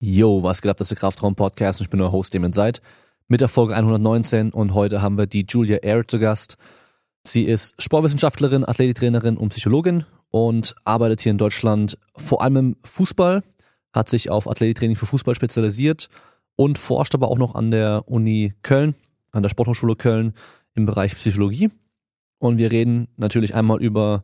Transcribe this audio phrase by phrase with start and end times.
[0.00, 2.80] Yo, was geht ab, das ist der Kraftraum-Podcast und ich bin euer Host, Damon Seid,
[3.26, 6.56] mit der Folge 119 und heute haben wir die Julia Air zu Gast.
[7.24, 13.42] Sie ist Sportwissenschaftlerin, Athletiktrainerin und Psychologin und arbeitet hier in Deutschland vor allem im Fußball,
[13.92, 16.08] hat sich auf Athletiktraining für Fußball spezialisiert
[16.54, 18.94] und forscht aber auch noch an der Uni Köln,
[19.32, 20.32] an der Sporthochschule Köln
[20.76, 21.70] im Bereich Psychologie.
[22.38, 24.22] Und wir reden natürlich einmal über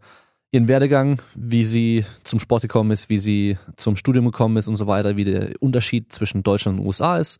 [0.55, 4.77] ihren Werdegang, wie sie zum Sport gekommen ist, wie sie zum Studium gekommen ist und
[4.77, 7.38] so weiter, wie der Unterschied zwischen Deutschland und USA ist,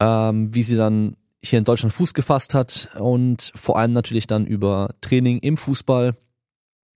[0.00, 4.46] ähm, wie sie dann hier in Deutschland Fuß gefasst hat und vor allem natürlich dann
[4.46, 6.16] über Training im Fußball,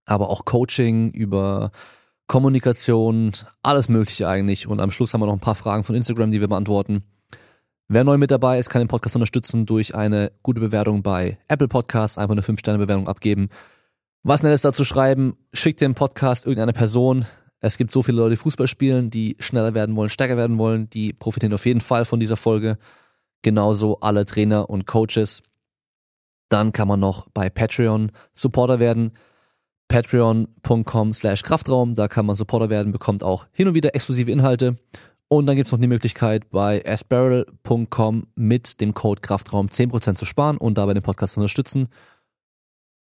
[0.04, 1.70] aber auch Coaching, über
[2.26, 3.32] Kommunikation,
[3.62, 4.66] alles Mögliche eigentlich.
[4.66, 7.04] Und am Schluss haben wir noch ein paar Fragen von Instagram, die wir beantworten.
[7.86, 11.68] Wer neu mit dabei ist, kann den Podcast unterstützen durch eine gute Bewertung bei Apple
[11.68, 13.48] Podcasts, einfach eine 5-Sterne-Bewertung abgeben
[14.22, 17.24] was Nettes dazu schreiben, schickt den Podcast irgendeine Person.
[17.60, 20.90] Es gibt so viele Leute, die Fußball spielen, die schneller werden wollen, stärker werden wollen,
[20.90, 22.78] die profitieren auf jeden Fall von dieser Folge.
[23.42, 25.42] Genauso alle Trainer und Coaches.
[26.48, 29.12] Dann kann man noch bei Patreon Supporter werden.
[29.88, 34.76] Patreon.com slash Kraftraum, da kann man Supporter werden, bekommt auch hin und wieder exklusive Inhalte.
[35.28, 40.56] Und dann gibt's noch die Möglichkeit, bei asbarrel.com mit dem Code Kraftraum 10% zu sparen
[40.56, 41.88] und dabei den Podcast zu unterstützen.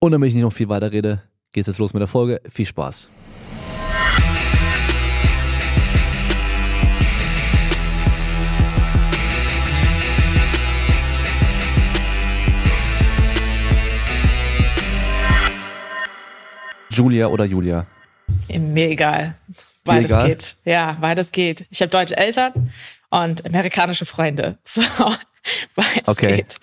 [0.04, 1.22] Und damit ich nicht noch viel weiter rede,
[1.52, 2.42] geht's jetzt los mit der Folge.
[2.50, 3.12] Viel Spaß.
[16.90, 17.86] Julia oder Julia?
[18.50, 19.36] Mir egal.
[19.84, 20.28] Beides egal?
[20.30, 20.56] geht.
[20.66, 21.68] Ja, beides geht.
[21.70, 22.72] Ich habe deutsche Eltern
[23.12, 24.58] und amerikanische Freunde.
[24.66, 24.82] So,
[25.76, 26.38] beides okay.
[26.38, 26.60] geht.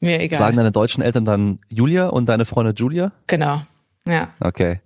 [0.00, 0.38] Mir egal.
[0.38, 3.12] Sagen deine deutschen Eltern dann Julia und deine Freunde Julia?
[3.26, 3.62] Genau.
[4.06, 4.30] Ja.
[4.40, 4.80] Okay.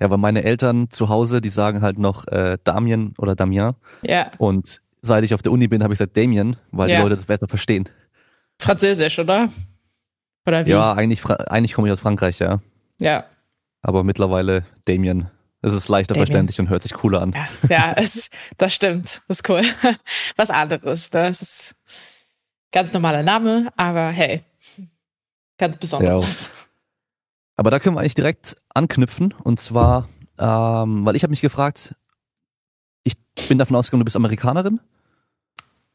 [0.00, 3.74] Ja, weil meine Eltern zu Hause, die sagen halt noch äh, Damien oder Damien.
[4.02, 4.30] Ja.
[4.38, 6.96] Und seit ich auf der Uni bin, habe ich gesagt Damien, weil ja.
[6.96, 7.88] die Leute das besser verstehen.
[8.58, 9.50] Französisch, oder?
[10.46, 10.70] Oder wie?
[10.70, 12.60] Ja, eigentlich, eigentlich komme ich aus Frankreich, ja.
[13.00, 13.24] Ja.
[13.82, 15.30] Aber mittlerweile Damien.
[15.62, 16.26] Es ist leichter Damien.
[16.26, 17.32] verständlich und hört sich cooler an.
[17.32, 19.22] Ja, ja es, das stimmt.
[19.28, 19.62] Das ist cool.
[20.36, 21.10] Was anderes.
[21.10, 21.76] Das ist
[22.72, 24.42] ganz normaler Name, aber hey,
[25.58, 26.24] Ganz besonders.
[26.24, 26.34] Ja.
[27.56, 29.32] Aber da können wir eigentlich direkt anknüpfen.
[29.44, 31.94] Und zwar, ähm, weil ich habe mich gefragt,
[33.04, 33.16] ich
[33.48, 34.80] bin davon ausgegangen, du bist Amerikanerin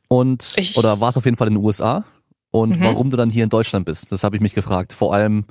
[0.07, 2.05] und ich, oder warst auf jeden Fall in den USA
[2.51, 2.83] und mhm.
[2.83, 4.11] warum du dann hier in Deutschland bist.
[4.11, 4.93] Das habe ich mich gefragt.
[4.93, 5.45] Vor allem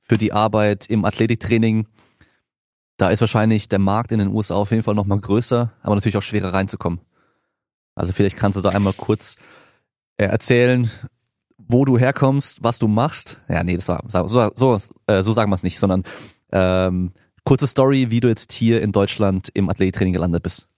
[0.00, 1.86] für die Arbeit im Athletiktraining.
[2.96, 6.16] Da ist wahrscheinlich der Markt in den USA auf jeden Fall nochmal größer, aber natürlich
[6.16, 7.00] auch schwerer reinzukommen.
[7.94, 9.36] Also vielleicht kannst du da einmal kurz
[10.16, 10.90] äh, erzählen,
[11.68, 13.40] wo du herkommst, was du machst.
[13.48, 16.04] Ja, nee, das war, so, so, äh, so sagen wir es nicht, sondern
[16.52, 17.12] ähm,
[17.44, 20.68] kurze Story, wie du jetzt hier in Deutschland im Athletiktraining gelandet bist.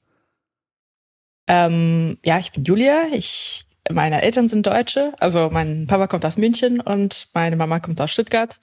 [1.47, 3.05] Ähm, ja, ich bin Julia.
[3.13, 5.13] Ich, meine Eltern sind Deutsche.
[5.19, 8.59] Also mein Papa kommt aus München und meine Mama kommt aus Stuttgart.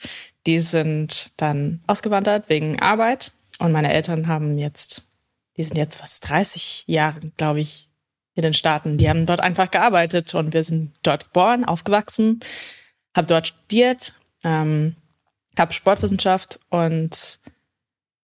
[0.48, 5.08] Die sind dann ausgewandert wegen Arbeit und meine Eltern haben jetzt,
[5.58, 7.91] die sind jetzt fast 30 Jahre, glaube ich,
[8.42, 8.98] in den Staaten.
[8.98, 12.40] Die haben dort einfach gearbeitet und wir sind dort geboren, aufgewachsen,
[13.16, 14.14] habe dort studiert,
[14.44, 14.96] ähm,
[15.58, 17.40] habe Sportwissenschaft und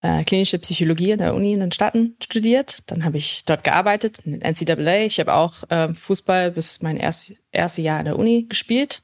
[0.01, 2.79] äh, klinische Psychologie in der Uni in den Staaten studiert.
[2.87, 5.05] Dann habe ich dort gearbeitet in den NCAA.
[5.05, 9.03] Ich habe auch äh, Fußball bis mein erst, erste Jahr in der Uni gespielt.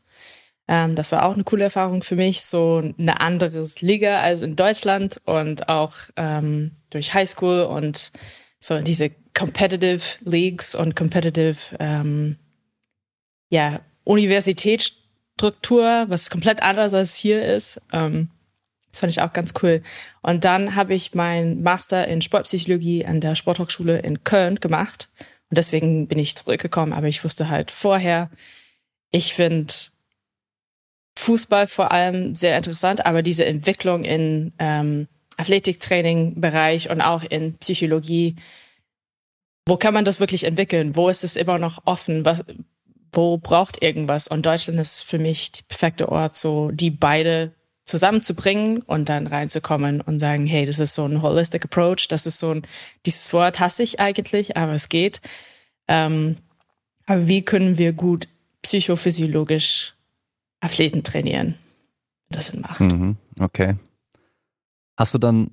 [0.68, 4.56] Ähm, das war auch eine coole Erfahrung für mich, so eine andere Liga als in
[4.56, 8.12] Deutschland und auch ähm, durch Highschool und
[8.60, 12.38] so diese Competitive Leagues und Competitive ähm,
[13.50, 17.82] ja, Universitätsstruktur, was komplett anders als hier ist.
[17.92, 18.30] Ähm,
[18.90, 19.82] das fand ich auch ganz cool.
[20.22, 25.10] Und dann habe ich meinen Master in Sportpsychologie an der Sporthochschule in Köln gemacht.
[25.50, 26.94] Und deswegen bin ich zurückgekommen.
[26.94, 28.30] Aber ich wusste halt vorher,
[29.12, 29.74] ich finde
[31.16, 35.08] Fußball vor allem sehr interessant, aber diese Entwicklung in ähm,
[35.38, 38.36] Athletiktraining-Bereich und auch in Psychologie
[39.68, 40.96] wo kann man das wirklich entwickeln?
[40.96, 42.26] Wo ist es immer noch offen?
[42.26, 42.44] Was,
[43.12, 44.28] wo braucht irgendwas?
[44.28, 47.54] Und Deutschland ist für mich der perfekte Ort, so die beide
[47.86, 52.40] zusammenzubringen und dann reinzukommen und sagen, hey, das ist so ein holistic approach, das ist
[52.40, 52.64] so ein,
[53.06, 55.22] dieses Wort hasse ich eigentlich, aber es geht.
[55.88, 56.38] Ähm,
[57.06, 58.30] aber wie können wir gut
[58.62, 59.96] psychophysiologisch
[60.62, 61.56] Athleten trainieren?
[62.30, 62.80] Das Sinn macht.
[62.80, 63.76] Mhm, okay.
[64.96, 65.52] Hast du dann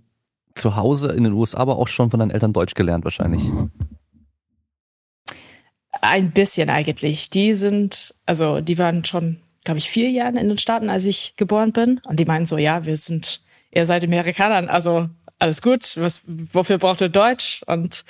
[0.54, 3.42] zu Hause in den USA aber auch schon von deinen Eltern Deutsch gelernt wahrscheinlich?
[6.00, 7.30] Ein bisschen eigentlich.
[7.30, 11.34] Die sind, also die waren schon, glaube ich, vier Jahre in den Staaten, als ich
[11.36, 12.00] geboren bin.
[12.04, 15.08] Und die meinen so, ja, wir sind, ihr seid Amerikanern, also
[15.38, 17.62] alles gut, was, wofür braucht ihr Deutsch?
[17.66, 18.04] Und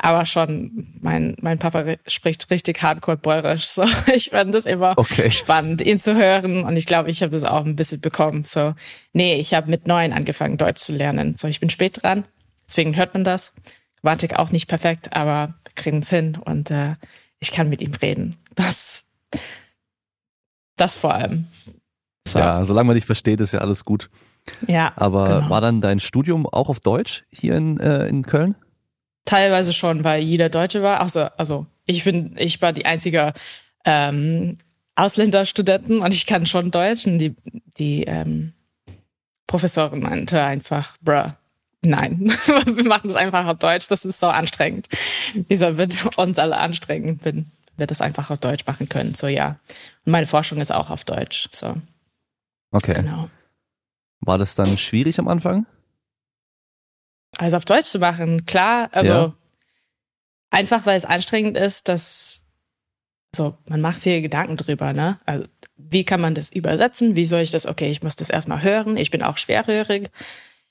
[0.00, 3.66] aber schon, mein, mein Papa spricht richtig hardcore bäuerisch.
[3.66, 5.30] So, ich fand das immer okay.
[5.30, 6.64] spannend, ihn zu hören.
[6.64, 8.44] Und ich glaube, ich habe das auch ein bisschen bekommen.
[8.44, 8.74] So,
[9.12, 11.34] nee, ich habe mit neun angefangen, Deutsch zu lernen.
[11.36, 12.24] So, ich bin spät dran,
[12.66, 13.52] deswegen hört man das.
[14.00, 16.94] Grammatik auch nicht perfekt, aber wir kriegen es hin und äh,
[17.40, 18.36] ich kann mit ihm reden.
[18.54, 19.04] Das,
[20.76, 21.46] das vor allem.
[22.26, 22.38] So.
[22.38, 24.10] Ja, solange man dich versteht, ist ja alles gut.
[24.66, 24.92] Ja.
[24.96, 25.50] Aber genau.
[25.50, 28.54] war dann dein Studium auch auf Deutsch hier in, äh, in Köln?
[29.24, 31.00] Teilweise schon, weil jeder Deutsche war.
[31.00, 33.32] Also, also ich bin, ich war die einzige
[33.84, 34.58] ähm,
[34.96, 37.06] Ausländerstudenten und ich kann schon Deutsch.
[37.06, 37.34] Und die,
[37.78, 38.52] die ähm,
[39.46, 41.32] Professorin meinte einfach, bruh,
[41.82, 42.32] nein,
[42.66, 43.88] wir machen es einfach auf Deutsch.
[43.88, 44.88] Das ist so anstrengend.
[45.48, 49.14] Wieso wird uns alle anstrengen, wenn wir das einfach auf Deutsch machen können?
[49.14, 49.58] So ja.
[50.04, 51.48] Und meine Forschung ist auch auf Deutsch.
[51.52, 51.76] So.
[52.70, 52.94] Okay.
[52.94, 53.30] Genau.
[54.20, 55.66] War das dann schwierig am Anfang?
[57.36, 58.46] alles auf Deutsch zu machen.
[58.46, 59.34] Klar, also ja.
[60.50, 62.40] einfach weil es anstrengend ist, dass
[63.34, 65.20] so man macht viel Gedanken drüber, ne?
[65.26, 65.44] Also
[65.76, 67.14] wie kann man das übersetzen?
[67.14, 67.66] Wie soll ich das?
[67.66, 68.96] Okay, ich muss das erstmal hören.
[68.96, 70.10] Ich bin auch schwerhörig.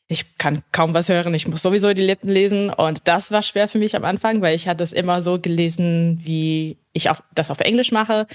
[0.09, 1.33] Ich kann kaum was hören.
[1.33, 2.69] Ich muss sowieso die Lippen lesen.
[2.69, 6.21] Und das war schwer für mich am Anfang, weil ich hatte es immer so gelesen,
[6.24, 8.27] wie ich auf, das auf Englisch mache.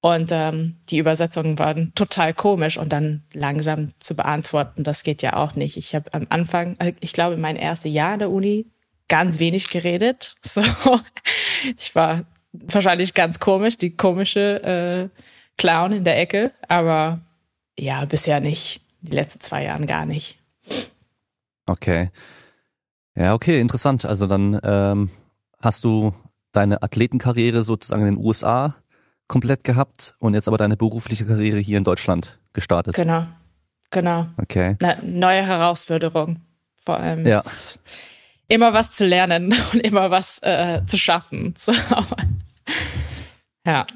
[0.00, 5.34] Und ähm, die Übersetzungen waren total komisch und dann langsam zu beantworten, das geht ja
[5.34, 5.78] auch nicht.
[5.78, 8.66] Ich habe am Anfang, äh, ich glaube, mein erstes Jahr in der Uni
[9.08, 10.36] ganz wenig geredet.
[10.42, 10.62] So,
[11.78, 15.20] ich war wahrscheinlich ganz komisch, die komische äh,
[15.56, 17.20] Clown in der Ecke, aber
[17.78, 18.82] ja, bisher nicht.
[19.00, 20.38] Die letzten zwei Jahre gar nicht.
[21.66, 22.10] Okay.
[23.16, 24.04] Ja, okay, interessant.
[24.04, 25.10] Also dann ähm,
[25.60, 26.12] hast du
[26.52, 28.76] deine Athletenkarriere sozusagen in den USA
[29.28, 32.94] komplett gehabt und jetzt aber deine berufliche Karriere hier in Deutschland gestartet.
[32.94, 33.26] Genau,
[33.90, 34.26] genau.
[34.36, 34.76] Okay.
[34.82, 36.40] Eine neue Herausforderung,
[36.84, 37.26] vor allem.
[37.26, 37.42] Ja.
[38.48, 41.54] Immer was zu lernen und immer was äh, zu schaffen.
[41.64, 41.72] So.
[43.66, 43.86] ja.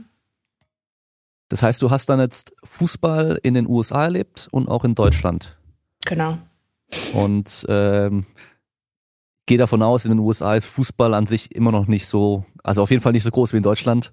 [1.49, 5.57] Das heißt, du hast dann jetzt Fußball in den USA erlebt und auch in Deutschland.
[6.05, 6.39] Genau.
[7.15, 8.25] Und ähm,
[9.47, 12.83] gehe davon aus, in den USA ist Fußball an sich immer noch nicht so, also
[12.83, 14.13] auf jeden Fall nicht so groß wie in Deutschland.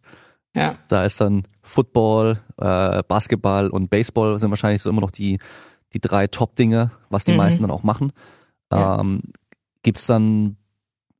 [0.56, 0.78] Ja.
[0.88, 5.40] Da ist dann Football, äh, Basketball und Baseball sind wahrscheinlich so immer noch die,
[5.94, 7.38] die drei Top-Dinge, was die mhm.
[7.38, 8.14] meisten dann auch machen.
[8.72, 9.00] Ja.
[9.00, 9.22] Ähm,
[9.84, 10.58] Gibt es dann,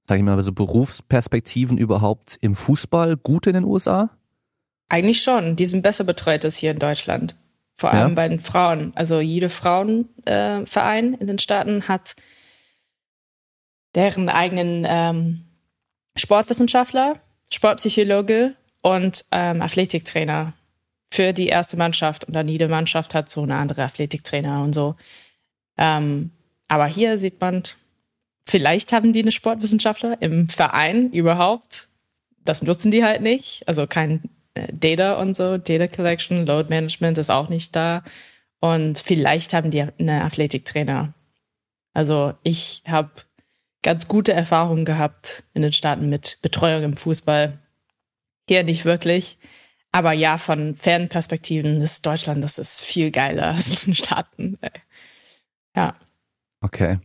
[0.06, 4.10] sag ich mal, so Berufsperspektiven überhaupt im Fußball gut in den USA?
[4.90, 5.56] Eigentlich schon.
[5.56, 7.36] Die sind besser betreut als hier in Deutschland.
[7.78, 8.16] Vor allem ja.
[8.16, 8.94] bei den Frauen.
[8.96, 12.16] Also jede Frauenverein äh, in den Staaten hat
[13.96, 15.46] deren eigenen ähm,
[16.16, 17.20] Sportwissenschaftler,
[17.52, 20.54] Sportpsychologe und ähm, Athletiktrainer
[21.12, 22.26] für die erste Mannschaft.
[22.26, 24.96] Und dann jede Mannschaft hat so eine andere Athletiktrainer und so.
[25.78, 26.32] Ähm,
[26.68, 27.64] aber hier sieht man,
[28.48, 31.90] vielleicht haben die eine Sportwissenschaftler im Verein überhaupt.
[32.44, 33.68] Das nutzen die halt nicht.
[33.68, 34.30] Also kein
[34.72, 38.04] Data und so, Data Collection, Load Management ist auch nicht da.
[38.60, 41.14] Und vielleicht haben die eine Athletiktrainer.
[41.94, 43.12] Also ich habe
[43.84, 47.60] ganz gute Erfahrungen gehabt in den Staaten mit Betreuung im Fußball
[48.48, 49.38] hier nicht wirklich.
[49.92, 54.58] Aber ja, von Fernperspektiven ist Deutschland, das ist viel geiler als in den Staaten.
[55.76, 55.94] Ja.
[56.62, 57.00] Okay.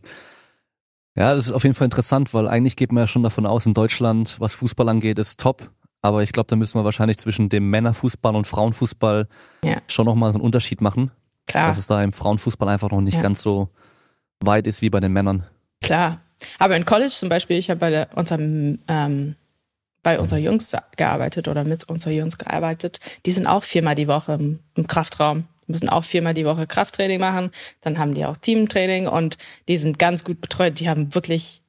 [1.15, 3.65] Ja, das ist auf jeden Fall interessant, weil eigentlich geht man ja schon davon aus,
[3.65, 5.69] in Deutschland, was Fußball angeht, ist top.
[6.01, 9.27] Aber ich glaube, da müssen wir wahrscheinlich zwischen dem Männerfußball und Frauenfußball
[9.63, 9.77] ja.
[9.87, 11.11] schon nochmal so einen Unterschied machen.
[11.47, 11.67] Klar.
[11.67, 13.21] Dass es da im Frauenfußball einfach noch nicht ja.
[13.21, 13.69] ganz so
[14.39, 15.45] weit ist wie bei den Männern.
[15.81, 16.21] Klar.
[16.57, 19.35] Aber in College zum Beispiel, ich habe bei der, unserem ähm,
[20.03, 22.99] bei unseren Jungs gearbeitet oder mit unseren Jungs gearbeitet.
[23.25, 25.45] Die sind auch viermal die Woche im, im Kraftraum.
[25.67, 27.51] Die müssen auch viermal die Woche Krafttraining machen.
[27.81, 29.37] Dann haben die auch Teamtraining und
[29.67, 30.79] die sind ganz gut betreut.
[30.79, 31.61] Die haben wirklich,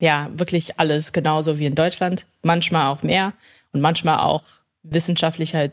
[0.00, 2.26] ja, wirklich alles genauso wie in Deutschland.
[2.42, 3.34] Manchmal auch mehr
[3.72, 4.44] und manchmal auch
[4.82, 5.72] wissenschaftlich halt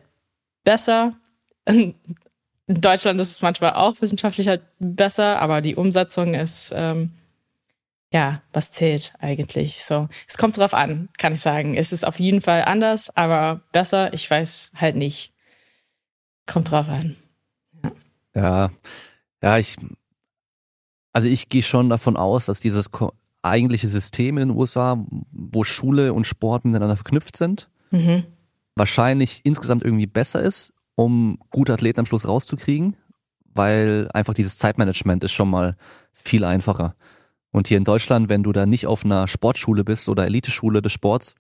[0.64, 1.14] besser.
[1.68, 7.12] In Deutschland ist es manchmal auch wissenschaftlich halt besser, aber die Umsetzung ist ähm,
[8.16, 9.84] ja, was zählt eigentlich?
[9.84, 11.76] So, es kommt drauf an, kann ich sagen.
[11.76, 15.34] Es ist auf jeden Fall anders, aber besser, ich weiß halt nicht.
[16.46, 17.18] Kommt drauf an.
[17.84, 17.92] Ja,
[18.36, 18.70] ja,
[19.42, 19.76] ja ich,
[21.12, 22.90] also ich gehe schon davon aus, dass dieses
[23.42, 28.24] eigentliche System in den USA, wo Schule und Sport miteinander verknüpft sind, mhm.
[28.76, 32.96] wahrscheinlich insgesamt irgendwie besser ist, um gute Athleten am Schluss rauszukriegen,
[33.54, 35.76] weil einfach dieses Zeitmanagement ist schon mal
[36.14, 36.96] viel einfacher.
[37.52, 40.92] Und hier in Deutschland, wenn du da nicht auf einer Sportschule bist oder Eliteschule des
[40.92, 41.36] Sports,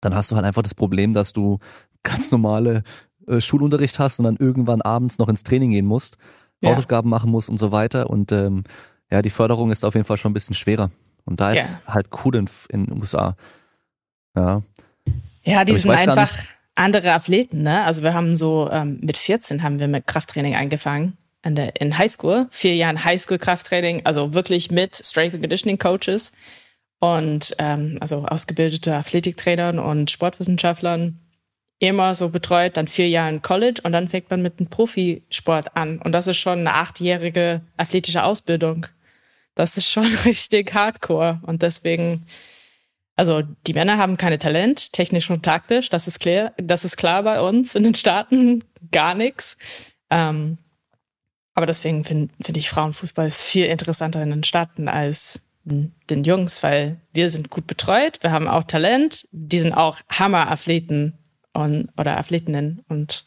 [0.00, 1.58] dann hast du halt einfach das Problem, dass du
[2.02, 2.82] ganz normale
[3.26, 6.16] äh, Schulunterricht hast und dann irgendwann abends noch ins Training gehen musst,
[6.60, 6.70] ja.
[6.70, 8.08] Hausaufgaben machen musst und so weiter.
[8.08, 8.64] Und ähm,
[9.10, 10.90] ja, die Förderung ist auf jeden Fall schon ein bisschen schwerer.
[11.24, 11.94] Und da ist ja.
[11.94, 13.36] halt cool in, in den USA.
[14.34, 14.62] Ja.
[15.48, 16.30] Ja, die sind einfach
[16.74, 17.84] andere Athleten, ne?
[17.84, 21.16] Also wir haben so, ähm, mit 14 haben wir mit Krafttraining angefangen.
[21.44, 26.32] In, der, in Highschool, vier Jahren Highschool-Krafttraining, also wirklich mit Strength and Conditioning Coaches
[26.98, 31.20] und ähm, also ausgebildete Athletiktrainern und Sportwissenschaftlern
[31.78, 35.76] immer so betreut, dann vier Jahre in College und dann fängt man mit einem Profisport
[35.76, 35.98] an.
[36.00, 38.86] Und das ist schon eine achtjährige athletische Ausbildung.
[39.54, 41.40] Das ist schon richtig hardcore.
[41.46, 42.26] Und deswegen,
[43.18, 47.24] also die Männer haben keine Talent, technisch und taktisch, das ist klar, das ist klar
[47.24, 49.56] bei uns in den Staaten, gar nichts.
[50.08, 50.58] Ähm,
[51.54, 56.62] aber deswegen finde find ich Frauenfußball ist viel interessanter in den Staaten als den Jungs,
[56.62, 61.18] weil wir sind gut betreut, wir haben auch Talent, die sind auch Hammer-Athleten
[61.54, 62.84] oder Athletinnen.
[62.88, 63.24] Und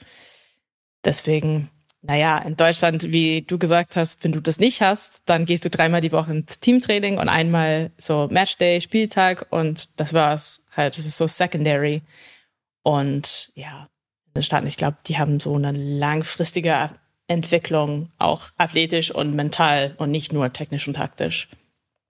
[1.04, 1.70] deswegen,
[2.04, 5.70] naja, in Deutschland, wie du gesagt hast, wenn du das nicht hast, dann gehst du
[5.70, 10.98] dreimal die Woche ins Teamtraining und einmal so Matchday, Spieltag und das war's halt.
[10.98, 12.02] Das ist so secondary.
[12.82, 13.88] Und ja,
[14.28, 16.90] in den Staaten, ich glaube, die haben so eine langfristige
[17.28, 21.50] Entwicklung, auch athletisch und mental und nicht nur technisch und taktisch.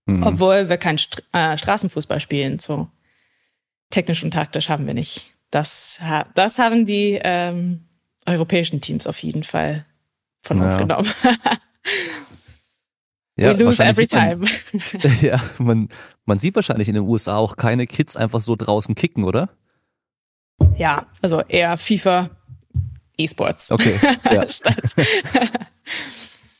[0.05, 0.23] Mhm.
[0.23, 2.87] Obwohl wir kein St äh, Straßenfußball spielen, so
[3.89, 5.33] technisch und taktisch haben wir nicht.
[5.49, 5.99] Das,
[6.33, 7.89] das haben die ähm,
[8.25, 9.85] europäischen Teams auf jeden Fall
[10.41, 10.65] von ja.
[10.65, 11.09] uns genommen.
[13.37, 14.37] ja, We lose every time.
[14.37, 14.49] Man,
[15.21, 15.89] ja, man,
[16.25, 19.49] man sieht wahrscheinlich in den USA auch keine Kids einfach so draußen kicken, oder?
[20.77, 22.29] Ja, also eher FIFA,
[23.17, 23.71] E-Sports.
[23.71, 23.99] Okay.
[24.31, 24.45] Ja.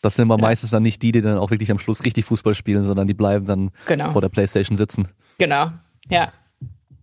[0.02, 0.42] das sind aber ja.
[0.42, 3.14] meistens dann nicht die, die dann auch wirklich am Schluss richtig Fußball spielen, sondern die
[3.14, 4.12] bleiben dann genau.
[4.12, 5.08] vor der Playstation sitzen.
[5.38, 5.72] Genau,
[6.10, 6.34] ja.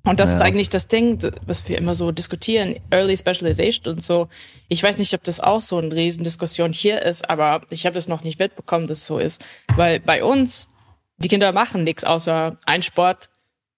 [0.09, 0.37] Und das ja.
[0.37, 4.29] ist eigentlich das Ding, was wir immer so diskutieren, Early Specialization und so.
[4.69, 8.09] Ich weiß nicht, ob das auch so eine Riesendiskussion hier ist, aber ich habe das
[8.09, 9.45] noch nicht mitbekommen, dass es so ist.
[9.77, 10.71] Weil bei uns,
[11.19, 13.29] die Kinder machen nichts außer ein Sport,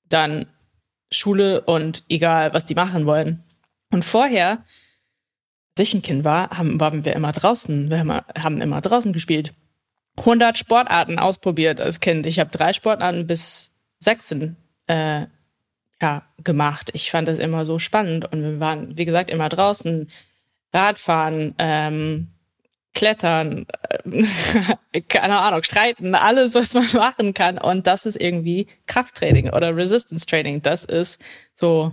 [0.09, 0.47] dann
[1.11, 3.43] Schule und egal, was die machen wollen.
[3.91, 4.65] Und vorher,
[5.77, 7.91] als ich ein Kind war, haben, waren wir immer draußen.
[7.91, 9.53] Wir haben, haben immer draußen gespielt.
[10.19, 12.25] 100 Sportarten ausprobiert als Kind.
[12.25, 14.55] Ich habe drei Sportarten bis 16
[14.87, 15.27] äh,
[16.01, 16.91] ja, gemacht.
[16.95, 20.11] Ich fand das immer so spannend und wir waren, wie gesagt, immer draußen,
[20.73, 22.29] Radfahren, ähm,
[22.95, 23.67] Klettern,
[24.93, 27.59] äh, keine Ahnung, streiten, alles, was man machen kann.
[27.59, 30.63] Und das ist irgendwie Krafttraining oder Resistance Training.
[30.63, 31.21] Das ist
[31.55, 31.93] so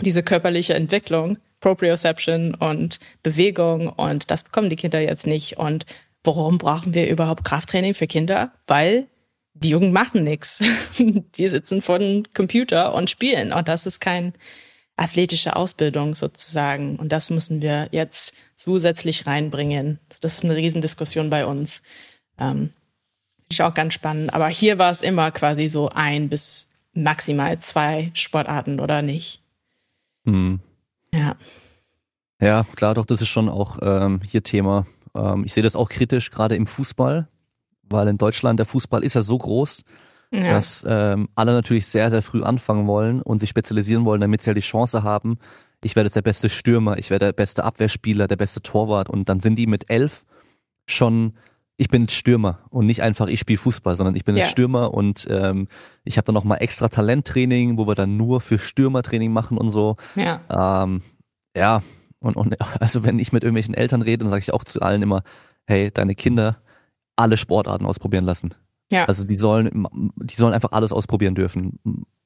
[0.00, 3.88] diese körperliche Entwicklung, Proprioception und Bewegung.
[3.88, 5.58] Und das bekommen die Kinder jetzt nicht.
[5.58, 5.86] Und
[6.22, 8.52] warum brauchen wir überhaupt Krafttraining für Kinder?
[8.66, 9.08] Weil
[9.54, 10.60] die Jungen machen nichts.
[10.98, 13.52] Die sitzen vor dem Computer und spielen.
[13.52, 14.32] Und das ist keine
[14.96, 16.96] athletische Ausbildung sozusagen.
[16.96, 19.98] Und das müssen wir jetzt zusätzlich reinbringen.
[20.20, 21.82] Das ist eine Riesendiskussion bei uns.
[22.38, 22.70] Ähm,
[23.50, 24.32] ich auch ganz spannend.
[24.34, 29.42] Aber hier war es immer quasi so ein bis maximal zwei Sportarten oder nicht.
[30.24, 30.60] Hm.
[31.14, 31.36] Ja.
[32.40, 34.86] Ja, klar, doch, das ist schon auch ähm, hier Thema.
[35.14, 37.28] Ähm, ich sehe das auch kritisch, gerade im Fußball
[37.92, 39.84] weil in Deutschland der Fußball ist ja so groß,
[40.30, 40.48] ja.
[40.48, 44.48] dass ähm, alle natürlich sehr, sehr früh anfangen wollen und sich spezialisieren wollen, damit sie
[44.48, 45.38] halt die Chance haben,
[45.84, 49.28] ich werde jetzt der beste Stürmer, ich werde der beste Abwehrspieler, der beste Torwart und
[49.28, 50.24] dann sind die mit elf
[50.86, 51.34] schon,
[51.76, 54.44] ich bin Stürmer und nicht einfach, ich spiele Fußball, sondern ich bin ja.
[54.44, 55.66] Stürmer und ähm,
[56.04, 59.96] ich habe dann nochmal extra Talenttraining, wo wir dann nur für Stürmertraining machen und so.
[60.14, 60.84] Ja.
[60.84, 61.02] Ähm,
[61.56, 61.82] ja,
[62.20, 65.02] und, und also wenn ich mit irgendwelchen Eltern rede, dann sage ich auch zu allen
[65.02, 65.22] immer,
[65.66, 66.61] hey, deine Kinder,
[67.16, 68.54] alle Sportarten ausprobieren lassen.
[68.90, 69.06] Ja.
[69.06, 71.78] Also die sollen, die sollen einfach alles ausprobieren dürfen.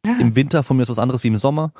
[0.04, 0.18] Ja.
[0.18, 1.72] Im Winter von mir ist was anderes wie im Sommer.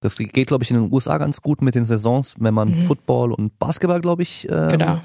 [0.00, 2.86] Das geht, glaube ich, in den USA ganz gut mit den Saisons, wenn man mhm.
[2.86, 5.00] Football und Basketball, glaube ich, äh, genau.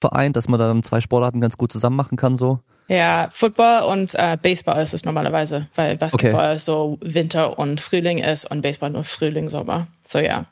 [0.00, 2.60] vereint, dass man dann zwei Sportarten ganz gut zusammen machen kann so.
[2.88, 6.58] Ja, Football und äh, Baseball ist es normalerweise, weil Basketball okay.
[6.58, 9.88] so Winter und Frühling ist und Baseball nur Frühling, Sommer.
[10.04, 10.46] So ja.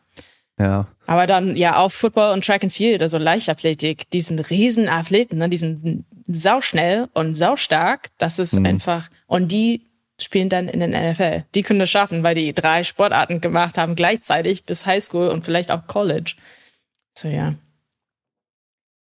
[0.59, 0.87] Ja.
[1.07, 5.49] Aber dann ja auch Football und Track and Field, also Leichtathletik, die sind Riesenathleten, ne?
[5.49, 8.09] die sind sauschnell und saustark.
[8.19, 8.67] Das ist mhm.
[8.67, 9.87] einfach, und die
[10.19, 11.45] spielen dann in den NFL.
[11.55, 15.71] Die können das schaffen, weil die drei Sportarten gemacht haben gleichzeitig bis Highschool und vielleicht
[15.71, 16.35] auch College.
[17.17, 17.55] So ja.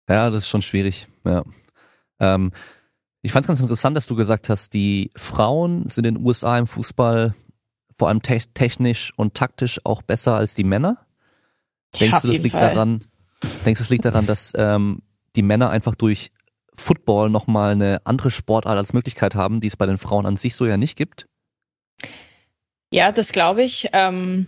[0.09, 1.07] Ja, das ist schon schwierig.
[1.25, 1.43] Ja.
[2.21, 2.53] Ähm,
[3.23, 6.59] ich fand es ganz interessant, dass du gesagt hast, die Frauen sind in den USA
[6.59, 7.35] im Fußball
[7.99, 11.06] vor allem te technisch und taktisch auch besser als die Männer.
[12.00, 12.75] Denkst du, das liegt Fall.
[12.75, 13.05] daran?
[13.65, 15.03] Denkst du, es liegt daran, dass ähm,
[15.35, 16.31] die Männer einfach durch
[16.75, 20.55] Football nochmal eine andere Sportart als Möglichkeit haben, die es bei den Frauen an sich
[20.57, 21.26] so ja nicht gibt?
[22.91, 23.88] Ja, das glaube ich.
[23.93, 24.47] Ähm,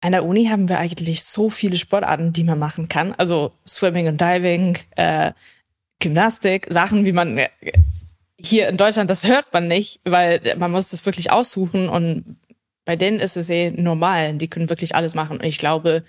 [0.00, 3.14] an der Uni haben wir eigentlich so viele Sportarten, die man machen kann.
[3.14, 5.32] Also Swimming und Diving, äh,
[6.00, 7.48] Gymnastik, Sachen, wie man äh,
[8.36, 12.36] hier in Deutschland, das hört man nicht, weil man muss das wirklich aussuchen und
[12.84, 14.34] bei denen ist es eh normal.
[14.34, 15.38] Die können wirklich alles machen.
[15.38, 16.04] Und ich glaube,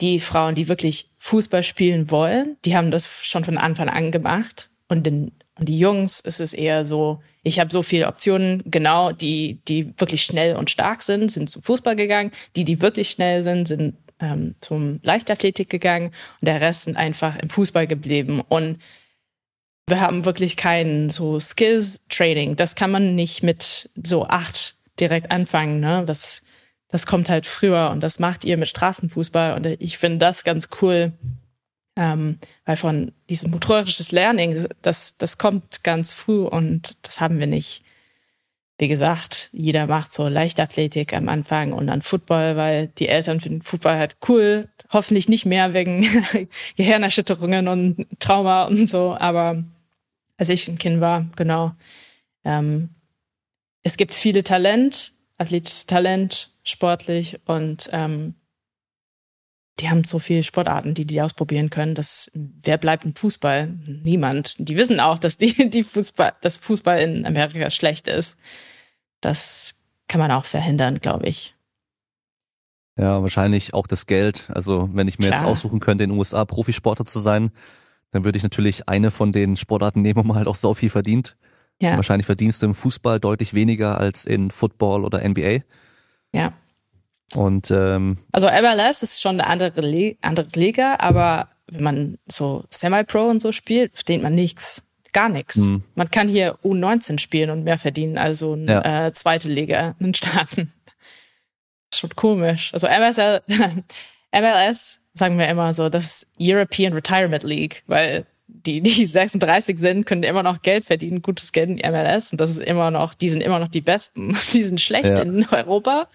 [0.00, 4.70] die Frauen, die wirklich Fußball spielen wollen, die haben das schon von Anfang an gemacht.
[4.88, 9.12] Und, den, und die Jungs ist es eher so, ich habe so viele Optionen, genau,
[9.12, 12.32] die, die wirklich schnell und stark sind, sind zum Fußball gegangen.
[12.56, 16.08] Die, die wirklich schnell sind, sind ähm, zum Leichtathletik gegangen.
[16.40, 18.42] Und der Rest sind einfach im Fußball geblieben.
[18.48, 18.78] Und
[19.86, 22.56] wir haben wirklich kein so Skills-Training.
[22.56, 25.80] Das kann man nicht mit so acht direkt anfangen.
[25.80, 26.04] Ne?
[26.06, 26.42] Das,
[26.88, 29.54] das kommt halt früher und das macht ihr mit Straßenfußball.
[29.54, 31.12] Und ich finde das ganz cool,
[31.96, 37.46] ähm, weil von diesem motorisches Learning, das, das kommt ganz früh und das haben wir
[37.46, 37.82] nicht.
[38.76, 43.62] Wie gesagt, jeder macht so Leichtathletik am Anfang und dann Football, weil die Eltern finden
[43.62, 44.68] Football halt cool.
[44.92, 46.04] Hoffentlich nicht mehr wegen
[46.76, 49.16] Gehirnerschütterungen und Trauma und so.
[49.16, 49.62] Aber
[50.38, 51.72] als ich ein Kind war, genau,
[52.44, 52.90] ähm,
[53.84, 58.34] es gibt viele Talent, athletisches Talent, sportlich und ähm,
[59.80, 61.94] die haben so viele Sportarten, die die ausprobieren können.
[61.94, 63.66] dass wer bleibt im Fußball?
[63.86, 64.56] Niemand.
[64.58, 68.36] Die wissen auch, dass die, die Fußball, dass Fußball in Amerika schlecht ist.
[69.20, 69.74] Das
[70.08, 71.54] kann man auch verhindern, glaube ich.
[72.96, 74.48] Ja, wahrscheinlich auch das Geld.
[74.54, 75.40] Also wenn ich mir Klar.
[75.40, 77.50] jetzt aussuchen könnte, in den USA Profisportler zu sein,
[78.12, 80.90] dann würde ich natürlich eine von den Sportarten nehmen, wo man halt auch so viel
[80.90, 81.36] verdient.
[81.80, 81.96] Ja.
[81.96, 85.60] Wahrscheinlich verdienst du im Fußball deutlich weniger als in Football oder NBA.
[86.32, 86.52] Ja.
[87.34, 92.64] Und ähm, also MLS ist schon eine andere, Le andere Liga, aber wenn man so
[92.70, 94.82] Semi-Pro und so spielt, verdient man nichts.
[95.12, 95.56] Gar nichts.
[95.56, 95.82] Mhm.
[95.94, 99.06] Man kann hier U19 spielen und mehr verdienen, also eine ja.
[99.06, 100.72] äh, zweite Liga in den Staaten.
[101.94, 102.72] Schon komisch.
[102.72, 103.42] Also MSL,
[104.32, 110.06] MLS sagen wir immer so, das ist European Retirement League, weil die, die 36 sind,
[110.06, 113.14] können immer noch Geld verdienen, gutes Geld in die MLS und das ist immer noch,
[113.14, 114.36] die sind immer noch die Besten.
[114.52, 115.22] Die sind schlecht ja.
[115.22, 116.08] in Europa,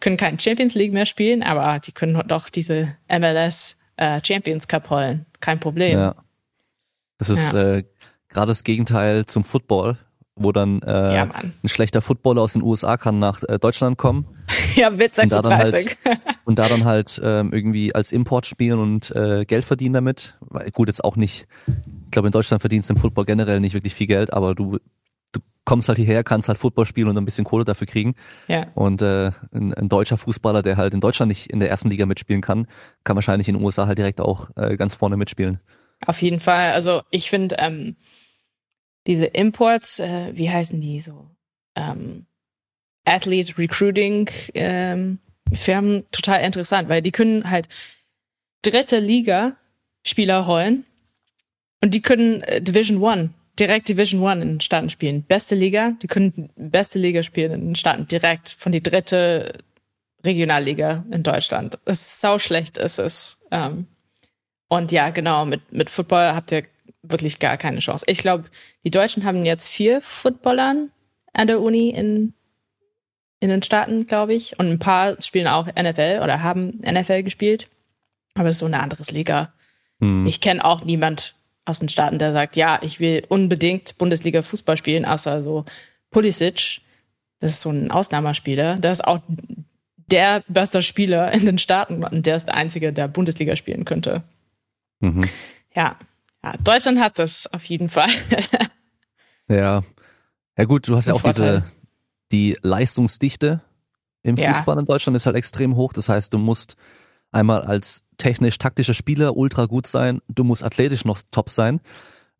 [0.00, 4.90] können keinen Champions League mehr spielen, aber die können doch diese MLS äh, Champions Cup
[4.90, 5.26] holen.
[5.40, 5.98] Kein Problem.
[5.98, 6.14] Ja.
[7.18, 7.76] Das ist ja.
[7.76, 7.84] äh,
[8.28, 9.96] gerade das Gegenteil zum Football
[10.34, 14.26] wo dann äh, ja, ein schlechter Footballer aus den USA kann nach äh, Deutschland kommen.
[14.76, 15.24] ja, mit 36.
[15.24, 15.98] Und da dann halt,
[16.44, 20.36] und da dann halt ähm, irgendwie als Import spielen und äh, Geld verdienen damit.
[20.40, 21.46] Weil, gut, jetzt auch nicht.
[22.06, 24.78] Ich glaube, in Deutschland verdienst du im Football generell nicht wirklich viel Geld, aber du,
[25.32, 28.14] du kommst halt hierher, kannst halt Football spielen und ein bisschen Kohle dafür kriegen.
[28.48, 28.66] Ja.
[28.74, 32.06] Und äh, ein, ein deutscher Fußballer, der halt in Deutschland nicht in der ersten Liga
[32.06, 32.66] mitspielen kann,
[33.04, 35.60] kann wahrscheinlich in den USA halt direkt auch äh, ganz vorne mitspielen.
[36.06, 36.72] Auf jeden Fall.
[36.72, 37.96] Also ich finde, ähm,
[39.06, 41.28] diese Imports, äh, wie heißen die so?
[41.76, 42.26] Ähm,
[43.04, 45.18] Athlete Recruiting ähm,
[45.52, 47.68] Firmen total interessant, weil die können halt
[48.62, 49.56] dritte Liga
[50.04, 50.84] Spieler holen
[51.82, 55.22] und die können äh, Division One direkt Division One in den Staaten spielen.
[55.22, 59.58] Beste Liga, die können beste Liga spielen in den Staaten direkt von die dritte
[60.24, 61.78] Regionalliga in Deutschland.
[61.84, 63.38] Das ist sau schlecht ist es.
[63.50, 63.86] Ähm,
[64.68, 66.64] und ja, genau, mit, mit Football habt ihr
[67.02, 68.04] wirklich gar keine Chance.
[68.08, 68.44] Ich glaube,
[68.84, 70.90] die Deutschen haben jetzt vier Footballern
[71.32, 72.34] an der Uni in,
[73.40, 74.58] in den Staaten, glaube ich.
[74.58, 77.68] Und ein paar spielen auch NFL oder haben NFL gespielt.
[78.34, 79.52] Aber es ist so eine andere Liga.
[80.00, 80.26] Hm.
[80.26, 81.34] Ich kenne auch niemand
[81.64, 85.64] aus den Staaten, der sagt, ja, ich will unbedingt Bundesliga Fußball spielen, außer so
[86.10, 86.80] Pulisic.
[87.40, 88.76] Das ist so ein Ausnahmespieler.
[88.76, 89.20] Der ist auch
[89.96, 94.22] der beste Spieler in den Staaten und der ist der einzige, der Bundesliga spielen könnte.
[95.00, 95.28] Mhm.
[95.74, 95.96] Ja,
[96.44, 98.10] ja, Deutschland hat das auf jeden Fall.
[99.48, 99.82] ja.
[100.58, 101.62] Ja gut, du hast ja auch Vorteil.
[101.62, 101.76] diese,
[102.32, 103.62] die Leistungsdichte
[104.22, 104.52] im ja.
[104.52, 105.92] Fußball in Deutschland ist halt extrem hoch.
[105.92, 106.76] Das heißt, du musst
[107.30, 111.80] einmal als technisch-taktischer Spieler ultra gut sein, du musst athletisch noch top sein,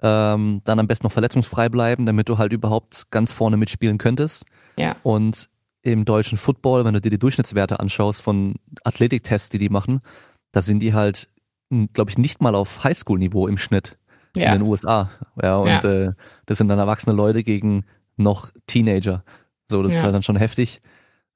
[0.00, 4.44] ähm, dann am besten noch verletzungsfrei bleiben, damit du halt überhaupt ganz vorne mitspielen könntest.
[4.78, 4.96] Ja.
[5.02, 5.48] Und
[5.82, 10.00] im deutschen Football, wenn du dir die Durchschnittswerte anschaust von Athletiktests, die die machen,
[10.52, 11.28] da sind die halt
[11.92, 13.98] glaube ich, nicht mal auf Highschool-Niveau im Schnitt
[14.36, 14.52] ja.
[14.52, 15.10] in den USA.
[15.42, 15.80] Ja, und ja.
[15.82, 16.12] Äh,
[16.46, 17.84] das sind dann erwachsene Leute gegen
[18.16, 19.24] noch Teenager.
[19.66, 19.98] So, das ja.
[19.98, 20.80] ist halt dann schon heftig.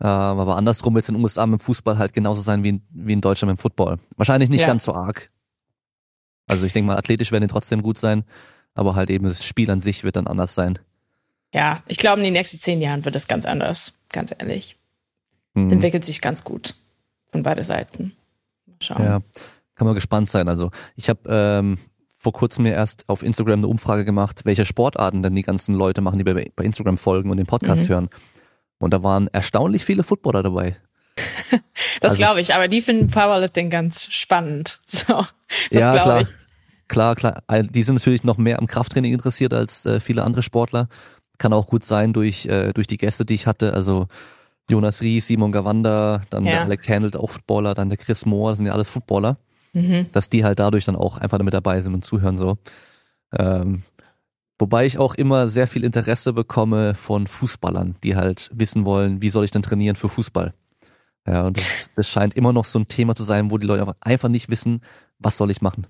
[0.01, 2.71] Ähm, aber andersrum wird es in den USA mit dem Fußball halt genauso sein wie
[2.71, 3.99] in, wie in Deutschland mit dem Football.
[4.17, 5.31] Wahrscheinlich nicht ganz so arg.
[6.49, 8.25] Also ich denke mal, athletisch werden die trotzdem gut sein,
[8.75, 10.79] aber halt eben das Spiel an sich wird dann anders sein.
[11.53, 14.77] Ja, ich glaube, in den nächsten zehn Jahren wird es ganz anders, ganz ehrlich.
[15.55, 15.71] Hm.
[15.71, 16.75] Entwickelt sich ganz gut
[17.33, 18.15] von beide Seiten.
[18.67, 19.03] Mal schauen.
[19.03, 19.23] Ja
[19.77, 20.49] kann man gespannt sein.
[20.49, 21.79] Also ich habe ähm,
[22.19, 26.01] vor kurzem mir erst auf Instagram eine Umfrage gemacht, welche Sportarten denn die ganzen Leute
[26.01, 27.89] machen, die bei, bei Instagram folgen und den Podcast mhm.
[27.89, 28.09] hören.
[28.79, 30.77] Und da waren erstaunlich viele Footballer dabei.
[32.01, 34.81] das also glaube ich, aber die finden Powerlifting ganz spannend.
[34.87, 35.25] So,
[35.71, 36.21] das ja, klar.
[36.23, 36.29] Ich.
[36.89, 40.89] klar, klar, die sind natürlich noch mehr am Krafttraining interessiert als äh, viele andere Sportler.
[41.39, 43.73] Kann auch gut sein durch, äh, durch die Gäste, die ich hatte.
[43.73, 44.09] Also
[44.69, 46.53] Jonas Ries, Simon Gawanda, dann ja.
[46.53, 49.39] der Alex Handelt, auch Footballer, dann der Chris Moore, das sind ja alles Footballer.
[49.77, 50.07] Mhm.
[50.13, 52.57] Dass die halt dadurch dann auch einfach damit dabei sind und zuhören so.
[53.37, 53.83] Ähm,
[54.59, 59.29] wobei ich auch immer sehr viel Interesse bekomme von Fußballern, die halt wissen wollen, wie
[59.29, 60.55] soll ich denn trainieren für Fußball.
[61.27, 63.95] Ja, und das, das scheint immer noch so ein Thema zu sein, wo die Leute
[64.01, 64.81] einfach nicht wissen,
[65.19, 65.87] was soll ich machen.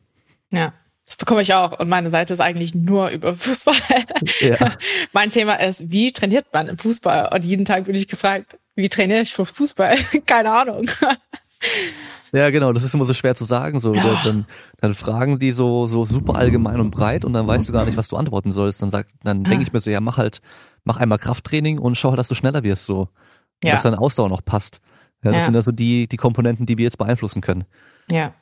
[0.50, 0.72] Ja.
[1.04, 1.78] Das bekomme ich auch.
[1.78, 3.76] Und meine Seite ist eigentlich nur über Fußball.
[4.40, 4.76] Ja.
[5.12, 7.32] mein Thema ist, wie trainiert man im Fußball?
[7.32, 9.96] Und jeden Tag bin ich gefragt, wie trainiere ich für Fußball?
[10.26, 10.90] Keine Ahnung.
[12.36, 13.80] Ja, genau, das ist immer so schwer zu sagen.
[13.80, 14.20] So, ja.
[14.22, 14.46] dann,
[14.80, 17.96] dann fragen die so, so super allgemein und breit und dann weißt du gar nicht,
[17.96, 18.82] was du antworten sollst.
[18.82, 20.42] Dann sag, dann denke ich mir so, ja, mach halt,
[20.84, 23.08] mach einmal Krafttraining und schau halt, dass du schneller wirst, so.
[23.64, 23.72] Ja.
[23.72, 24.82] Dass deine Ausdauer noch passt.
[25.24, 25.44] Ja, das ja.
[25.46, 27.64] sind also die, die Komponenten, die wir jetzt beeinflussen können.
[28.10, 28.34] Ja.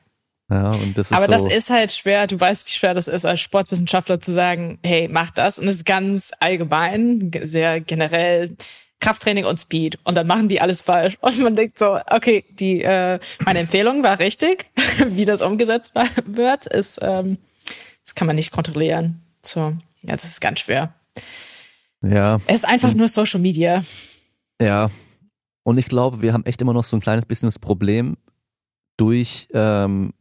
[0.50, 2.26] Ja, und das ist Aber so das ist halt schwer.
[2.26, 5.58] Du weißt, wie schwer das ist, als Sportwissenschaftler zu sagen, hey, mach das.
[5.58, 8.56] Und es ist ganz allgemein, sehr generell
[9.00, 9.98] Krafttraining und Speed.
[10.04, 11.18] Und dann machen die alles falsch.
[11.20, 14.70] Und man denkt so, okay, die, äh, meine Empfehlung war richtig.
[15.08, 15.92] wie das umgesetzt
[16.24, 17.38] wird, ist, ähm,
[18.04, 19.22] das kann man nicht kontrollieren.
[19.42, 20.94] So, ja, das ist ganz schwer.
[22.02, 22.40] Ja.
[22.46, 23.82] Es ist einfach nur Social Media.
[24.60, 24.90] Ja.
[25.62, 28.16] Und ich glaube, wir haben echt immer noch so ein kleines bisschen das Problem
[28.96, 30.12] durch ähm,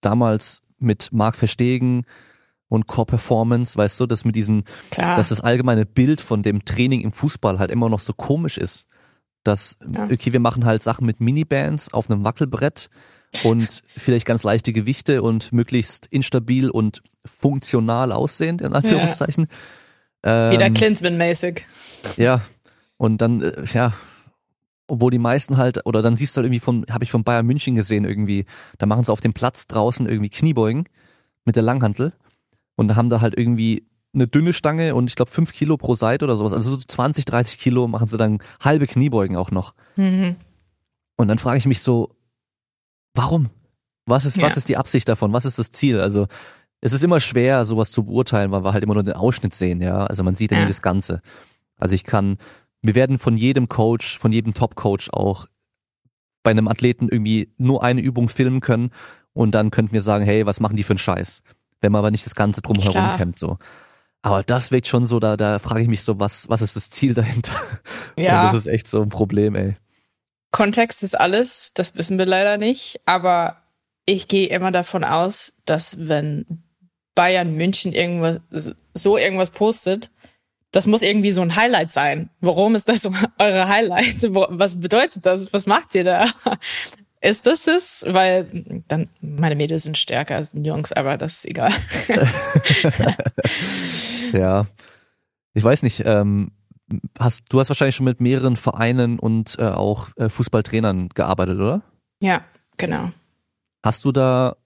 [0.00, 2.04] damals mit Marc Verstegen
[2.72, 5.16] und Core Performance, weißt du, dass mit diesem, Klar.
[5.16, 8.88] dass das allgemeine Bild von dem Training im Fußball halt immer noch so komisch ist.
[9.44, 10.04] Dass, ja.
[10.04, 12.88] okay, wir machen halt Sachen mit Minibands auf einem Wackelbrett
[13.44, 19.48] und vielleicht ganz leichte Gewichte und möglichst instabil und funktional aussehend, in Anführungszeichen.
[20.24, 20.52] Ja.
[20.52, 21.66] Ähm, Wieder Klinsmann-mäßig.
[22.16, 22.40] Ja.
[22.96, 23.92] Und dann, äh, ja,
[24.86, 27.44] obwohl die meisten halt, oder dann siehst du halt irgendwie von, habe ich von Bayern
[27.44, 28.46] München gesehen irgendwie,
[28.78, 30.88] da machen sie auf dem Platz draußen irgendwie Kniebeugen
[31.44, 32.14] mit der Langhantel
[32.76, 36.24] und haben da halt irgendwie eine dünne Stange und ich glaube fünf Kilo pro Seite
[36.24, 36.52] oder sowas.
[36.52, 39.74] Also so 20, 30 Kilo machen sie dann halbe Kniebeugen auch noch.
[39.96, 40.36] Mhm.
[41.16, 42.14] Und dann frage ich mich so,
[43.14, 43.48] warum?
[44.06, 44.44] Was ist, ja.
[44.44, 45.32] was ist die Absicht davon?
[45.32, 46.00] Was ist das Ziel?
[46.00, 46.26] Also
[46.80, 49.80] es ist immer schwer, sowas zu beurteilen, weil wir halt immer nur den Ausschnitt sehen,
[49.80, 50.04] ja.
[50.04, 51.20] Also man sieht ja, nicht das Ganze.
[51.78, 52.38] Also ich kann
[52.82, 55.46] wir werden von jedem Coach, von jedem Top-Coach auch
[56.42, 58.90] bei einem Athleten irgendwie nur eine Übung filmen können
[59.32, 61.42] und dann könnten wir sagen, hey, was machen die für einen Scheiß?
[61.82, 63.18] Wenn man aber nicht das Ganze drumherum Klar.
[63.18, 63.58] kennt, so.
[64.22, 66.90] Aber das wirkt schon so, da, da frage ich mich so, was, was ist das
[66.90, 67.52] Ziel dahinter?
[68.18, 68.42] Ja.
[68.42, 69.74] Und das ist echt so ein Problem, ey.
[70.50, 73.62] Kontext ist alles, das wissen wir leider nicht, aber
[74.04, 76.62] ich gehe immer davon aus, dass wenn
[77.14, 80.10] Bayern München irgendwas, so irgendwas postet,
[80.72, 82.30] das muss irgendwie so ein Highlight sein.
[82.40, 84.22] Warum ist das eure Highlight?
[84.22, 85.52] Was bedeutet das?
[85.52, 86.26] Was macht ihr da?
[87.22, 88.04] Ist das es?
[88.06, 91.72] Weil dann meine Mädels sind stärker als die Jungs, aber das ist egal.
[94.32, 94.66] ja,
[95.54, 96.02] ich weiß nicht.
[96.04, 96.50] Ähm,
[97.20, 101.82] hast du hast wahrscheinlich schon mit mehreren Vereinen und äh, auch äh, Fußballtrainern gearbeitet, oder?
[102.20, 102.42] Ja,
[102.76, 103.10] genau.
[103.84, 104.56] Hast du da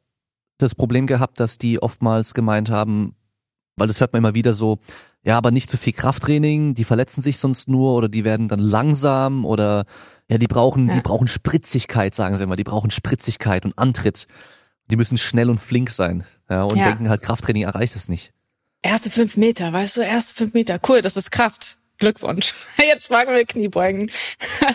[0.57, 3.15] das Problem gehabt, dass die oftmals gemeint haben,
[3.77, 4.79] weil das hört man immer wieder so,
[5.23, 8.61] ja, aber nicht zu viel Krafttraining, die verletzen sich sonst nur oder die werden dann
[8.61, 9.85] langsam oder
[10.29, 10.95] ja, die brauchen, ja.
[10.95, 14.27] die brauchen Spritzigkeit, sagen sie immer, die brauchen Spritzigkeit und Antritt.
[14.91, 16.25] Die müssen schnell und flink sein.
[16.49, 16.85] Ja, und ja.
[16.85, 18.33] denken halt, Krafttraining erreicht es nicht.
[18.83, 20.79] Erste fünf Meter, weißt du, erste fünf Meter.
[20.87, 21.79] Cool, das ist Kraft.
[21.99, 22.55] Glückwunsch.
[22.79, 24.11] Jetzt machen wir Kniebeugen.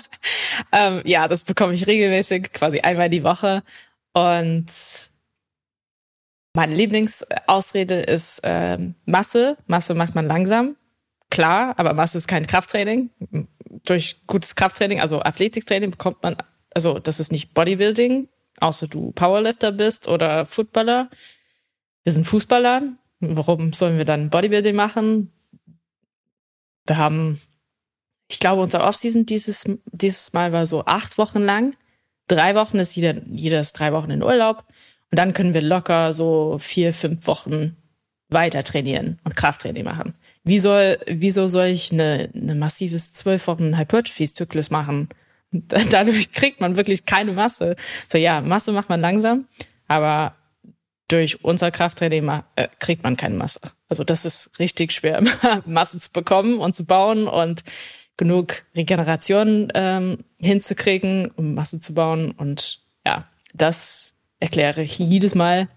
[0.72, 3.64] ähm, ja, das bekomme ich regelmäßig, quasi einmal die Woche.
[4.14, 4.68] Und
[6.54, 9.58] meine Lieblingsausrede ist ähm, Masse.
[9.68, 10.76] Masse macht man langsam.
[11.30, 13.10] Klar, aber Masse ist kein Krafttraining.
[13.86, 16.38] Durch gutes Krafttraining, also Athletiktraining, bekommt man,
[16.74, 18.28] also das ist nicht Bodybuilding,
[18.60, 21.10] außer du Powerlifter bist oder Footballer.
[22.04, 22.84] Wir sind Fußballer.
[23.20, 25.32] Warum sollen wir dann Bodybuilding machen?
[26.86, 27.40] Wir haben,
[28.28, 31.76] ich glaube, unser Offseason dieses, dieses Mal war so acht Wochen lang.
[32.28, 34.66] Drei Wochen ist jeder, ist drei Wochen in Urlaub.
[35.12, 37.76] Und dann können wir locker so vier, fünf Wochen
[38.30, 40.16] weiter trainieren und Krafttraining machen.
[40.44, 45.10] Wie soll, wieso soll ich eine, eine massives zwölf Wochen Hypertrophy-Zyklus machen?
[45.52, 47.76] Dadurch kriegt man wirklich keine Masse.
[48.08, 49.48] So ja, Masse macht man langsam,
[49.88, 50.36] aber
[51.08, 53.60] durch unser Krafttraining äh, kriegt man keine Masse.
[53.90, 55.22] Also das ist richtig schwer,
[55.66, 57.64] Massen zu bekommen und zu bauen und
[58.18, 62.32] genug Regeneration ähm, hinzukriegen, um Masse zu bauen.
[62.32, 65.68] Und ja, das erkläre ich jedes Mal.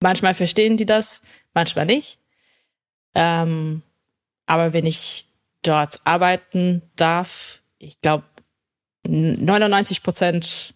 [0.00, 1.22] Manchmal verstehen die das,
[1.54, 2.18] manchmal nicht.
[3.16, 3.82] Ähm,
[4.44, 5.26] aber wenn ich
[5.62, 8.24] dort arbeiten darf, ich glaube
[9.08, 10.74] 99 Prozent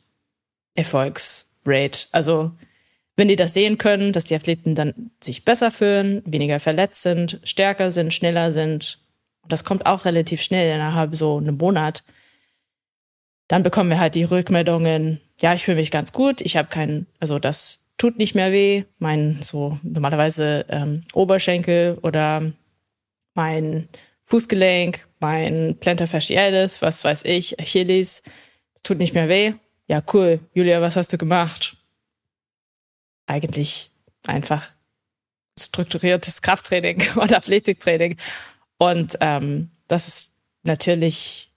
[0.75, 2.07] Erfolgsrate.
[2.13, 2.53] Also
[3.17, 7.41] wenn die das sehen können, dass die Athleten dann sich besser fühlen, weniger verletzt sind,
[7.45, 8.99] stärker sind, schneller sind,
[9.43, 12.05] und das kommt auch relativ schnell innerhalb so einem Monat,
[13.49, 17.07] dann bekommen wir halt die Rückmeldungen, ja, ich fühle mich ganz gut, ich habe keinen,
[17.19, 22.51] also das tut nicht mehr weh, mein so normalerweise ähm, Oberschenkel oder
[23.35, 23.91] mein
[24.25, 28.23] Fußgelenk, mein Plantar fascialis, was weiß ich, Achilles,
[28.83, 29.53] tut nicht mehr weh.
[29.87, 30.41] Ja, cool.
[30.55, 31.77] Julia, was hast du gemacht?
[33.27, 33.91] Eigentlich
[34.27, 34.67] einfach
[35.59, 38.17] strukturiertes Krafttraining oder Athletiktraining.
[38.79, 40.33] Und ähm, das ist
[40.63, 41.50] natürlich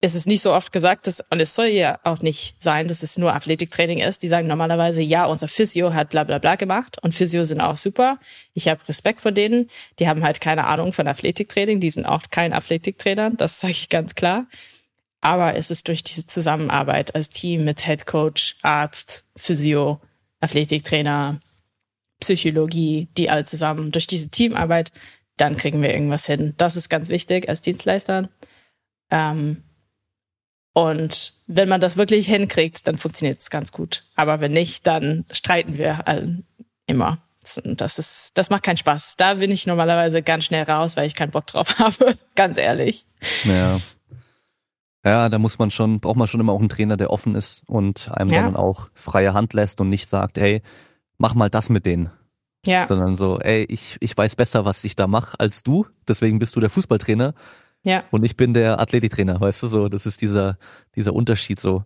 [0.00, 3.02] es ist nicht so oft gesagt, dass, und es soll ja auch nicht sein, dass
[3.02, 4.22] es nur Athletiktraining ist.
[4.22, 7.78] Die sagen normalerweise, ja, unser Physio hat bla bla bla gemacht und Physio sind auch
[7.78, 8.18] super.
[8.52, 9.70] Ich habe Respekt vor denen.
[9.98, 13.88] Die haben halt keine Ahnung von Athletiktraining, die sind auch kein Athletiktrainer, das sage ich
[13.88, 14.46] ganz klar.
[15.22, 20.00] Aber es ist durch diese Zusammenarbeit als Team mit Head Coach, Arzt, Physio,
[20.40, 21.40] Athletiktrainer,
[22.20, 24.92] Psychologie, die alle zusammen, durch diese Teamarbeit,
[25.36, 26.54] dann kriegen wir irgendwas hin.
[26.58, 28.28] Das ist ganz wichtig als Dienstleister.
[29.10, 29.62] Ähm,
[30.76, 34.04] und wenn man das wirklich hinkriegt, dann funktioniert es ganz gut.
[34.14, 36.04] Aber wenn nicht, dann streiten wir
[36.84, 37.16] immer.
[37.64, 39.16] Das ist, das macht keinen Spaß.
[39.16, 42.18] Da bin ich normalerweise ganz schnell raus, weil ich keinen Bock drauf habe.
[42.34, 43.06] ganz ehrlich.
[43.44, 43.80] Ja.
[45.02, 47.62] Ja, da muss man schon, braucht man schon immer auch einen Trainer, der offen ist
[47.66, 48.42] und einem ja.
[48.42, 50.60] dann auch freie Hand lässt und nicht sagt, hey,
[51.16, 52.10] mach mal das mit denen.
[52.66, 52.86] Ja.
[52.86, 56.54] Sondern so, ey, ich, ich weiß besser, was ich da mache als du, deswegen bist
[56.54, 57.32] du der Fußballtrainer
[57.86, 58.02] ja.
[58.10, 60.58] Und ich bin der Athletiktrainer, weißt du so, das ist dieser,
[60.96, 61.84] dieser Unterschied so.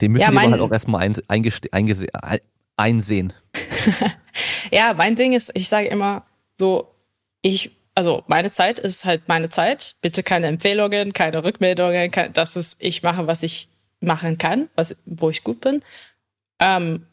[0.00, 2.40] Den müssen ja, die halt auch erstmal ein, ein,
[2.76, 3.32] einsehen.
[4.70, 6.24] ja, mein Ding ist, ich sage immer
[6.54, 6.94] so,
[7.42, 9.96] ich, also meine Zeit ist halt meine Zeit.
[10.00, 14.94] Bitte keine Empfehlungen, keine Rückmeldungen, kein, das ist, ich mache, was ich machen kann, was,
[15.06, 15.82] wo ich gut bin.
[16.60, 17.06] Ähm,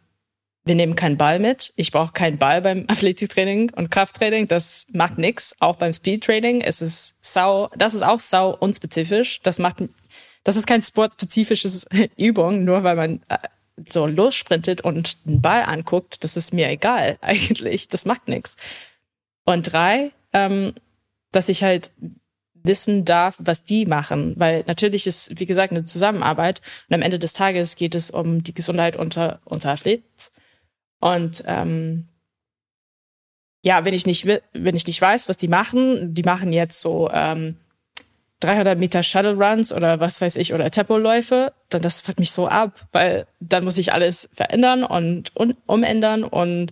[0.69, 1.73] wir nehmen keinen Ball mit.
[1.75, 4.47] Ich brauche keinen Ball beim Athletiktraining und Krafttraining.
[4.47, 5.53] Das macht nix.
[5.59, 6.61] Auch beim Speedtraining.
[6.61, 9.41] Es ist sau, das ist auch sau unspezifisch.
[9.41, 9.83] Das macht,
[10.45, 11.85] das ist kein sportspezifisches
[12.17, 13.37] Übung, nur weil man äh,
[13.89, 16.23] so lossprintet und einen Ball anguckt.
[16.23, 17.89] Das ist mir egal eigentlich.
[17.89, 18.55] Das macht nix.
[19.43, 20.73] Und drei, ähm,
[21.31, 21.91] dass ich halt
[22.53, 27.17] wissen darf, was die machen, weil natürlich ist, wie gesagt, eine Zusammenarbeit und am Ende
[27.17, 30.03] des Tages geht es um die Gesundheit unter, unter Athleten
[30.99, 32.07] und ähm,
[33.61, 37.09] ja, wenn ich nicht wenn ich nicht weiß, was die machen, die machen jetzt so
[37.11, 37.57] ähm,
[38.39, 42.47] 300 Meter Shuttle Runs oder was weiß ich oder Tempoläufe, dann das fuckt mich so
[42.47, 46.71] ab, weil dann muss ich alles verändern und, und umändern und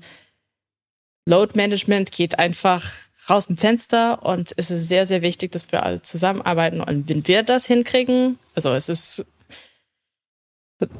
[1.25, 2.89] Load Management geht einfach
[3.29, 6.79] raus im Fenster und es ist sehr, sehr wichtig, dass wir alle zusammenarbeiten.
[6.79, 9.25] Und wenn wir das hinkriegen, also es ist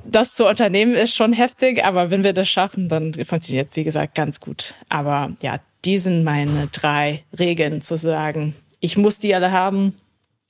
[0.06, 4.16] das zu unternehmen ist schon heftig, aber wenn wir das schaffen, dann funktioniert, wie gesagt,
[4.16, 4.74] ganz gut.
[4.90, 8.56] Aber ja, die sind meine drei Regeln zu sagen.
[8.80, 9.96] Ich muss die alle haben.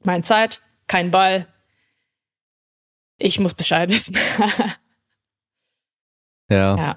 [0.03, 1.47] Meine Zeit, kein Ball.
[3.17, 4.15] Ich muss Bescheid wissen.
[6.49, 6.77] ja.
[6.77, 6.95] ja.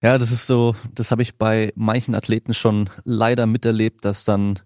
[0.00, 4.60] Ja, das ist so, das habe ich bei manchen Athleten schon leider miterlebt, dass dann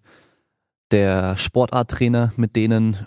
[0.90, 3.06] der Sportarttrainer mit denen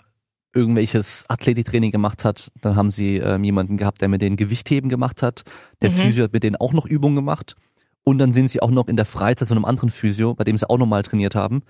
[0.56, 2.50] irgendwelches Athletiktraining gemacht hat.
[2.60, 5.44] Dann haben sie ähm, jemanden gehabt, der mit denen Gewichtheben gemacht hat.
[5.82, 5.94] Der mhm.
[5.94, 7.54] Physio hat mit denen auch noch Übungen gemacht.
[8.02, 10.56] Und dann sind sie auch noch in der Freizeit zu einem anderen Physio, bei dem
[10.56, 11.62] sie auch nochmal trainiert haben.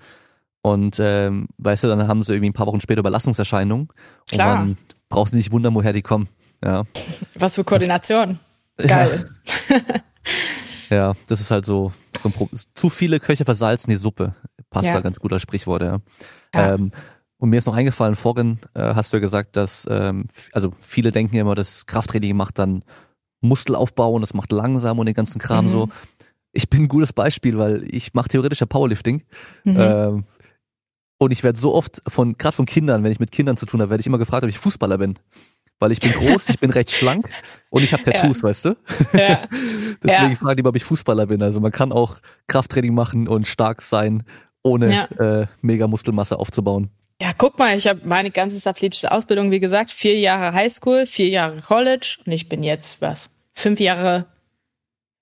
[0.61, 3.89] Und ähm, weißt du, dann haben sie irgendwie ein paar Wochen später Überlassungserscheinungen.
[4.29, 4.61] Klar.
[4.61, 4.77] Und man
[5.09, 6.29] braucht sich nicht wundern, woher die kommen.
[6.63, 6.83] Ja.
[7.35, 8.39] Was für Koordination.
[8.77, 9.29] Das, Geil.
[9.69, 9.77] Ja.
[10.97, 11.13] ja.
[11.27, 14.35] das ist halt so, so ein Pro zu viele Köche versalzen die Suppe.
[14.69, 14.93] Passt ja.
[14.93, 15.99] da ganz gut als Sprichwort, ja.
[16.53, 16.73] ja.
[16.73, 16.91] Ähm,
[17.39, 21.11] und mir ist noch eingefallen, vorhin äh, hast du ja gesagt, dass ähm, also viele
[21.11, 22.83] denken ja immer, das Krafttraining macht dann
[23.41, 25.69] Muskelaufbau und das macht langsam und den ganzen Kram mhm.
[25.69, 25.89] so.
[26.51, 29.23] Ich bin ein gutes Beispiel, weil ich mache theoretischer Powerlifting.
[29.63, 29.77] Mhm.
[29.77, 30.23] Ähm,
[31.19, 33.81] und ich werde so oft von, gerade von Kindern, wenn ich mit Kindern zu tun
[33.81, 35.19] habe, werde ich immer gefragt, ob ich Fußballer bin.
[35.79, 37.29] Weil ich bin groß, ich bin recht schlank
[37.69, 38.43] und ich habe Tattoos, ja.
[38.47, 38.69] weißt du?
[39.13, 39.47] Ja.
[40.03, 40.35] Deswegen ja.
[40.35, 41.43] frage ich, ob ich Fußballer bin.
[41.43, 44.23] Also man kann auch Krafttraining machen und stark sein,
[44.63, 45.41] ohne ja.
[45.41, 46.89] äh, mega Muskelmasse aufzubauen.
[47.21, 51.29] Ja, guck mal, ich habe meine ganze athletische Ausbildung, wie gesagt, vier Jahre Highschool, vier
[51.29, 54.27] Jahre College und ich bin jetzt was fünf Jahre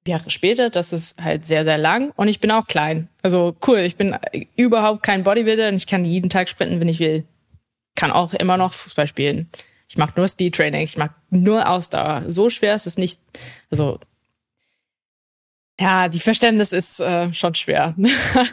[0.05, 0.69] Jahre später.
[0.69, 3.08] Das ist halt sehr sehr lang und ich bin auch klein.
[3.21, 4.17] Also cool, ich bin
[4.58, 7.23] überhaupt kein Bodybuilder und ich kann jeden Tag sprinten, wenn ich will.
[7.95, 9.49] Kann auch immer noch Fußball spielen.
[9.88, 12.23] Ich mache nur Speedtraining, ich mache nur Ausdauer.
[12.27, 13.21] So schwer ist es nicht.
[13.71, 13.99] Also
[15.79, 17.95] ja, die Verständnis ist äh, schon schwer.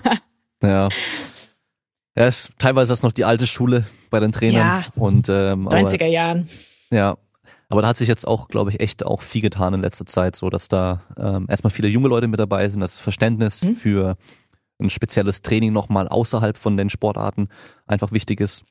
[0.62, 0.88] ja.
[2.16, 4.60] Ja, ist teilweise ist das noch die alte Schule bei den Trainern.
[4.60, 6.48] Ja, und, ähm, 90er Jahren.
[6.90, 7.16] Ja.
[7.68, 10.36] Aber da hat sich jetzt auch, glaube ich, echt auch viel getan in letzter Zeit,
[10.36, 13.76] so dass da ähm, erstmal viele junge Leute mit dabei sind, das Verständnis mhm.
[13.76, 14.16] für
[14.78, 17.48] ein spezielles Training nochmal außerhalb von den Sportarten
[17.86, 18.64] einfach wichtig ist.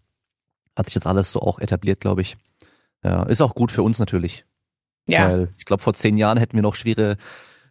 [0.78, 2.38] Hat sich jetzt alles so auch etabliert, glaube ich.
[3.04, 4.46] Ja, ist auch gut für uns natürlich.
[5.10, 5.30] Ja.
[5.30, 7.18] Weil ich glaube, vor zehn Jahren hätten wir noch schwere,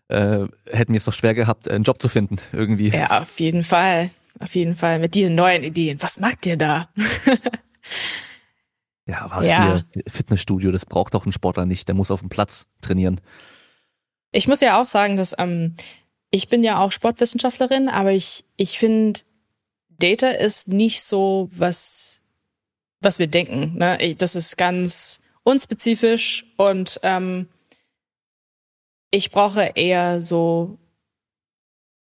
[0.08, 2.88] äh, hätten wir es noch schwer gehabt, einen Job zu finden, irgendwie.
[2.88, 4.10] Ja, auf jeden Fall.
[4.40, 4.98] Auf jeden Fall.
[4.98, 6.00] Mit diesen neuen Ideen.
[6.02, 6.88] Was macht ihr da?
[9.06, 9.84] ja, was ja.
[9.92, 10.02] hier?
[10.08, 11.86] Fitnessstudio, das braucht doch ein Sportler nicht.
[11.88, 13.20] Der muss auf dem Platz trainieren.
[14.32, 15.76] Ich muss ja auch sagen, dass ähm,
[16.30, 19.20] ich bin ja auch Sportwissenschaftlerin, aber ich, ich finde,
[19.88, 22.22] Data ist nicht so, was,
[23.00, 23.76] was wir denken.
[23.76, 24.14] Ne?
[24.16, 27.48] Das ist ganz unspezifisch und ähm,
[29.10, 30.78] ich brauche eher so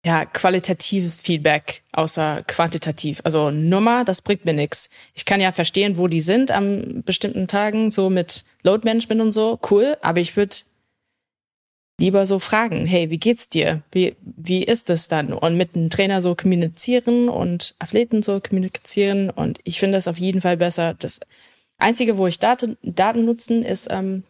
[0.05, 3.21] ja, qualitatives Feedback außer quantitativ.
[3.25, 4.91] Also Nummer, das bringt mir nix.
[5.15, 9.33] Ich kann ja verstehen, wo die sind an bestimmten Tagen, so mit Load Management und
[9.33, 10.57] so, cool, aber ich würde
[12.01, 13.83] lieber so fragen, hey, wie geht's dir?
[13.93, 15.33] Wie, wie ist es dann?
[15.33, 19.31] Und mit einem Trainer so kommunizieren und Athleten so kommunizieren.
[19.31, 20.95] Und ich finde es auf jeden Fall besser.
[20.95, 21.21] Das
[21.79, 24.25] Einzige, wo ich Daten, Daten nutzen, ist, ähm,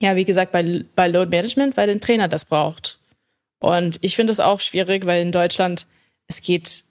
[0.00, 2.97] ja, wie gesagt, bei, bei Load Management, weil der Trainer das braucht.
[3.60, 5.86] Und ich finde es auch schwierig, weil in Deutschland
[6.26, 6.84] es geht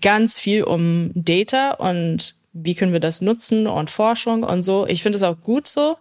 [0.00, 4.86] ganz viel um Data und wie können wir das nutzen und Forschung und so.
[4.86, 5.96] Ich finde es auch gut so.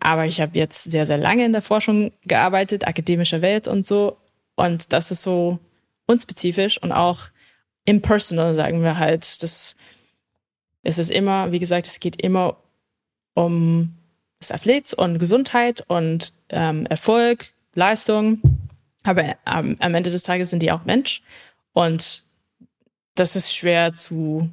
[0.00, 4.16] Aber ich habe jetzt sehr, sehr lange in der Forschung gearbeitet, akademische Welt und so.
[4.54, 5.58] Und das ist so
[6.06, 7.20] unspezifisch und auch
[7.84, 9.42] impersonal, sagen wir halt.
[9.42, 9.74] Das,
[10.82, 12.56] es ist immer, wie gesagt, es geht immer
[13.34, 13.94] um
[14.38, 18.40] das Athlet und Gesundheit und ähm, Erfolg, Leistung.
[19.04, 21.22] Aber ähm, am Ende des Tages sind die auch Mensch.
[21.72, 22.24] Und
[23.14, 24.50] das ist schwer zu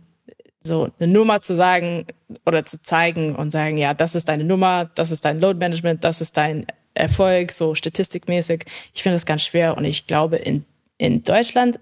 [0.63, 2.07] so eine Nummer zu sagen
[2.45, 6.03] oder zu zeigen und sagen, ja, das ist deine Nummer, das ist dein Load Management,
[6.03, 8.65] das ist dein Erfolg, so statistikmäßig.
[8.93, 10.65] Ich finde das ganz schwer und ich glaube, in,
[10.97, 11.79] in Deutschland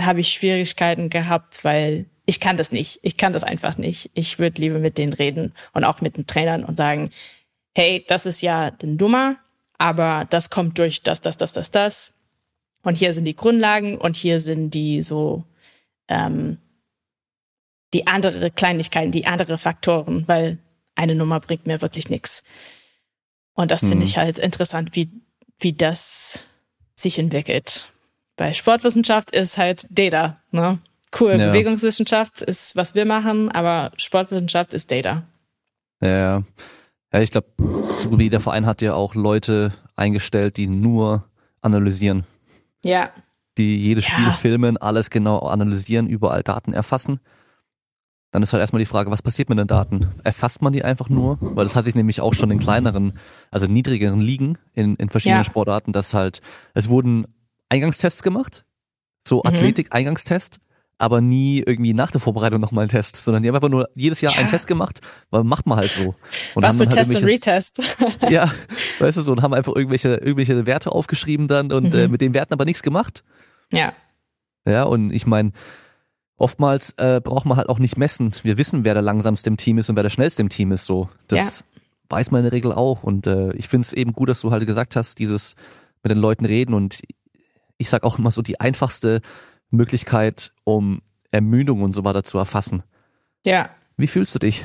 [0.00, 2.98] habe ich Schwierigkeiten gehabt, weil ich kann das nicht.
[3.02, 4.10] Ich kann das einfach nicht.
[4.14, 7.10] Ich würde lieber mit denen reden und auch mit den Trainern und sagen,
[7.74, 9.36] hey, das ist ja die Nummer,
[9.78, 12.12] aber das kommt durch das, das, das, das, das.
[12.82, 15.44] Und hier sind die Grundlagen und hier sind die so
[16.08, 16.58] ähm,
[17.92, 20.58] die andere Kleinigkeiten, die andere Faktoren, weil
[20.94, 22.42] eine Nummer bringt mir wirklich nichts.
[23.54, 24.02] Und das finde mhm.
[24.02, 25.10] ich halt interessant, wie,
[25.58, 26.44] wie das
[26.94, 27.90] sich entwickelt.
[28.36, 30.78] Bei Sportwissenschaft ist halt Data, ne?
[31.18, 31.48] Cool, ja.
[31.48, 35.22] Bewegungswissenschaft ist, was wir machen, aber Sportwissenschaft ist Data.
[36.02, 36.42] Ja,
[37.12, 37.48] ja ich glaube,
[37.98, 41.24] so wie der Verein hat ja auch Leute eingestellt, die nur
[41.60, 42.24] analysieren.
[42.84, 43.10] Ja.
[43.58, 44.32] Die jedes Spiel ja.
[44.32, 47.20] filmen, alles genau analysieren, überall Daten erfassen.
[48.30, 50.10] Dann ist halt erstmal die Frage, was passiert mit den Daten?
[50.24, 51.38] Erfasst man die einfach nur?
[51.40, 53.14] Weil das hatte ich nämlich auch schon in kleineren,
[53.50, 55.44] also niedrigeren Ligen in, in verschiedenen ja.
[55.44, 56.42] Sportarten, dass halt,
[56.74, 57.26] es wurden
[57.68, 58.64] Eingangstests gemacht,
[59.26, 59.54] so mhm.
[59.54, 60.60] Athletik-Eingangstest,
[60.98, 64.20] aber nie irgendwie nach der Vorbereitung nochmal ein Test, sondern die haben einfach nur jedes
[64.22, 64.38] Jahr ja.
[64.38, 66.14] einen Test gemacht, weil macht man halt so.
[66.54, 67.80] Und Was für halt Test und Retest.
[68.30, 68.50] ja,
[68.98, 72.04] weißt du so, und haben einfach irgendwelche, irgendwelche Werte aufgeschrieben dann und äh, mhm.
[72.04, 73.24] äh, mit den Werten aber nichts gemacht.
[73.72, 73.92] Ja.
[74.66, 75.52] Ja, und ich meine,
[76.38, 78.32] oftmals äh, braucht man halt auch nicht messen.
[78.42, 80.86] Wir wissen, wer der langsamste im Team ist und wer der schnellste im Team ist.
[80.86, 81.80] So, das ja.
[82.08, 83.02] weiß man in der Regel auch.
[83.02, 85.56] Und äh, ich finde es eben gut, dass du halt gesagt hast, dieses
[86.02, 86.74] mit den Leuten reden.
[86.74, 87.02] Und
[87.78, 89.20] ich sag auch immer so die einfachste
[89.70, 92.82] Möglichkeit, um Ermüdung und so weiter zu erfassen.
[93.44, 93.70] Ja.
[93.96, 94.64] Wie fühlst du dich?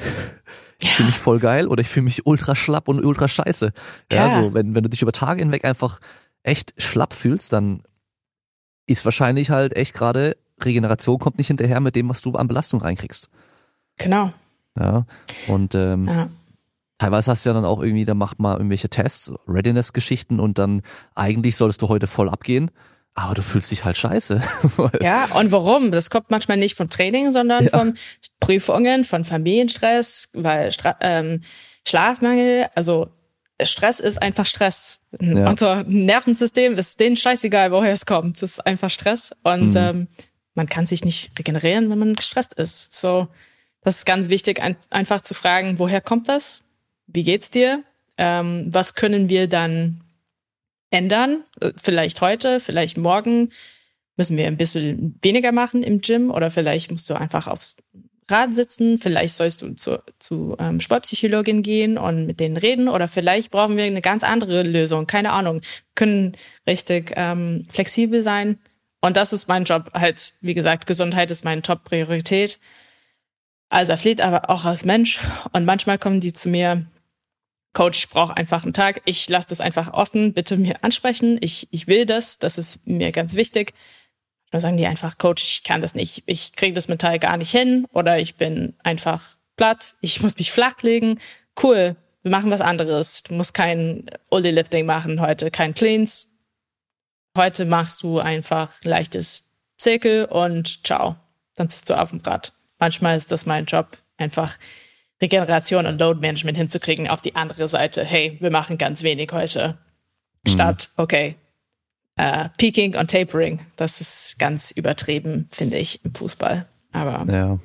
[0.84, 0.96] Ich ja.
[0.96, 3.72] fühle mich voll geil oder ich fühle mich ultra schlapp und ultra scheiße.
[4.12, 6.00] Ja, ja, so, wenn, wenn du dich über Tage hinweg einfach
[6.44, 7.84] echt schlapp fühlst, dann
[8.88, 12.82] ist wahrscheinlich halt echt gerade Regeneration kommt nicht hinterher mit dem, was du an Belastung
[12.82, 13.30] reinkriegst.
[13.98, 14.34] Genau.
[14.78, 15.06] Ja.
[15.48, 16.30] Und ähm, ja.
[16.98, 20.82] teilweise hast du ja dann auch irgendwie, da macht mal irgendwelche Tests, Readiness-Geschichten und dann
[21.16, 22.72] eigentlich solltest du heute voll abgehen.
[23.14, 24.42] Aber du fühlst dich halt scheiße.
[25.02, 25.92] ja, und warum?
[25.92, 27.78] Das kommt manchmal nicht vom Training, sondern ja.
[27.78, 27.98] von
[28.40, 31.42] Prüfungen, von Familienstress, weil Stra ähm,
[31.86, 33.10] Schlafmangel, also
[33.62, 35.02] Stress ist einfach Stress.
[35.20, 35.50] Ja.
[35.50, 38.38] Unser Nervensystem ist denen scheißegal, woher es kommt.
[38.38, 39.32] Es ist einfach Stress.
[39.44, 39.78] Und mhm.
[39.78, 40.08] ähm,
[40.54, 42.94] man kann sich nicht regenerieren, wenn man gestresst ist.
[42.94, 43.28] So,
[43.84, 46.64] das ist ganz wichtig, ein, einfach zu fragen, woher kommt das?
[47.08, 47.84] Wie geht's dir?
[48.18, 50.02] Ähm, was können wir dann
[50.92, 51.44] ändern?
[51.60, 53.50] Äh, vielleicht heute, vielleicht morgen
[54.18, 57.74] müssen wir ein bisschen weniger machen im Gym oder vielleicht musst du einfach auf
[58.30, 63.08] Rad sitzen, vielleicht sollst du zu, zu ähm, Sportpsychologin gehen und mit denen reden oder
[63.08, 65.62] vielleicht brauchen wir eine ganz andere Lösung, keine Ahnung,
[65.96, 66.38] können
[66.68, 68.60] richtig ähm, flexibel sein
[69.02, 69.92] und das ist mein Job.
[69.94, 72.60] Halt, wie gesagt, Gesundheit ist meine Top-Priorität.
[73.70, 75.20] Als Athlet, aber auch als Mensch.
[75.54, 76.86] Und manchmal kommen die zu mir
[77.74, 81.68] Coach, ich brauche einfach einen Tag, ich lasse das einfach offen, bitte mir ansprechen, ich,
[81.72, 83.74] ich will das, das ist mir ganz wichtig.
[84.52, 87.52] Dann sagen die einfach, Coach, ich kann das nicht, ich kriege das Metall gar nicht
[87.52, 91.20] hin oder ich bin einfach platt, ich muss mich flachlegen.
[91.62, 93.24] Cool, wir machen was anderes.
[93.24, 96.28] Du musst kein Only Lifting machen heute, kein Cleans.
[97.38, 99.46] Heute machst du einfach leichtes
[99.78, 101.16] Zirkel und ciao.
[101.56, 102.54] Dann sitzt du auf dem Rad.
[102.80, 104.58] Manchmal ist das mein Job, einfach
[105.22, 108.04] Regeneration und Load Management hinzukriegen auf die andere Seite.
[108.04, 109.78] Hey, wir machen ganz wenig heute.
[110.48, 111.04] Statt, mhm.
[111.04, 111.36] okay,
[112.16, 113.60] äh, Peaking und Tapering.
[113.76, 116.68] Das ist ganz übertrieben, finde ich, im Fußball.
[116.92, 117.60] Aber ja.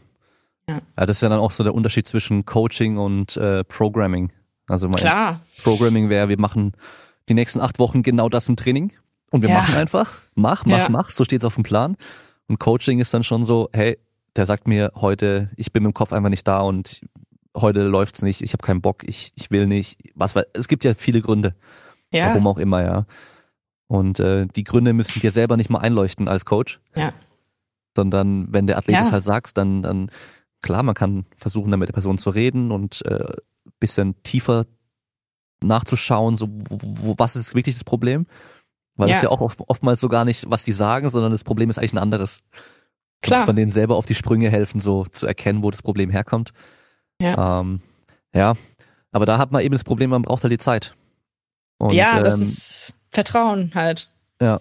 [0.68, 0.80] ja.
[0.96, 1.06] ja.
[1.06, 4.32] das ist ja dann auch so der Unterschied zwischen Coaching und äh, Programming.
[4.68, 5.40] Also mein Klar.
[5.62, 6.72] Programming wäre, wir machen
[7.28, 8.92] die nächsten acht Wochen genau das im Training
[9.30, 9.56] und wir ja.
[9.56, 10.88] machen einfach, mach, mach, ja.
[10.88, 11.96] mach, so steht es auf dem Plan.
[12.48, 13.98] Und Coaching ist dann schon so, hey,
[14.36, 17.00] der sagt mir heute, ich bin mit dem Kopf einfach nicht da und
[17.56, 19.98] heute läuft's nicht, ich habe keinen Bock, ich, ich will nicht.
[20.14, 21.54] Was, es gibt ja viele Gründe.
[22.12, 22.28] Ja.
[22.28, 23.06] Warum auch immer, ja.
[23.88, 26.80] Und äh, die Gründe müssen dir selber nicht mal einleuchten als Coach.
[26.94, 27.12] Ja.
[27.96, 29.02] Sondern wenn der Athlet ja.
[29.02, 30.10] es halt sagt, dann, dann
[30.62, 33.34] klar, man kann versuchen, dann mit der Person zu reden und äh,
[33.80, 34.66] bisschen tiefer
[35.62, 38.26] nachzuschauen, so wo, was ist wirklich das Problem?
[38.96, 39.24] Weil es ja.
[39.24, 41.94] ja auch oft, oftmals so gar nicht, was die sagen, sondern das Problem ist eigentlich
[41.94, 42.40] ein anderes.
[43.22, 43.40] Klar.
[43.40, 46.52] Muss man denen selber auf die Sprünge helfen, so zu erkennen, wo das Problem herkommt.
[47.20, 47.60] Ja.
[47.60, 47.80] Ähm,
[48.34, 48.54] ja.
[49.12, 50.94] Aber da hat man eben das Problem, man braucht halt die Zeit.
[51.78, 54.10] Und, ja, das ähm, ist Vertrauen halt.
[54.40, 54.60] Ja.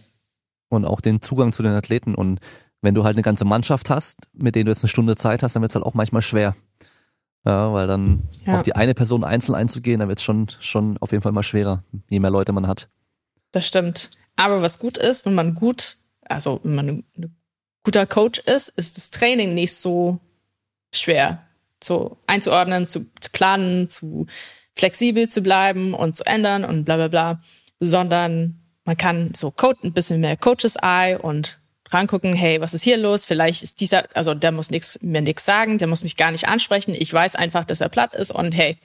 [0.70, 2.16] Und auch den Zugang zu den Athleten.
[2.16, 2.39] Und
[2.82, 5.56] wenn du halt eine ganze Mannschaft hast, mit denen du jetzt eine Stunde Zeit hast,
[5.56, 6.56] dann wird es halt auch manchmal schwer.
[7.45, 8.56] Ja, weil dann ja.
[8.56, 11.43] auf die eine Person einzeln einzugehen, dann wird es schon, schon auf jeden Fall mal
[11.43, 12.89] schwerer, je mehr Leute man hat.
[13.51, 14.10] Das stimmt.
[14.36, 17.36] Aber was gut ist, wenn man gut, also wenn man ein
[17.84, 20.20] guter Coach ist, ist das Training nicht so
[20.91, 21.45] schwer
[21.86, 24.27] so einzuordnen, zu, zu planen, zu
[24.75, 27.41] flexibel zu bleiben und zu ändern und bla bla bla,
[27.79, 31.59] sondern man kann so Code, ein bisschen mehr Coaches Eye und
[31.89, 33.25] rangucken, hey, was ist hier los?
[33.25, 36.47] Vielleicht ist dieser, also der muss nix, mir nichts sagen, der muss mich gar nicht
[36.47, 36.95] ansprechen.
[36.95, 38.77] Ich weiß einfach, dass er platt ist und hey,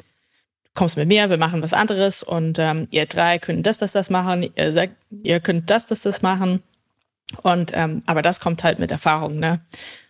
[0.64, 3.92] du kommst mit mir, wir machen was anderes und ähm, ihr drei könnt das, das,
[3.92, 6.62] das machen, ihr, sagt, ihr könnt das, das, das machen.
[7.42, 9.61] Und ähm, aber das kommt halt mit Erfahrung, ne?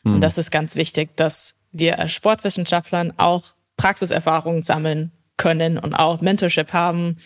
[0.04, 0.14] Mhm.
[0.14, 3.44] Und das ist ganz wichtig, dass wir als Sportwissenschaftlern auch
[3.76, 7.16] Praxiserfahrung sammeln können und auch Mentorship haben,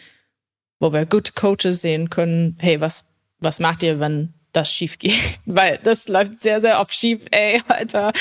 [0.78, 3.04] wo wir gute Coaches sehen können, hey, was,
[3.38, 5.40] was macht ihr, wenn das schief geht?
[5.46, 8.12] Weil das läuft sehr, sehr oft schief, ey, Alter.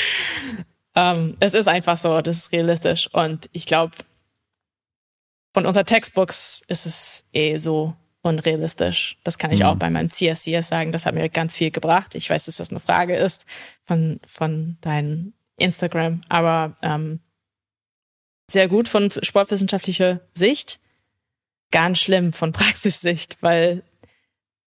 [0.94, 3.08] Ähm, es ist einfach so, das ist realistisch.
[3.12, 3.92] Und ich glaube,
[5.52, 9.18] von unserer Textbooks ist es eh so unrealistisch.
[9.22, 9.66] Das kann ich mhm.
[9.66, 10.92] auch bei meinem CSCS sagen.
[10.92, 12.14] Das hat mir ganz viel gebracht.
[12.14, 13.46] Ich weiß, dass das eine Frage ist
[13.84, 17.20] von, von deinen Instagram, aber ähm,
[18.46, 20.80] sehr gut von sportwissenschaftlicher Sicht,
[21.70, 23.82] ganz schlimm von Praxissicht, weil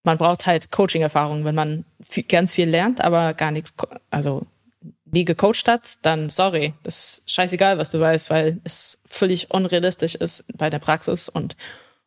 [0.03, 1.43] man braucht halt Coaching-Erfahrung.
[1.43, 3.73] Wenn man viel, ganz viel lernt, aber gar nichts,
[4.09, 4.47] also
[5.05, 10.15] nie gecoacht hat, dann sorry, das ist scheißegal, was du weißt, weil es völlig unrealistisch
[10.15, 11.55] ist bei der Praxis und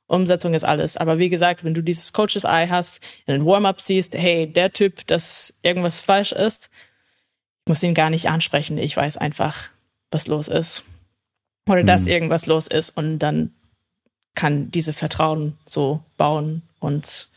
[0.07, 0.97] Umsetzung ist alles.
[0.97, 4.72] Aber wie gesagt, wenn du dieses Coaches Eye hast, in den Warm-up siehst, hey, der
[4.72, 6.68] Typ, dass irgendwas falsch ist,
[7.64, 8.78] ich muss ihn gar nicht ansprechen.
[8.78, 9.68] Ich weiß einfach,
[10.11, 10.84] was los ist.
[11.68, 12.08] Oder dass mhm.
[12.08, 13.52] irgendwas los ist und dann
[14.34, 16.62] kann diese Vertrauen so bauen.
[16.78, 17.28] Und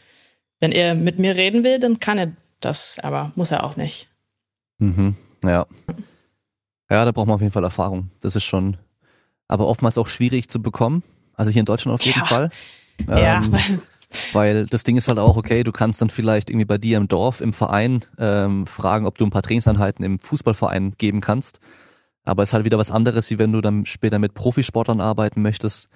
[0.59, 4.07] wenn er mit mir reden will, dann kann er das, aber muss er auch nicht.
[4.79, 5.15] Mhm.
[5.43, 5.67] Ja.
[6.89, 8.09] Ja, da braucht man auf jeden Fall Erfahrung.
[8.21, 8.77] Das ist schon,
[9.47, 11.03] aber oftmals auch schwierig zu bekommen.
[11.33, 12.25] Also hier in Deutschland auf jeden ja.
[12.25, 12.49] Fall.
[13.07, 13.43] Ja.
[13.43, 13.81] Ähm,
[14.33, 17.07] weil das Ding ist halt auch, okay, du kannst dann vielleicht irgendwie bei dir im
[17.07, 21.59] Dorf, im Verein ähm, fragen, ob du ein paar Trainingseinheiten im Fußballverein geben kannst.
[22.23, 25.41] Aber es ist halt wieder was anderes, wie wenn du dann später mit Profisportlern arbeiten
[25.41, 25.89] möchtest.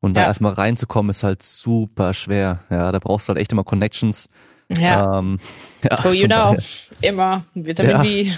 [0.00, 2.60] Und da erstmal reinzukommen, ist halt super schwer.
[2.70, 4.28] Ja, da brauchst du halt echt immer Connections.
[4.68, 5.18] Ja.
[5.18, 5.38] Ähm,
[5.82, 6.56] ja so you know.
[7.00, 7.44] Immer.
[7.54, 8.02] Vitamin ja.
[8.02, 8.32] B.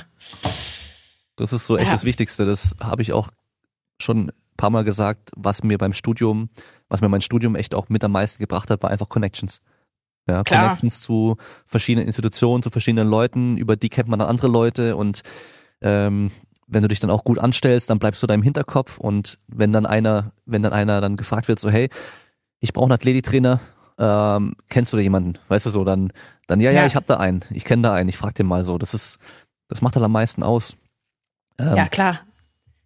[1.37, 1.93] Das ist so echt ja.
[1.93, 2.47] das Wichtigste.
[2.47, 3.29] Das habe ich auch
[4.01, 6.51] schon ein paar Mal gesagt, was mir beim Studium
[6.89, 9.61] was mir mein Studium echt auch mit am meisten gebracht hat, war einfach Connections.
[10.27, 10.65] Ja, Klar.
[10.65, 11.37] Connections zu
[11.67, 15.23] verschiedenen Institutionen, zu verschiedenen Leuten, über die kennt man dann andere Leute und
[15.81, 16.31] ähm,
[16.67, 19.73] wenn du dich dann auch gut anstellst, dann bleibst du da im Hinterkopf und wenn
[19.73, 21.89] dann einer, wenn dann einer dann gefragt wird, so hey,
[22.61, 23.61] ich brauche einen Athletitrainer,
[23.99, 25.39] ähm, kennst du da jemanden?
[25.49, 26.13] Weißt du so, dann,
[26.47, 28.47] dann ja, ja, ja ich habe da einen, ich kenne da einen, ich frag den
[28.47, 28.77] mal so.
[28.77, 29.19] Das ist,
[29.69, 30.77] das macht halt am meisten aus.
[31.59, 32.21] Ähm, ja, klar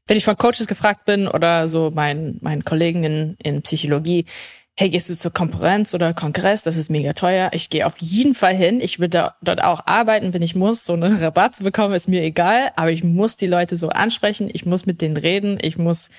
[0.06, 4.26] wenn ich von Coaches gefragt bin oder so meinen meinen Kollegen in, in Psychologie,
[4.74, 6.62] hey, gehst du zur Konferenz oder Kongress?
[6.62, 7.50] Das ist mega teuer.
[7.52, 8.80] Ich gehe auf jeden Fall hin.
[8.80, 10.84] Ich will da, dort auch arbeiten, wenn ich muss.
[10.84, 12.70] So einen Rabatt zu bekommen, ist mir egal.
[12.76, 14.50] Aber ich muss die Leute so ansprechen.
[14.52, 15.58] Ich muss mit denen reden.
[15.60, 16.10] Ich muss,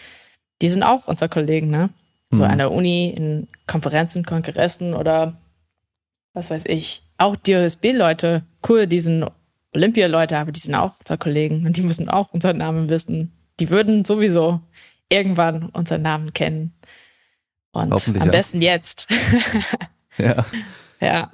[0.61, 1.89] die sind auch unser Kollegen, ne?
[2.31, 2.51] So mhm.
[2.51, 5.36] an der Uni, in Konferenzen, Kongressen oder
[6.34, 7.03] was weiß ich.
[7.17, 9.29] Auch die OSB-Leute, cool, die sind
[9.75, 13.32] Olympia-Leute, aber die sind auch unsere Kollegen und die müssen auch unseren Namen wissen.
[13.60, 14.62] Die würden sowieso
[15.10, 16.74] irgendwann unseren Namen kennen.
[17.72, 18.26] Und am ja.
[18.26, 19.08] besten jetzt.
[20.18, 20.45] ja.
[20.99, 21.32] Ja.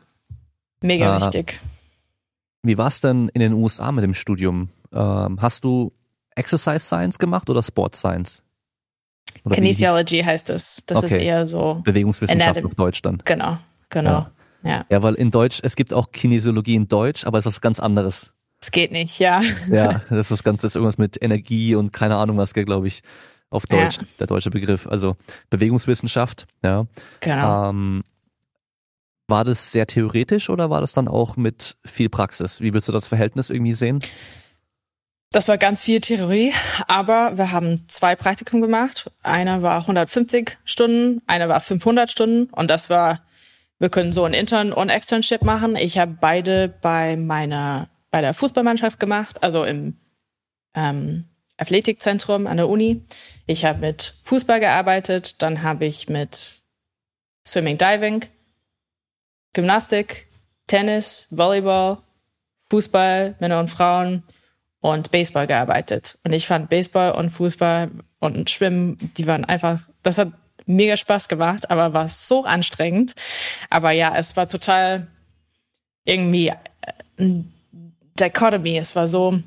[0.81, 1.21] Mega ah.
[1.21, 1.59] wichtig.
[2.63, 4.69] Wie war es denn in den USA mit dem Studium?
[4.93, 5.93] Ähm, hast du
[6.35, 8.41] Exercise Science gemacht oder Sport Science?
[9.43, 10.81] Oder Kinesiology heißt es.
[10.85, 11.07] Das okay.
[11.07, 11.81] ist eher so.
[11.83, 12.67] Bewegungswissenschaft Anatomy.
[12.67, 13.21] auf Deutsch dann.
[13.25, 13.57] Genau,
[13.89, 14.11] genau.
[14.11, 14.31] Ja.
[14.61, 14.85] Ja.
[14.89, 17.79] ja, weil in Deutsch, es gibt auch Kinesiologie in Deutsch, aber es ist was ganz
[17.79, 18.33] anderes.
[18.61, 19.41] Es geht nicht, ja.
[19.71, 22.87] Ja, das ist was ganz, das ist irgendwas mit Energie und keine Ahnung was, glaube
[22.87, 23.01] ich,
[23.49, 24.03] auf Deutsch, ja.
[24.19, 24.87] der deutsche Begriff.
[24.87, 25.15] Also
[25.49, 26.85] Bewegungswissenschaft, ja.
[27.21, 27.69] Genau.
[27.69, 28.03] Ähm,
[29.27, 32.61] war das sehr theoretisch oder war das dann auch mit viel Praxis?
[32.61, 34.01] Wie würdest du das Verhältnis irgendwie sehen?
[35.31, 36.53] Das war ganz viel Theorie,
[36.87, 39.11] aber wir haben zwei Praktikum gemacht.
[39.21, 43.21] Einer war 150 Stunden, einer war 500 Stunden und das war,
[43.77, 45.75] wir können so ein Intern- und Externship machen.
[45.75, 49.97] Ich habe beide bei meiner, bei der Fußballmannschaft gemacht, also im
[50.75, 51.25] ähm,
[51.57, 53.03] Athletikzentrum an der Uni.
[53.45, 56.61] Ich habe mit Fußball gearbeitet, dann habe ich mit
[57.47, 58.25] Swimming, Diving,
[59.53, 60.27] Gymnastik,
[60.67, 61.99] Tennis, Volleyball,
[62.69, 64.23] Fußball, Männer und Frauen,
[64.81, 66.17] und Baseball gearbeitet.
[66.23, 70.29] Und ich fand Baseball und Fußball und Schwimmen, die waren einfach, das hat
[70.65, 73.15] mega Spaß gemacht, aber war so anstrengend.
[73.69, 75.07] Aber ja, es war total
[76.05, 76.59] irgendwie ein
[77.17, 77.58] äh,
[78.19, 78.77] Dichotomy.
[78.77, 79.39] Es war so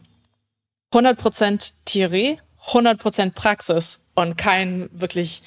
[0.92, 5.42] 100% Theorie, 100% Praxis und kein wirklich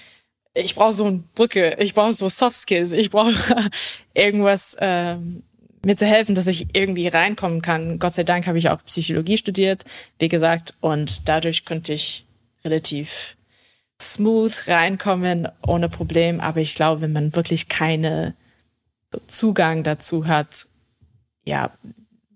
[0.55, 3.33] ich brauche so eine Brücke, ich brauche so Soft Skills, ich brauche
[4.13, 5.43] irgendwas, ähm,
[5.85, 7.99] mir zu helfen, dass ich irgendwie reinkommen kann.
[7.99, 9.83] Gott sei Dank habe ich auch Psychologie studiert,
[10.17, 12.25] wie gesagt, und dadurch konnte ich
[12.63, 13.35] relativ
[14.01, 16.39] smooth reinkommen, ohne Problem.
[16.39, 18.33] Aber ich glaube, wenn man wirklich keine
[19.27, 20.65] Zugang dazu hat,
[21.43, 21.71] ja,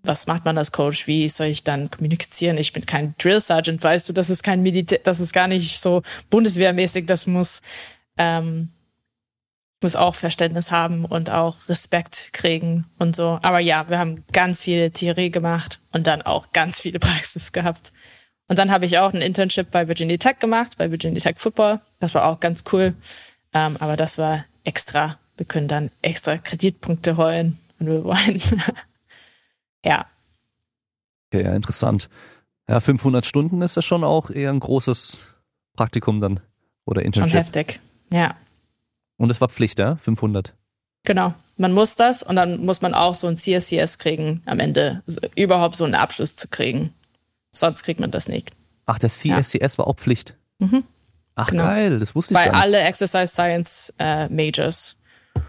[0.03, 1.07] was macht man als Coach?
[1.07, 2.57] Wie soll ich dann kommunizieren?
[2.57, 5.79] Ich bin kein Drill Sergeant, weißt du, das ist kein Militär, das ist gar nicht
[5.79, 7.61] so bundeswehrmäßig, das muss
[8.17, 8.69] ähm,
[9.81, 13.39] muss auch Verständnis haben und auch Respekt kriegen und so.
[13.41, 17.93] Aber ja, wir haben ganz viele Theorie gemacht und dann auch ganz viele Praxis gehabt.
[18.47, 21.79] Und dann habe ich auch ein Internship bei Virginia Tech gemacht, bei Virginia Tech Football.
[21.99, 22.95] Das war auch ganz cool.
[23.53, 25.17] Ähm, aber das war extra.
[25.37, 28.41] Wir können dann extra Kreditpunkte holen, wenn wir wollen.
[29.85, 30.05] ja.
[31.31, 32.09] Okay, ja, interessant.
[32.67, 35.19] Ja, 500 Stunden ist ja schon auch eher ein großes
[35.75, 36.39] Praktikum dann
[36.85, 37.31] oder Internship.
[37.31, 38.35] Schon heftig, ja.
[39.17, 39.97] Und es war Pflicht, ja?
[39.97, 40.53] 500.
[41.03, 41.33] Genau.
[41.57, 45.19] Man muss das und dann muss man auch so ein CSCS kriegen am Ende, also
[45.35, 46.93] überhaupt so einen Abschluss zu kriegen.
[47.51, 48.51] Sonst kriegt man das nicht.
[48.85, 49.77] Ach, der CSCS ja.
[49.77, 50.35] war auch Pflicht.
[50.59, 50.83] Mhm.
[51.35, 51.63] Ach genau.
[51.63, 52.59] geil, das wusste ich Bei gar nicht.
[52.59, 54.95] Bei alle Exercise Science äh, Majors.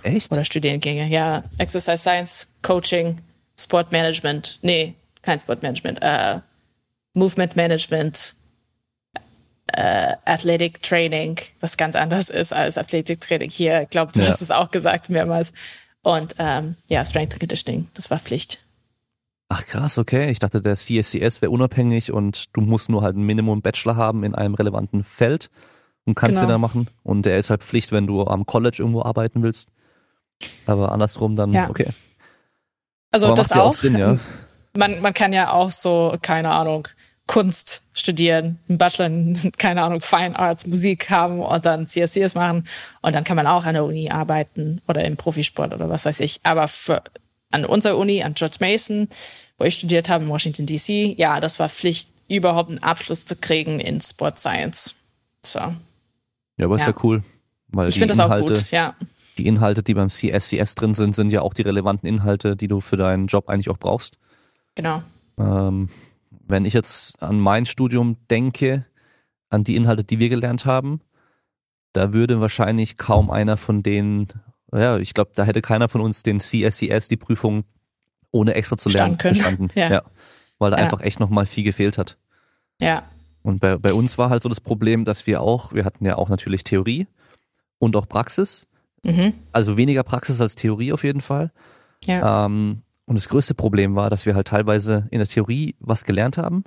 [0.02, 0.32] Echt?
[0.32, 1.44] Oder Studiengänge, ja.
[1.58, 3.18] Exercise Science, Coaching,
[3.62, 4.58] Sport Management.
[4.62, 5.98] Nee, kein Sport Management.
[6.02, 6.40] Äh,
[7.14, 8.34] Movement Management,
[9.66, 13.82] äh, Athletic Training, was ganz anders ist als Athletic Training hier.
[13.82, 14.26] Ich glaube, du ja.
[14.26, 15.52] hast es auch gesagt mehrmals.
[16.02, 18.64] Und ähm, ja, Strength and Conditioning, das war Pflicht.
[19.48, 20.30] Ach krass, okay.
[20.30, 24.22] Ich dachte, der CSCS wäre unabhängig und du musst nur halt ein Minimum Bachelor haben
[24.22, 25.50] in einem relevanten Feld
[26.04, 26.46] und kannst genau.
[26.46, 26.86] den da machen.
[27.02, 29.70] Und der ist halt Pflicht, wenn du am College irgendwo arbeiten willst.
[30.66, 31.68] Aber andersrum dann, ja.
[31.68, 31.88] okay.
[33.11, 33.66] Also Aber das auch.
[33.66, 34.18] auch Sinn, ja?
[34.76, 36.88] man, man kann ja auch so, keine Ahnung,
[37.26, 42.66] Kunst studieren, einen Bachelor in, keine Ahnung, Fine Arts, Musik haben und dann CSCs machen.
[43.02, 46.20] Und dann kann man auch an der Uni arbeiten oder im Profisport oder was weiß
[46.20, 46.40] ich.
[46.42, 47.02] Aber für,
[47.50, 49.08] an unserer Uni, an George Mason,
[49.58, 53.36] wo ich studiert habe in Washington DC, ja, das war Pflicht, überhaupt einen Abschluss zu
[53.36, 54.94] kriegen in Sport Science.
[55.44, 55.58] So.
[55.58, 55.76] Ja,
[56.64, 57.22] aber ist ja, cool.
[57.68, 58.94] Weil ich finde das auch gut, ja.
[59.41, 62.82] Die Inhalte, die beim CSCS drin sind, sind ja auch die relevanten Inhalte, die du
[62.82, 64.18] für deinen Job eigentlich auch brauchst.
[64.74, 65.03] Genau.
[65.38, 65.88] Ähm,
[66.47, 68.84] wenn ich jetzt an mein Studium denke,
[69.49, 71.01] an die Inhalte, die wir gelernt haben,
[71.95, 74.28] da würde wahrscheinlich kaum einer von denen,
[74.74, 77.64] ja, ich glaube, da hätte keiner von uns den CSCS, die Prüfung,
[78.30, 79.70] ohne extra zu lernen, bestanden.
[79.74, 79.91] Ja.
[79.91, 80.03] ja.
[80.59, 80.84] Weil da ja.
[80.84, 82.18] einfach echt nochmal viel gefehlt hat.
[82.78, 83.05] Ja.
[83.41, 86.18] Und bei, bei uns war halt so das Problem, dass wir auch, wir hatten ja
[86.18, 87.07] auch natürlich Theorie
[87.78, 88.66] und auch Praxis.
[89.03, 89.34] Mhm.
[89.53, 91.53] Also weniger Praxis als Theorie auf jeden Fall.
[92.05, 92.46] Ja.
[92.46, 96.38] Ähm, und das größte Problem war, dass wir halt teilweise in der Theorie was gelernt
[96.38, 96.64] haben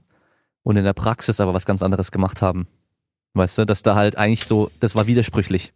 [0.63, 2.67] und in der Praxis aber was ganz anderes gemacht haben.
[3.33, 5.73] Weißt du, dass da halt eigentlich so, das war widersprüchlich.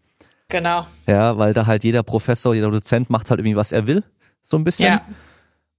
[0.49, 0.86] Genau.
[1.08, 4.03] Ja, weil da halt jeder Professor, jeder Dozent macht halt irgendwie, was er will,
[4.43, 4.88] so ein bisschen.
[4.88, 5.01] Ja.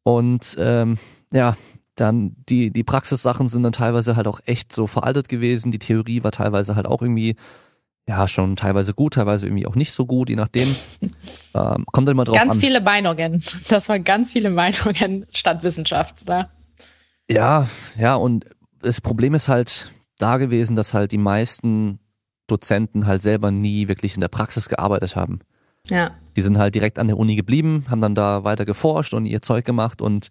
[0.02, 0.98] Und ähm,
[1.32, 1.56] ja,
[1.94, 5.72] dann die, die Praxissachen sind dann teilweise halt auch echt so veraltet gewesen.
[5.72, 7.36] Die Theorie war teilweise halt auch irgendwie
[8.08, 10.74] ja schon teilweise gut, teilweise irgendwie auch nicht so gut, je nachdem.
[11.54, 12.60] ähm, kommt dann immer drauf ganz an.
[12.60, 13.42] viele Meinungen.
[13.68, 16.26] Das waren ganz viele Meinungen statt Wissenschaft.
[16.26, 16.48] Ne?
[17.30, 18.46] Ja, ja, und
[18.80, 21.98] das Problem ist halt da gewesen, dass halt die meisten
[22.46, 25.40] Dozenten halt selber nie wirklich in der Praxis gearbeitet haben.
[25.88, 26.12] Ja.
[26.36, 29.42] Die sind halt direkt an der Uni geblieben, haben dann da weiter geforscht und ihr
[29.42, 30.28] Zeug gemacht und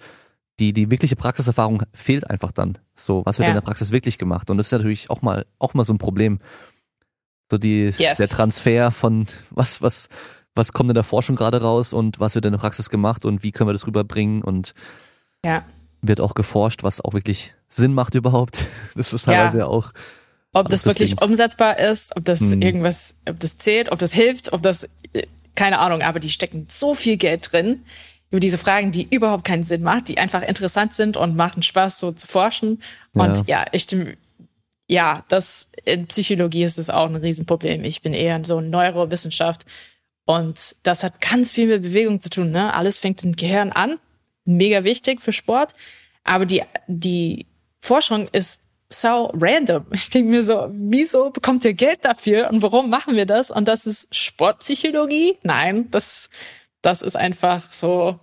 [0.59, 2.80] die, die wirkliche Praxiserfahrung fehlt einfach dann.
[2.95, 3.51] So, was wird Ja.
[3.51, 4.49] in der Praxis wirklich gemacht?
[4.49, 6.39] Und das ist natürlich auch mal, auch mal so ein Problem.
[7.50, 8.18] So die, Yes.
[8.18, 10.10] der Transfer von was, was,
[10.56, 13.43] was kommt in der Forschung gerade raus und was wird in der Praxis gemacht und
[13.43, 14.74] wie können wir das rüberbringen und
[15.45, 15.64] Ja.
[16.02, 18.68] wird auch geforscht, was auch wirklich Sinn macht überhaupt.
[18.95, 19.34] Das ist Ja.
[19.45, 19.91] teilweise auch,
[20.54, 22.62] Ob das wirklich umsetzbar ist, ob das Hm.
[22.62, 25.24] irgendwas, ob das zählt, ob das hilft, ob das, äh,
[25.56, 27.84] keine Ahnung, aber die stecken so viel Geld drin
[28.32, 32.00] über diese Fragen, die überhaupt keinen Sinn machen, die einfach interessant sind und machen Spaß,
[32.00, 32.82] so zu forschen.
[33.14, 34.18] Und ja, ich stimme,
[34.88, 37.84] ja, das, in Psychologie ist das auch ein Riesenproblem.
[37.84, 39.66] Ich bin eher in so Neurowissenschaft
[40.26, 42.74] und das hat ganz viel mit Bewegung zu tun, ne?
[42.74, 44.00] Alles fängt im Gehirn an.
[44.46, 45.74] Mega wichtig für Sport.
[46.24, 47.46] Aber die, die
[47.82, 49.86] Forschung ist so random.
[49.92, 53.52] Ich denke mir so, wieso bekommt ihr Geld dafür und warum machen wir das?
[53.52, 55.38] Und das ist Sportpsychologie?
[55.44, 56.30] Nein, das,
[56.82, 58.20] das ist einfach so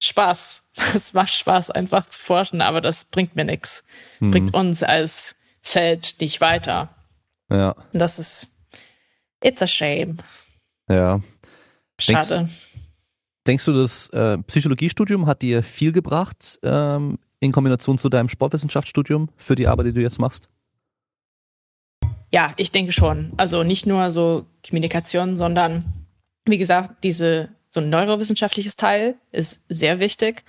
[0.00, 0.64] Spaß.
[0.92, 3.84] Das macht Spaß, einfach zu forschen, aber das bringt mir nichts.
[4.18, 6.94] hm, Bringt uns als Feld nicht weiter.
[7.50, 8.50] ja, Und das ist,
[9.42, 10.18] it's a shame.
[10.88, 11.20] ja.
[11.98, 12.48] Denkst- Schade.
[13.46, 19.28] Denkst du, das äh, Psychologiestudium hat dir viel gebracht ähm, in Kombination zu deinem Sportwissenschaftsstudium
[19.36, 20.48] für die Arbeit, die du jetzt machst?
[22.32, 23.32] Ja, ich denke schon.
[23.36, 26.06] Also nicht nur so Kommunikation, sondern
[26.46, 30.42] wie gesagt, diese so ein neurowissenschaftliches Teil ist sehr wichtig.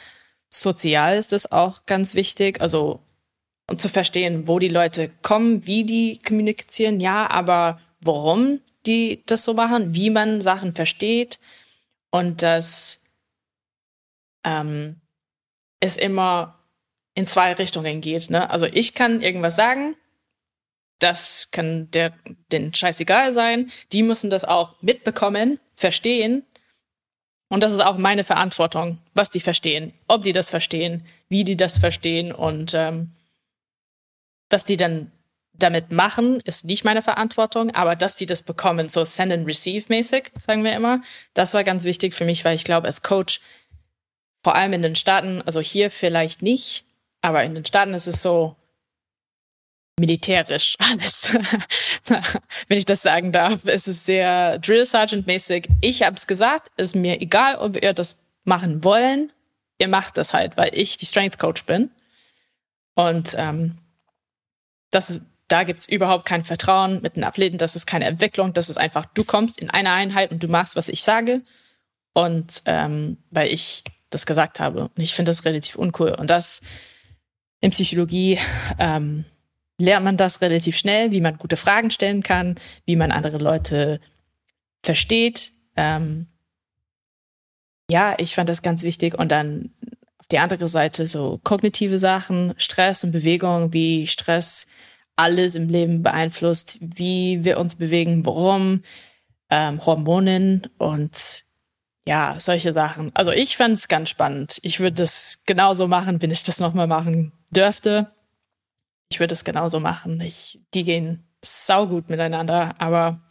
[0.49, 2.61] Sozial ist es auch ganz wichtig.
[2.61, 3.01] Also
[3.69, 9.43] um zu verstehen, wo die Leute kommen, wie die kommunizieren, ja, aber warum die das
[9.43, 11.39] so machen, wie man Sachen versteht
[12.11, 13.01] und dass
[14.43, 15.01] ähm,
[15.79, 16.59] es immer
[17.15, 18.29] in zwei Richtungen geht.
[18.29, 18.49] Ne?
[18.49, 19.95] Also ich kann irgendwas sagen,
[20.99, 22.13] das kann der
[22.51, 23.71] den scheißegal sein.
[23.91, 26.45] Die müssen das auch mitbekommen, verstehen.
[27.49, 31.57] Und das ist auch meine Verantwortung, was die verstehen, ob die das verstehen, wie die
[31.57, 33.11] das verstehen und ähm,
[34.49, 35.11] was die dann
[35.53, 39.85] damit machen, ist nicht meine Verantwortung, aber dass die das bekommen, so send and receive
[39.89, 41.01] mäßig, sagen wir immer,
[41.33, 43.39] das war ganz wichtig für mich, weil ich glaube, als Coach,
[44.43, 46.83] vor allem in den Staaten, also hier vielleicht nicht,
[47.21, 48.55] aber in den Staaten ist es so
[49.99, 51.33] militärisch alles.
[52.67, 55.67] Wenn ich das sagen darf, es ist sehr Drill Sergeant mäßig.
[55.81, 59.31] Ich habe es gesagt, ist mir egal, ob ihr das machen wollen.
[59.79, 61.89] Ihr macht das halt, weil ich die Strength Coach bin.
[62.95, 63.77] Und ähm,
[64.95, 67.57] das ist, da gibt's überhaupt kein Vertrauen mit den Athleten.
[67.57, 68.53] Das ist keine Entwicklung.
[68.53, 71.41] Das ist einfach, du kommst in eine Einheit und du machst, was ich sage.
[72.13, 74.83] Und ähm, weil ich das gesagt habe.
[74.83, 76.11] Und ich finde das relativ uncool.
[76.11, 76.61] Und das
[77.59, 78.39] in Psychologie
[78.79, 79.25] ähm,
[79.77, 83.99] lernt man das relativ schnell, wie man gute Fragen stellen kann, wie man andere Leute
[84.81, 85.51] versteht.
[85.75, 86.27] Ähm,
[87.89, 89.13] ja, ich fand das ganz wichtig.
[89.17, 89.71] Und dann
[90.31, 94.65] die andere Seite so kognitive Sachen, Stress und Bewegung, wie Stress
[95.15, 98.81] alles im Leben beeinflusst, wie wir uns bewegen, warum,
[99.49, 101.45] ähm, Hormonen und
[102.07, 103.11] ja, solche Sachen.
[103.15, 104.59] Also ich fand es ganz spannend.
[104.61, 108.11] Ich würde das genauso machen, wenn ich das nochmal machen dürfte.
[109.09, 110.19] Ich würde es genauso machen.
[110.21, 113.21] Ich, die gehen saugut miteinander, aber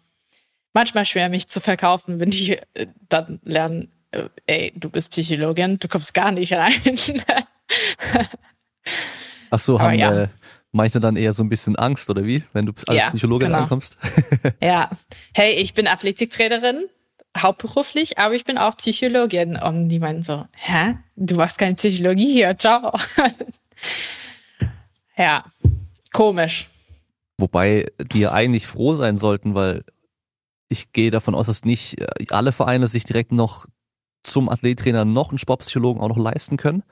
[0.72, 3.93] manchmal schwer, mich zu verkaufen, wenn die äh, dann lernen,
[4.47, 6.99] ey, du bist Psychologin, du kommst gar nicht rein.
[9.51, 10.23] Ach so, haben ja.
[10.23, 10.29] äh,
[10.73, 13.62] manche dann eher so ein bisschen Angst oder wie, wenn du als Ja, Psychologin genau.
[13.62, 13.97] ankommst?
[14.61, 14.91] ja.
[15.35, 16.85] Hey, ich bin Athletiktrainerin,
[17.39, 19.57] hauptberuflich, aber ich bin auch Psychologin.
[19.57, 20.97] Und die meinen so, hä?
[21.17, 22.93] Du machst keine Psychologie hier, ciao.
[25.17, 25.45] ja,
[26.12, 26.69] komisch.
[27.39, 29.85] Wobei die ja eigentlich froh sein sollten, weil
[30.69, 33.67] ich gehe davon aus, dass nicht äh, alle Vereine sich direkt noch
[34.25, 36.83] zum Athlettrainer noch einen Sportpsychologen auch noch leisten können.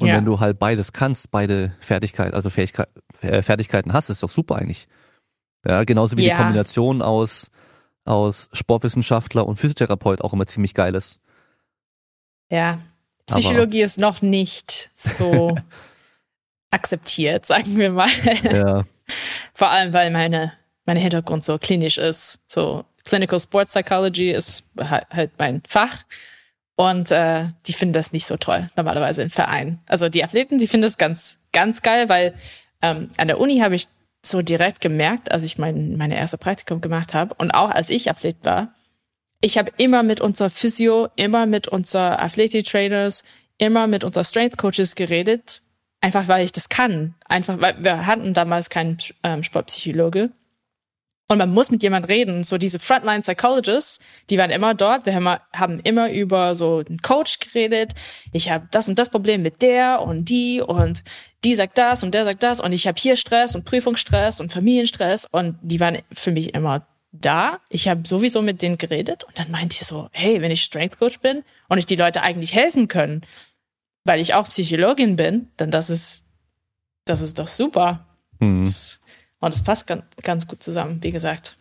[0.00, 0.16] Und Ja.
[0.16, 2.88] wenn du halt beides kannst, beide Fertigkeiten, also Fähigkeit,
[3.20, 4.86] äh, Fertigkeiten hast, ist doch super eigentlich.
[5.66, 6.34] Ja, genauso wie Ja.
[6.36, 7.50] die Kombination aus,
[8.04, 11.20] aus Sportwissenschaftler und Physiotherapeut auch immer ziemlich geil ist.
[12.50, 12.78] Ja.
[13.26, 15.54] Psychologie ist noch nicht so
[16.70, 18.08] akzeptiert, sagen wir mal.
[18.42, 18.84] Ja,
[19.54, 20.52] Vor allem, weil meine,
[20.84, 22.38] mein Hintergrund so klinisch ist.
[22.46, 26.02] So Clinical Sport Psychology ist halt, halt mein Fach.
[26.76, 29.80] Und äh, die finden das nicht so toll, normalerweise im Verein.
[29.86, 32.34] Also die Athleten, die finden das ganz, ganz geil, weil
[32.80, 33.88] ähm, an der Uni habe ich
[34.24, 38.08] so direkt gemerkt, als ich mein, meine erste Praktikum gemacht habe und auch als ich
[38.08, 38.74] Athlet war.
[39.40, 43.24] Ich habe immer mit unserer Physio, immer mit unserer Athletic-Trainers,
[43.58, 45.62] immer mit unserer Strength-Coaches geredet,
[46.00, 47.14] einfach weil ich das kann.
[47.26, 50.30] Einfach weil wir hatten damals keinen ähm, Sportpsychologe.
[51.28, 52.44] Und man muss mit jemand reden.
[52.44, 55.06] So diese Frontline Psychologists, die waren immer dort.
[55.06, 57.92] Wir haben, haben immer über so einen Coach geredet.
[58.32, 61.02] Ich habe das und das Problem mit der und die und
[61.44, 64.52] die sagt das und der sagt das und ich habe hier Stress und Prüfungsstress und
[64.52, 67.60] Familienstress und die waren für mich immer da.
[67.68, 70.98] Ich habe sowieso mit denen geredet und dann meinte ich so, hey, wenn ich Strength
[70.98, 73.22] Coach bin und ich die Leute eigentlich helfen können,
[74.04, 76.22] weil ich auch Psychologin bin, dann das ist
[77.04, 78.06] das ist doch super.
[78.38, 78.64] Mhm.
[78.64, 79.00] Das,
[79.42, 81.58] und es passt ganz, ganz gut zusammen, wie gesagt.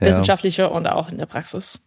[0.00, 0.08] Ja.
[0.08, 1.80] Wissenschaftliche und auch in der Praxis.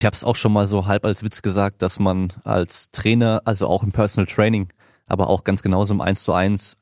[0.00, 3.42] Ich habe es auch schon mal so halb als Witz gesagt, dass man als Trainer,
[3.44, 4.68] also auch im Personal Training,
[5.06, 6.78] aber auch ganz genauso im 1 zu 1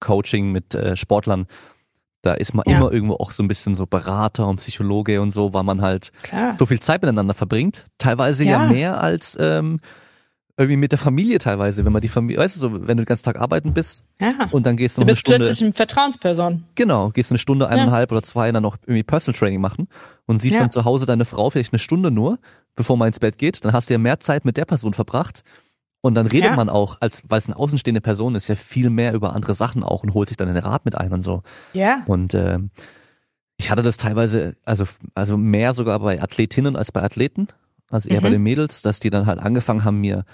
[0.00, 1.46] Coaching mit äh, Sportlern,
[2.20, 2.76] da ist man ja.
[2.76, 6.12] immer irgendwo auch so ein bisschen so Berater und Psychologe und so, weil man halt
[6.22, 6.56] Klar.
[6.58, 7.86] so viel Zeit miteinander verbringt.
[7.96, 9.80] Teilweise ja, ja mehr als ähm,
[10.58, 13.04] irgendwie mit der Familie teilweise, wenn man die Familie, weißt du, so, wenn du den
[13.04, 14.48] ganzen Tag arbeiten bist ja.
[14.50, 15.46] und dann gehst du noch du bist eine Stunde.
[15.46, 16.64] plötzlich eine Vertrauensperson.
[16.74, 18.16] Genau, gehst eine Stunde, eineinhalb ja.
[18.16, 19.86] oder zwei dann noch irgendwie Personal Training machen
[20.26, 20.60] und siehst ja.
[20.60, 22.40] dann zu Hause deine Frau vielleicht eine Stunde nur,
[22.74, 25.44] bevor man ins Bett geht, dann hast du ja mehr Zeit mit der Person verbracht
[26.00, 29.14] und dann redet man auch, als weil es eine außenstehende Person ist, ja viel mehr
[29.14, 31.42] über andere Sachen auch und holt sich dann den Rat mit ein und so.
[31.72, 32.00] Ja.
[32.06, 32.58] Und äh,
[33.58, 37.48] ich hatte das teilweise, also, also mehr sogar bei Athletinnen als bei Athleten,
[37.90, 38.24] also eher mhm.
[38.24, 40.24] bei den Mädels, dass die dann halt angefangen haben, mir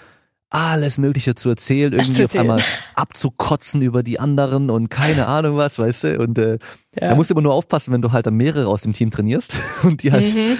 [0.55, 5.77] alles Mögliche zu erzählen, irgendwie auf einmal abzukotzen über die anderen und keine Ahnung was,
[5.77, 6.19] weißt du?
[6.19, 6.59] Und äh,
[6.95, 7.09] ja.
[7.09, 9.61] da musst du immer nur aufpassen, wenn du halt dann mehrere aus dem Team trainierst
[9.83, 10.55] und die halt mhm.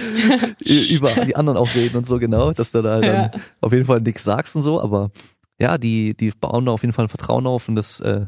[0.90, 3.28] über die anderen auch reden und so genau, dass du da halt ja.
[3.28, 5.10] dann auf jeden Fall nichts sagst und so, aber
[5.58, 8.26] ja, die, die bauen da auf jeden Fall ein Vertrauen auf und das äh,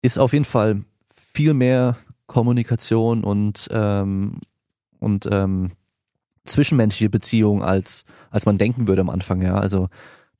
[0.00, 0.80] ist auf jeden Fall
[1.34, 4.40] viel mehr Kommunikation und ähm,
[4.98, 5.72] und ähm,
[6.44, 9.56] zwischenmenschliche Beziehung als als man denken würde am Anfang, ja.
[9.56, 9.90] Also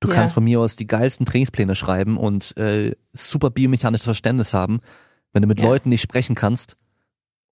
[0.02, 0.14] du ja.
[0.14, 4.80] kannst von mir aus die geilsten Trainingspläne schreiben und äh, super biomechanisches Verständnis haben.
[5.32, 5.64] Wenn du mit ja.
[5.64, 6.76] Leuten nicht sprechen kannst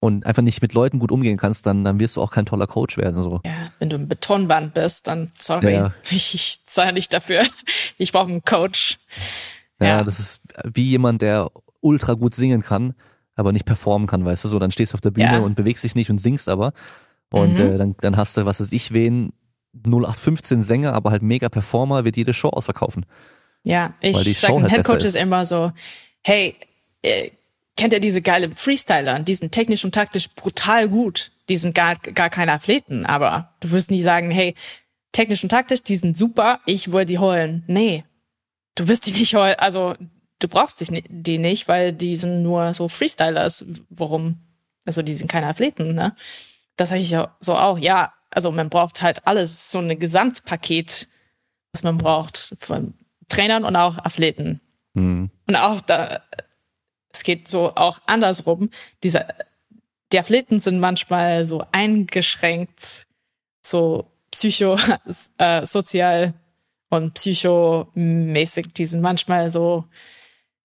[0.01, 2.67] und einfach nicht mit Leuten gut umgehen kannst, dann, dann wirst du auch kein toller
[2.67, 3.23] Coach werden.
[3.23, 3.41] So.
[3.45, 5.95] Ja, wenn du ein Betonband bist, dann sorry, ja.
[6.11, 7.43] ich zahle nicht dafür.
[7.99, 8.99] Ich brauche einen Coach.
[9.79, 12.95] Ja, ja, das ist wie jemand, der ultra gut singen kann,
[13.35, 15.85] aber nicht performen kann, weißt du, so, dann stehst du auf der Bühne und bewegst
[15.85, 16.73] dich nicht und singst aber.
[17.31, 17.67] Und mhm.
[17.67, 19.33] äh, dann, dann hast du, was weiß ich, wen,
[19.75, 23.07] 0815 Sänger, aber halt mega Performer, wird jede Show ausverkaufen.
[23.63, 25.73] Ja, ich sage halt Headcoaches immer so,
[26.25, 26.57] hey,
[27.03, 27.31] äh,
[27.77, 29.21] kennt ihr diese geile Freestyler?
[29.21, 31.31] Die sind technisch und taktisch brutal gut.
[31.49, 34.55] Die sind gar, gar keine Athleten, aber du wirst nie sagen, hey,
[35.13, 37.65] technisch und taktisch, die sind super, ich will die holen.
[37.67, 38.05] Nee,
[38.75, 39.95] du wirst die nicht holen, also
[40.39, 43.65] du brauchst die, die nicht, weil die sind nur so Freestylers.
[43.91, 44.39] Warum?
[44.85, 46.15] Also die sind keine Athleten, ne?
[46.77, 47.79] Das sage ich ja so auch.
[47.79, 51.09] Ja, also man braucht halt alles, so ein Gesamtpaket,
[51.73, 52.95] was man braucht von
[53.29, 54.61] Trainern und auch Athleten.
[54.95, 55.31] Mhm.
[55.47, 56.23] Und auch da,
[57.13, 58.71] es geht so auch andersrum.
[59.03, 59.27] Diese,
[60.13, 63.07] die Athleten sind manchmal so eingeschränkt,
[63.63, 64.77] so psycho,
[65.39, 66.35] äh, sozial
[66.89, 68.73] und psychomäßig.
[68.75, 69.85] Die sind manchmal so,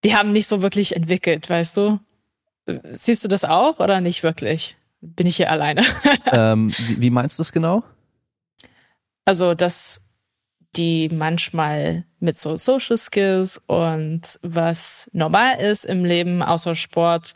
[0.03, 1.99] die haben nicht so wirklich entwickelt, weißt du?
[2.83, 4.75] Siehst du das auch oder nicht wirklich?
[5.05, 5.83] Bin ich hier alleine.
[6.31, 7.83] ähm, wie, wie meinst du das genau?
[9.25, 10.01] Also, dass
[10.75, 17.33] die manchmal mit so Social Skills und was normal ist im Leben außer Sport,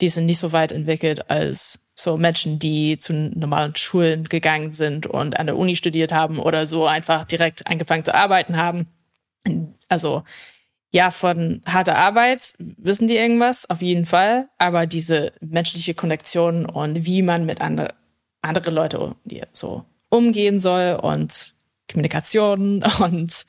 [0.00, 5.06] die sind nicht so weit entwickelt als so Menschen, die zu normalen Schulen gegangen sind
[5.06, 8.86] und an der Uni studiert haben oder so einfach direkt angefangen zu arbeiten haben.
[9.88, 10.24] Also
[10.92, 14.48] ja, von harter Arbeit wissen die irgendwas, auf jeden Fall.
[14.58, 17.94] Aber diese menschliche Konnektion und wie man mit andere,
[18.42, 19.16] andere Leute
[19.52, 21.54] so umgehen soll und
[21.90, 23.46] Kommunikation und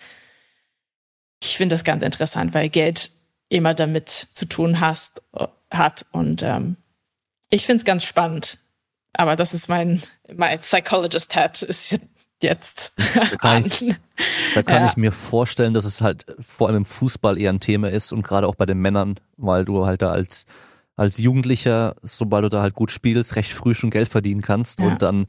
[1.41, 3.11] ich finde das ganz interessant, weil Geld
[3.49, 5.21] immer damit zu tun hast,
[5.69, 6.77] hat und ähm,
[7.49, 8.57] ich finde es ganz spannend.
[9.11, 10.01] Aber das ist mein,
[10.33, 11.99] mein Psychologist-Hat, ist
[12.43, 12.93] jetzt.
[13.15, 13.95] Da kann, ich,
[14.55, 14.85] da kann ja.
[14.85, 18.23] ich mir vorstellen, dass es halt vor allem im Fußball eher ein Thema ist und
[18.23, 20.45] gerade auch bei den Männern, weil du halt da als,
[20.95, 24.85] als Jugendlicher, sobald du da halt gut spielst, recht früh schon Geld verdienen kannst ja.
[24.85, 25.25] und dann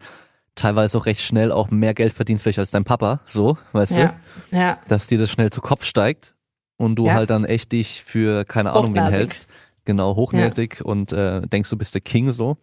[0.55, 4.15] teilweise auch recht schnell auch mehr Geld verdienst vielleicht als dein Papa, so, weißt ja.
[4.51, 4.57] du?
[4.57, 4.79] Ja.
[4.89, 6.35] Dass dir das schnell zu Kopf steigt
[6.77, 9.49] und du halt dann echt dich für keine Ahnung wen hältst.
[9.85, 12.57] Genau, hochnäsig und äh, denkst, du bist der King so.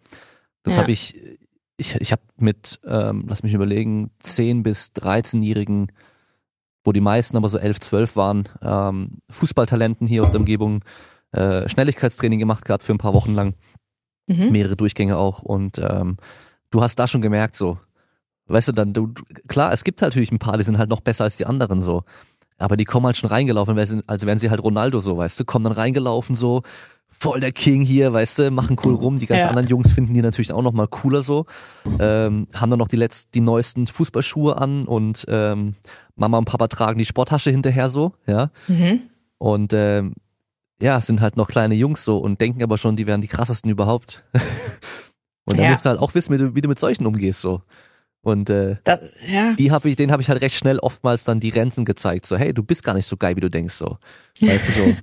[0.64, 1.14] Das habe ich
[1.76, 5.90] ich, ich habe mit, ähm, lass mich überlegen, 10 bis 13-Jährigen,
[6.84, 10.84] wo die meisten aber so 11, 12 waren, ähm, Fußballtalenten hier aus der Umgebung
[11.32, 13.54] äh, Schnelligkeitstraining gemacht gehabt für ein paar Wochen lang.
[14.26, 14.50] Mhm.
[14.52, 15.42] Mehrere Durchgänge auch.
[15.42, 16.16] Und ähm,
[16.70, 17.78] du hast da schon gemerkt, so,
[18.46, 19.12] weißt du, dann, du,
[19.48, 22.04] klar, es gibt natürlich ein paar, die sind halt noch besser als die anderen so.
[22.58, 25.64] Aber die kommen halt schon reingelaufen, als wären sie halt Ronaldo so, weißt du, kommen
[25.64, 26.62] dann reingelaufen so,
[27.18, 29.18] voll der King hier, weißt du, machen cool rum.
[29.18, 29.48] Die ganzen Ja.
[29.50, 31.46] anderen Jungs finden die natürlich auch noch mal cooler so.
[32.00, 35.74] Ähm, haben dann noch die letzten, die neuesten Fußballschuhe an und ähm,
[36.16, 38.50] Mama und Papa tragen die Sporttasche hinterher so, ja.
[38.66, 39.02] Mhm.
[39.38, 40.14] Und ähm,
[40.80, 43.70] ja, sind halt noch kleine Jungs so und denken aber schon, die wären die krassesten
[43.70, 44.24] überhaupt.
[45.44, 45.70] und dann Ja.
[45.72, 47.62] musst du halt auch wissen, wie du, wie du mit solchen umgehst so.
[48.24, 49.52] Und äh, Das, ja.
[49.54, 52.24] die habe ich, den habe ich halt recht schnell oftmals dann die Grenzen gezeigt.
[52.26, 53.74] So, hey, du bist gar nicht so geil, wie du denkst.
[53.74, 53.98] So,
[54.40, 54.96] weißt du, so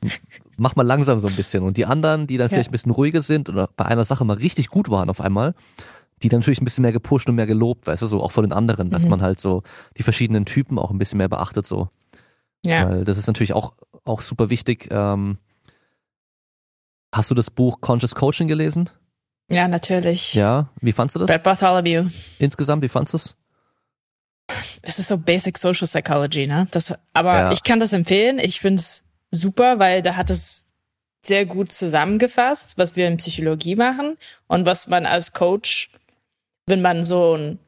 [0.56, 1.62] mach mal langsam so ein bisschen.
[1.62, 2.48] Und die anderen, die dann Ja.
[2.50, 5.54] vielleicht ein bisschen ruhiger sind oder bei einer Sache mal richtig gut waren auf einmal,
[6.22, 8.44] die dann natürlich ein bisschen mehr gepusht und mehr gelobt, weißt du, so auch von
[8.44, 9.10] den anderen, dass Mhm.
[9.10, 9.62] man halt so
[9.98, 11.66] die verschiedenen Typen auch ein bisschen mehr beachtet.
[11.66, 11.88] So,
[12.64, 12.88] ja.
[12.88, 14.88] weil das ist natürlich auch auch super wichtig.
[14.90, 15.38] Ähm,
[17.14, 18.88] hast du das Buch Conscious Coaching gelesen?
[19.50, 20.34] Ja, natürlich.
[20.34, 20.68] Ja.
[20.80, 22.08] Wie fandst du das Brett Bartholomew.
[22.38, 22.82] insgesamt?
[22.82, 23.36] Wie fandst du es?
[24.82, 26.66] Es ist so Basic Social Psychology, ne?
[26.70, 27.52] Das, aber Ja.
[27.52, 28.38] ich kann das empfehlen.
[28.38, 30.66] Ich finde es super, weil da hat es
[31.24, 34.16] sehr gut zusammengefasst, was wir in Psychologie machen
[34.46, 35.90] und was man als Coach,
[36.66, 37.58] wenn man so ein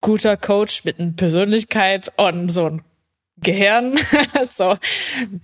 [0.00, 2.82] guter Coach mit einer Persönlichkeit und so ein
[3.38, 3.98] Gehirn,
[4.48, 4.78] so,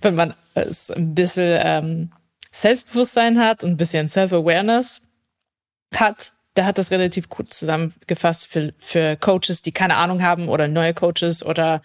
[0.01, 2.11] wenn man es ein bisschen ähm,
[2.51, 5.01] Selbstbewusstsein hat und ein bisschen Self-Awareness
[5.93, 10.67] hat, der hat das relativ gut zusammengefasst für, für Coaches, die keine Ahnung haben oder
[10.67, 11.81] neue Coaches oder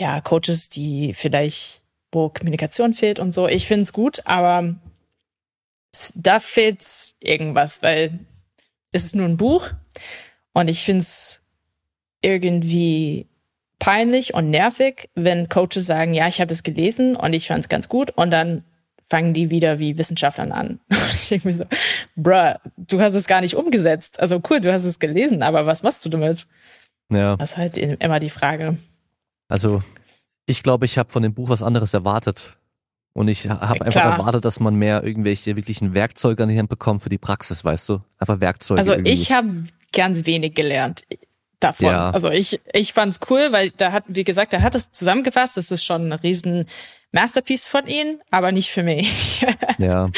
[0.00, 1.79] ja, Coaches, die vielleicht,
[2.12, 3.48] wo Kommunikation fehlt und so.
[3.48, 4.76] Ich finde es gut, aber
[6.14, 6.84] da fehlt
[7.20, 8.18] irgendwas, weil
[8.92, 9.70] es ist nur ein Buch
[10.52, 11.40] und ich finde es
[12.22, 13.26] irgendwie
[13.78, 17.68] peinlich und nervig, wenn Coaches sagen, ja, ich habe das gelesen und ich fand es
[17.68, 18.64] ganz gut und dann
[19.08, 20.78] fangen die wieder wie Wissenschaftlern an.
[20.88, 21.64] Und ich denke mir so,
[22.14, 24.20] bruh, du hast es gar nicht umgesetzt.
[24.20, 26.46] Also cool, du hast es gelesen, aber was machst du damit?
[27.10, 27.36] Ja.
[27.36, 28.78] Das ist halt immer die Frage.
[29.48, 29.82] Also,
[30.50, 32.56] ich glaube, ich habe von dem Buch was anderes erwartet.
[33.12, 34.18] Und ich habe einfach klar.
[34.18, 37.88] erwartet, dass man mehr irgendwelche wirklichen Werkzeuge an die Hand bekommt für die Praxis, weißt
[37.88, 38.00] du?
[38.18, 38.78] Einfach Werkzeuge.
[38.78, 39.12] Also irgendwie.
[39.12, 41.02] ich habe ganz wenig gelernt
[41.58, 41.88] davon.
[41.88, 42.10] Ja.
[42.10, 45.56] Also ich, ich fand's cool, weil da hat, wie gesagt, er hat es zusammengefasst.
[45.56, 46.66] Das ist schon ein riesen
[47.12, 49.44] Masterpiece von ihm, aber nicht für mich.
[49.78, 50.10] Ja.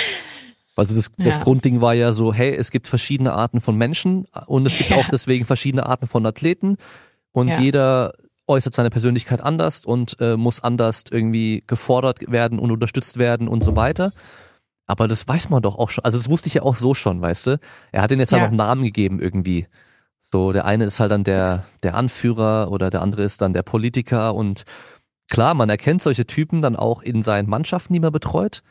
[0.76, 1.42] Also das, das Ja.
[1.42, 4.96] Grundding war ja so, hey, es gibt verschiedene Arten von Menschen und es gibt Ja.
[4.96, 6.78] auch deswegen verschiedene Arten von Athleten
[7.32, 8.14] und jeder
[8.52, 13.64] äußert seine Persönlichkeit anders und äh, muss anders irgendwie gefordert werden und unterstützt werden und
[13.64, 14.12] so weiter.
[14.86, 16.04] Aber das weiß man doch auch schon.
[16.04, 17.58] Also das wusste ich ja auch so schon, weißt du?
[17.92, 18.40] Er hat ihnen jetzt Ja.
[18.40, 19.66] halt noch Namen gegeben irgendwie.
[20.20, 23.62] So, der eine ist halt dann der, der Anführer oder der andere ist dann der
[23.62, 24.64] Politiker und
[25.30, 28.62] klar, man erkennt solche Typen dann auch in seinen Mannschaften, die man betreut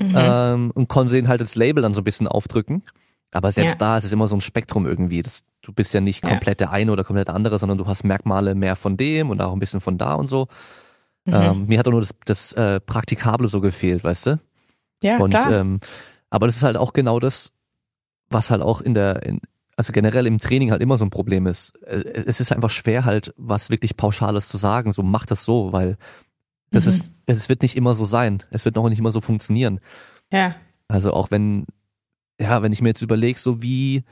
[0.00, 0.12] Mhm.
[0.16, 2.82] ähm, und konnte den halt das Label dann so ein bisschen aufdrücken.
[3.32, 3.78] Aber selbst Ja.
[3.78, 5.20] da ist es immer so ein Spektrum irgendwie.
[5.22, 6.30] Das, du bist ja nicht Ja.
[6.30, 9.40] komplett der eine oder komplett der andere, sondern du hast Merkmale mehr von dem und
[9.40, 10.48] auch ein bisschen von da und so.
[11.26, 11.34] Mhm.
[11.34, 14.40] Ähm, mir hat auch nur das, das äh, Praktikable so gefehlt, weißt du?
[15.02, 15.50] ja, und klar.
[15.60, 15.78] ähm,
[16.30, 17.52] aber das ist halt auch genau das,
[18.30, 19.40] was halt auch in der, in,
[19.76, 21.76] also generell im Training halt immer so ein Problem ist.
[21.82, 24.92] Äh, Es ist einfach schwer halt, was wirklich Pauschales zu sagen.
[24.92, 25.96] So mach das so, weil
[26.70, 26.90] das Mhm.
[26.92, 28.42] ist, es wird nicht immer so sein.
[28.50, 29.80] Es wird noch nicht immer so funktionieren.
[30.32, 30.54] ja.
[30.88, 31.66] Also auch wenn,
[32.40, 34.02] ja, wenn ich mir jetzt überlege, so wie,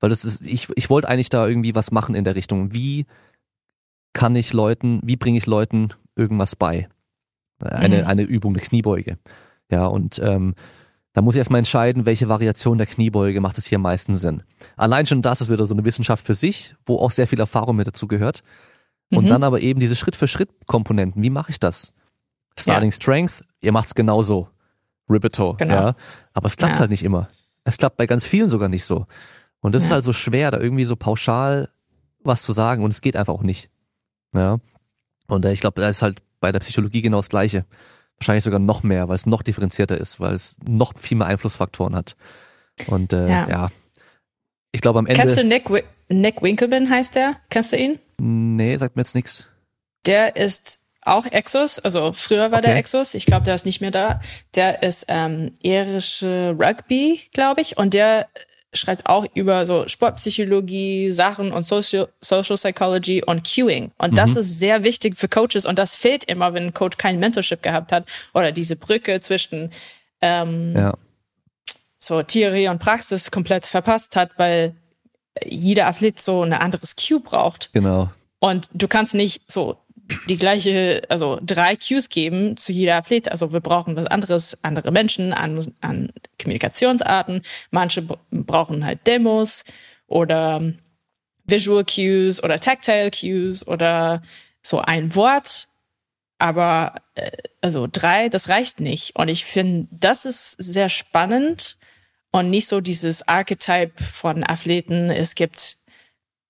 [0.00, 2.72] weil das ist, ich, ich wollte eigentlich da irgendwie was machen in der Richtung.
[2.72, 3.06] Wie
[4.12, 6.88] kann ich Leuten, wie bringe ich Leuten irgendwas bei?
[7.60, 8.06] Eine, Mhm.
[8.06, 9.18] eine Übung, eine Kniebeuge.
[9.70, 10.54] Ja, und ähm,
[11.12, 14.42] da muss ich erstmal entscheiden, welche Variation der Kniebeuge macht es hier am meisten Sinn.
[14.76, 17.76] Allein schon das ist wieder so eine Wissenschaft für sich, wo auch sehr viel Erfahrung
[17.76, 18.42] mit dazu gehört.
[19.12, 19.28] Und Mhm.
[19.28, 21.22] dann aber eben diese Schritt-für-Schritt-Komponenten.
[21.22, 21.92] Wie mache ich das?
[22.58, 24.48] Starting Strength, ihr macht's genauso.
[25.08, 25.74] Rippito, Genau.
[25.74, 25.94] ja.
[26.32, 26.78] Aber es klappt Ja.
[26.80, 27.28] halt nicht immer.
[27.64, 29.06] Es klappt bei ganz vielen sogar nicht so.
[29.60, 29.94] Und das ist Ja.
[29.96, 31.68] halt so schwer, da irgendwie so pauschal
[32.22, 33.70] was zu sagen und es geht einfach auch nicht.
[34.34, 34.58] Ja.
[35.26, 37.64] Und äh, ich glaube, da ist halt bei der Psychologie genau das Gleiche.
[38.18, 41.94] Wahrscheinlich sogar noch mehr, weil es noch differenzierter ist, weil es noch viel mehr Einflussfaktoren
[41.94, 42.16] hat.
[42.86, 43.48] Und äh, ja.
[43.48, 43.68] Ja.
[44.72, 45.18] Ich glaube am Ende.
[45.20, 47.36] Kennst du Nick, Wi- Nick Winkleman heißt der?
[47.48, 47.98] Kennst du ihn?
[48.18, 49.48] nee, sagt mir jetzt nichts.
[50.06, 52.68] Der ist auch Exos, also früher war Okay.
[52.68, 54.20] der Exos, ich glaube, der ist nicht mehr da.
[54.54, 58.28] Der ist ähm, irische Rugby, glaube ich, und der
[58.72, 63.90] schreibt auch über so Sportpsychologie, Sachen und Social, Social Psychology und Cueing.
[63.98, 67.18] Und das ist sehr wichtig für Coaches und das fehlt immer, wenn ein Coach kein
[67.18, 69.72] Mentorship gehabt hat oder diese Brücke zwischen
[70.22, 70.94] ähm, Ja.
[71.98, 74.76] so Theorie und Praxis komplett verpasst hat, weil
[75.44, 77.70] jeder Athlet so ein anderes Cue braucht.
[77.72, 78.10] Genau.
[78.38, 79.78] Und du kannst nicht so,
[80.28, 83.30] die gleiche, also drei Cues geben zu jeder Athlet.
[83.30, 87.42] Also wir brauchen was anderes, andere Menschen an, an Kommunikationsarten.
[87.70, 89.64] Manche brauchen halt Demos
[90.06, 90.72] oder
[91.44, 94.22] Visual Cues oder Tactile Cues oder
[94.62, 95.68] so ein Wort.
[96.38, 97.30] Aber äh,
[97.60, 99.16] also drei, das reicht nicht.
[99.16, 101.76] Und ich finde, das ist sehr spannend
[102.30, 105.10] und nicht so dieses Archetype von Athleten.
[105.10, 105.76] Es gibt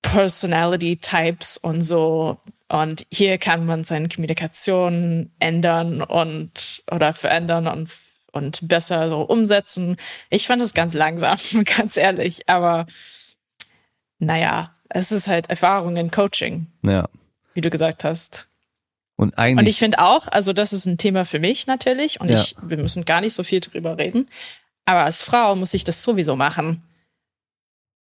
[0.03, 2.39] Personality Types und so.
[2.71, 7.91] Und hier kann man seine Kommunikation ändern und oder verändern und
[8.33, 9.97] und besser so umsetzen.
[10.29, 11.37] Ich fand es ganz langsam,
[11.77, 12.87] ganz ehrlich, aber
[14.21, 16.69] naja, es ist halt Erfahrung in Coaching.
[16.83, 17.09] Ja.
[17.55, 18.47] Wie du gesagt hast.
[19.17, 19.59] Und eigentlich.
[19.59, 22.41] Und ich finde auch, also das ist ein Thema für mich natürlich und ja.
[22.41, 24.29] ich, wir müssen gar nicht so viel drüber reden.
[24.85, 26.83] Aber als Frau muss ich das sowieso machen.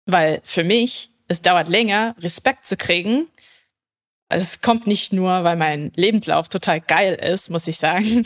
[0.06, 3.28] Weil für mich, es dauert länger, Respekt zu kriegen.
[4.30, 8.24] Es kommt nicht nur, weil mein Lebenslauf total geil ist, muss ich sagen.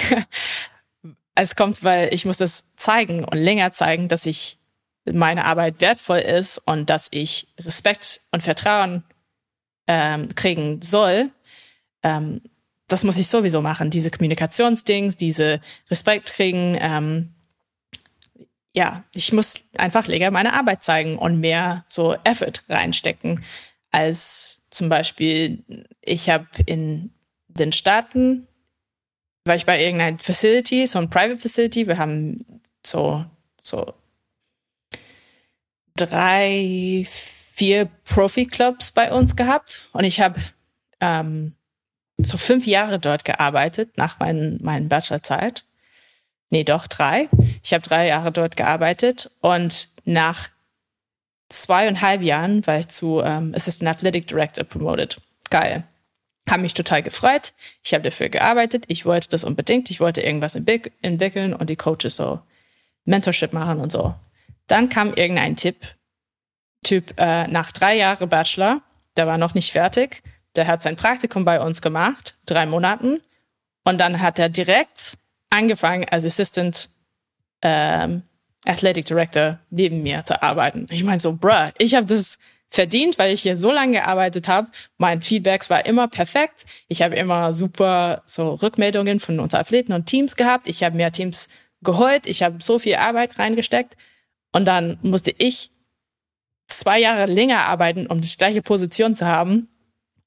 [1.36, 4.58] es kommt, weil ich muss das zeigen und länger zeigen, dass ich
[5.06, 9.04] meine Arbeit wertvoll ist und dass ich Respekt und Vertrauen
[9.88, 11.32] ähm, kriegen soll,
[12.04, 12.42] ähm,
[12.88, 13.90] das muss ich sowieso machen.
[13.90, 16.78] Diese Kommunikationsdings, diese Respekt kriegen.
[16.80, 17.34] Ähm,
[18.74, 23.44] ja, ich muss einfach länger meine Arbeit zeigen und mehr so Effort reinstecken
[23.92, 25.64] als zum Beispiel
[26.02, 27.12] ich habe in
[27.48, 28.48] den Staaten
[29.46, 31.88] war ich bei irgendeiner Facility, so ein Private Facility.
[31.88, 33.26] Wir haben so
[33.62, 33.94] so
[35.96, 40.40] drei, vier Profi-Clubs bei uns gehabt und ich habe
[41.00, 41.56] ähm,
[42.18, 45.66] so fünf Jahre dort gearbeitet nach meinen, meinen Bachelorzeit.
[46.50, 47.30] Nee, doch drei.
[47.64, 50.50] Ich habe drei Jahre dort gearbeitet und nach
[51.52, 55.18] zweieinhalb Jahren war ich zu ähm, Assistant Athletic Director promoted.
[55.50, 55.84] Geil.
[56.50, 57.54] Haben mich total gefreut.
[57.84, 58.86] Ich habe dafür gearbeitet.
[58.88, 59.90] Ich wollte das unbedingt.
[59.90, 62.40] Ich wollte irgendwas entwickeln und die Coaches so
[63.06, 64.16] Mentorship machen und so.
[64.68, 65.78] Dann kam irgendein Tipp,
[66.84, 68.82] Typ äh, nach drei Jahren Bachelor,
[69.18, 70.24] der war noch nicht fertig,
[70.56, 73.22] der hat sein Praktikum bei uns gemacht, drei Monaten,
[73.84, 75.18] und dann hat er direkt
[75.50, 76.90] angefangen als Assistant
[77.62, 78.24] ähm,
[78.66, 80.86] Athletic Director neben mir zu arbeiten.
[80.90, 82.38] Ich meine so, bruh, ich habe das
[82.70, 84.70] verdient, weil ich hier so lange gearbeitet habe.
[84.98, 86.66] Mein Feedbacks war immer perfekt.
[86.88, 90.68] Ich habe immer super so Rückmeldungen von unseren Athleten und Teams gehabt.
[90.68, 91.50] Ich habe mehr Teams
[91.82, 92.28] geholt.
[92.28, 93.98] Ich habe so viel Arbeit reingesteckt.
[94.54, 95.72] Und dann musste ich
[96.68, 99.68] zwei Jahre länger arbeiten, um die gleiche Position zu haben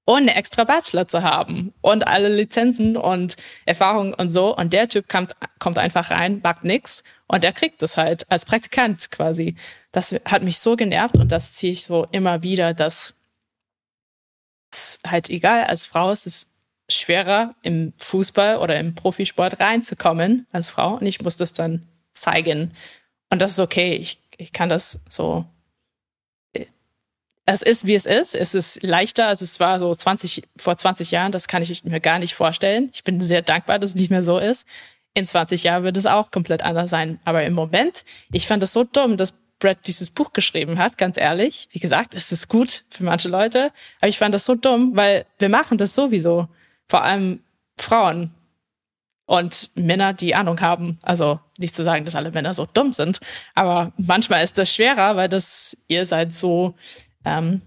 [0.07, 4.55] eine extra Bachelor zu haben und alle Lizenzen und Erfahrungen und so.
[4.55, 8.45] Und der Typ kommt, kommt einfach rein, macht nix und der kriegt das halt als
[8.45, 9.57] Praktikant quasi.
[9.93, 13.15] Das hat mich so genervt und das ziehe ich so immer wieder, dass
[14.71, 16.49] es halt egal, als Frau ist es
[16.89, 22.73] schwerer im Fußball oder im Profisport reinzukommen als Frau und ich muss das dann zeigen
[23.31, 23.95] und das ist okay.
[23.95, 25.45] Ich, ich kann das so.
[27.47, 28.35] Es ist, wie es ist.
[28.35, 31.33] Es ist leichter, es war so 20, vor 20 Jahren.
[31.33, 32.91] Das kann ich mir gar nicht vorstellen.
[32.93, 34.67] Ich bin sehr dankbar, dass es nicht mehr so ist.
[35.13, 37.21] In 20 Jahren wird es auch komplett anders sein.
[37.25, 41.17] Aber im Moment, ich fand es so dumm, dass Brett dieses Buch geschrieben hat, ganz
[41.17, 41.69] ehrlich.
[41.73, 43.71] Wie gesagt, es ist gut für manche Leute,
[44.01, 46.49] aber ich fand das so dumm, weil wir machen das sowieso.
[46.89, 47.41] Vor allem
[47.79, 48.35] Frauen
[49.27, 50.99] und Männer, die Ahnung haben.
[51.03, 53.21] Also nicht zu sagen, dass alle Männer so dumm sind,
[53.55, 56.75] aber manchmal ist das schwerer, weil das ihr seid so
[57.25, 57.63] ähm,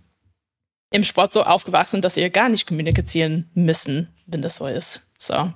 [0.92, 5.02] im Sport so aufgewachsen, dass ihr gar nicht kommunizieren müssen, wenn das so ist.
[5.18, 5.52] So.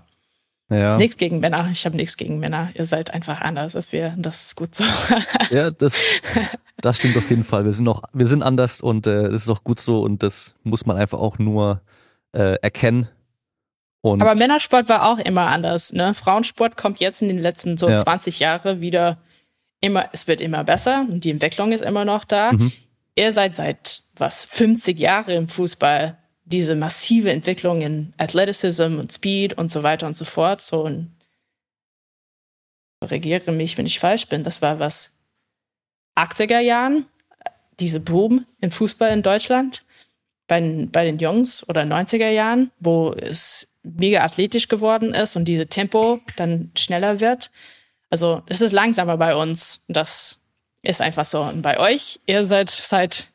[0.70, 0.98] Ja.
[0.98, 1.70] Nichts gegen Männer.
[1.72, 2.70] Ich habe nichts gegen Männer.
[2.76, 4.16] Ihr seid einfach anders als wir.
[4.18, 4.84] Das ist gut so.
[5.50, 6.02] ja, das,
[6.78, 7.66] das stimmt auf jeden Fall.
[7.66, 10.56] Wir sind noch, wir sind anders und äh, das ist auch gut so und das
[10.64, 11.82] muss man einfach auch nur
[12.34, 13.10] äh, erkennen
[14.02, 15.94] und Aber Männersport war auch immer anders.
[15.94, 16.14] Ne?
[16.16, 17.98] Frauensport kommt jetzt in den letzten so ja.
[17.98, 19.20] 20 Jahren wieder
[19.80, 22.52] immer, es wird immer besser und die Entwicklung ist immer noch da.
[22.52, 22.72] Mhm.
[23.16, 29.58] Ihr seid seit was 50 Jahre im Fußball diese massive Entwicklung in Athleticism und Speed
[29.58, 30.62] und so weiter und so fort.
[30.62, 31.12] So und
[33.04, 34.44] regiere mich, wenn ich falsch bin.
[34.44, 35.12] Das war was
[36.16, 37.06] 80er Jahren,
[37.80, 39.84] diese Boom im Fußball in Deutschland
[40.48, 45.68] bei, bei den Jungs oder 90er Jahren, wo es mega athletisch geworden ist und diese
[45.68, 47.52] Tempo dann schneller wird.
[48.10, 49.80] Also es ist langsamer bei uns.
[49.88, 50.41] Das
[50.84, 51.42] ist einfach so.
[51.44, 53.30] Und bei euch, ihr seid seit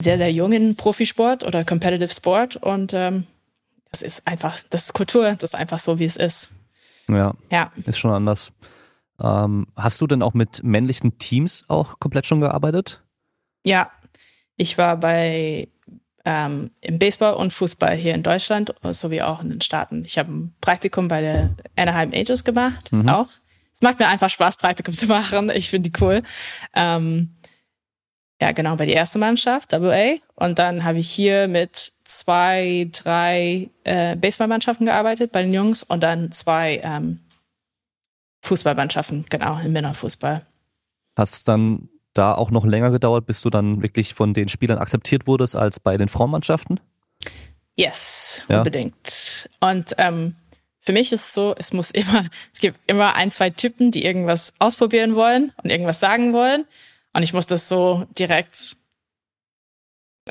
[0.00, 3.26] sehr, sehr jungen Profisport oder Competitive Sport und ähm,
[3.90, 6.50] das ist einfach, das ist Kultur, das ist einfach so, wie es ist.
[7.08, 7.72] Ja, ja.
[7.86, 8.52] ist schon anders.
[9.20, 13.02] Ähm, hast du denn auch mit männlichen Teams auch komplett schon gearbeitet?
[13.64, 13.90] Ja,
[14.56, 15.68] ich war bei
[16.24, 20.04] ähm, im Baseball und Fußball hier in Deutschland sowie auch in den Staaten.
[20.04, 23.08] Ich habe ein Praktikum bei der Anaheim Angels gemacht, mhm.
[23.08, 23.28] auch.
[23.80, 25.48] Es macht mir einfach Spaß, Praktikum zu machen.
[25.48, 26.22] Ich finde die cool.
[26.74, 27.34] Ähm,
[28.38, 30.16] ja, genau, bei der ersten Mannschaft, Double A.
[30.34, 36.02] Und dann habe ich hier mit zwei, drei äh, Baseballmannschaften gearbeitet bei den Jungs und
[36.02, 37.20] dann zwei ähm,
[38.42, 40.46] Fußballmannschaften, genau, im Männerfußball.
[41.16, 44.78] Hat es dann da auch noch länger gedauert, bis du dann wirklich von den Spielern
[44.78, 46.80] akzeptiert wurdest als bei den Frauenmannschaften?
[47.76, 48.58] Yes, ja.
[48.58, 49.48] unbedingt.
[49.60, 50.36] Und ähm,
[50.90, 54.04] für mich ist es so, es muss immer, es gibt immer ein, zwei Typen, die
[54.04, 56.66] irgendwas ausprobieren wollen und irgendwas sagen wollen.
[57.12, 58.76] Und ich muss das so direkt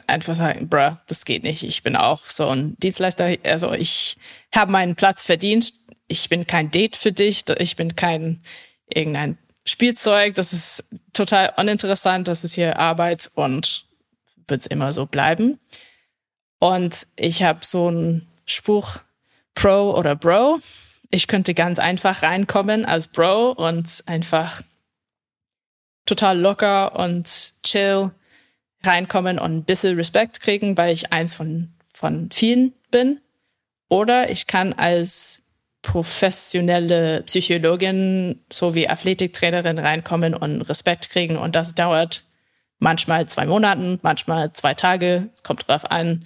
[0.06, 1.64] einfach sagen, bruh, das geht nicht.
[1.64, 3.38] Ich bin auch so ein Dienstleister.
[3.46, 4.18] Also ich
[4.54, 5.74] habe meinen Platz verdient.
[6.10, 7.46] Ich bin kein Date für dich.
[7.58, 8.42] Ich bin kein
[8.94, 10.36] irgendein Spielzeug.
[10.36, 10.84] Das ist
[11.14, 12.28] total uninteressant.
[12.28, 13.86] Das ist hier Arbeit und
[14.50, 15.58] wird es immer so bleiben.
[16.60, 19.00] Und ich habe so einen Spruch
[19.56, 20.60] Pro oder Bro.
[21.12, 24.62] Ich könnte ganz einfach reinkommen als Bro und einfach
[26.06, 28.12] total locker und chill
[28.84, 33.20] reinkommen und ein bisschen Respekt kriegen, weil ich eins von, von vielen bin.
[33.90, 35.42] Oder ich kann als
[35.82, 41.38] professionelle Psychologin sowie Athletiktrainerin reinkommen und Respekt kriegen.
[41.38, 42.24] Und das dauert
[42.80, 45.30] manchmal zwei Monaten, manchmal zwei Tage.
[45.34, 46.26] Es kommt drauf an,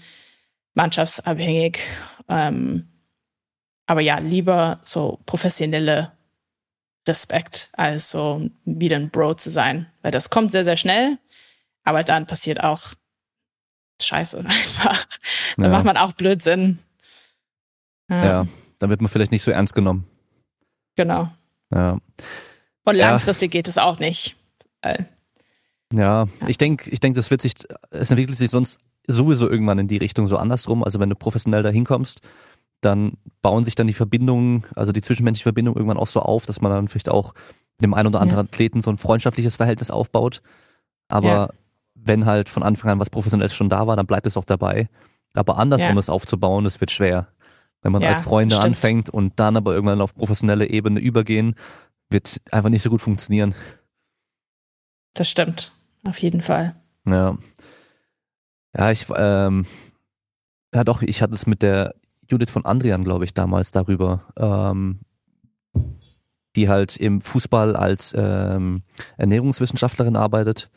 [0.73, 1.79] mannschaftsabhängig.
[2.29, 2.87] Ähm,
[3.85, 6.11] aber ja, lieber so professionelle
[7.07, 9.87] Respekt, als so wieder ein Bro zu sein.
[10.01, 11.17] Weil das kommt sehr, sehr schnell.
[11.83, 12.93] Aber dann passiert auch
[14.01, 15.05] Scheiße einfach.
[15.57, 15.71] Dann ja.
[15.71, 16.79] macht man auch Blödsinn.
[18.09, 18.25] Ja.
[18.25, 18.47] ja,
[18.79, 20.05] dann wird man vielleicht nicht so ernst genommen.
[20.95, 21.31] Genau.
[21.73, 21.97] Ja.
[22.85, 23.59] Und langfristig ja.
[23.59, 24.35] geht es auch nicht.
[24.81, 25.09] Weil,
[25.93, 27.53] ja, ich denke, ich denke, das wird sich,
[27.91, 30.83] es entwickelt sich sonst sowieso irgendwann in die Richtung so andersrum.
[30.83, 32.21] Also wenn du professionell da hinkommst,
[32.85, 36.61] dann bauen sich dann die Verbindungen, also die zwischenmenschliche Verbindung irgendwann auch so auf, dass
[36.61, 37.33] man dann vielleicht auch
[37.77, 38.49] mit dem einen oder anderen ja.
[38.49, 40.41] Athleten so ein freundschaftliches Verhältnis aufbaut.
[41.07, 41.49] Aber ja
[42.05, 44.89] wenn halt von Anfang an was Professionelles schon da war, dann bleibt es auch dabei.
[45.33, 45.99] Aber andersrum ja.
[45.99, 47.27] es aufzubauen, das wird schwer.
[47.81, 48.65] Wenn man ja, als Freunde stimmt.
[48.65, 51.55] anfängt und dann aber irgendwann auf professionelle Ebene übergehen,
[52.09, 53.55] wird einfach nicht so gut funktionieren.
[55.13, 55.71] Das stimmt,
[56.07, 56.75] auf jeden Fall.
[57.07, 57.37] Ja.
[58.75, 59.65] Ja, ich, ähm,
[60.73, 61.93] ja doch, ich hatte es mit der
[62.29, 64.99] Judith von Andrian, glaube ich, damals darüber, ähm,
[66.55, 68.81] die halt im Fußball als ähm,
[69.17, 70.69] Ernährungswissenschaftlerin arbeitet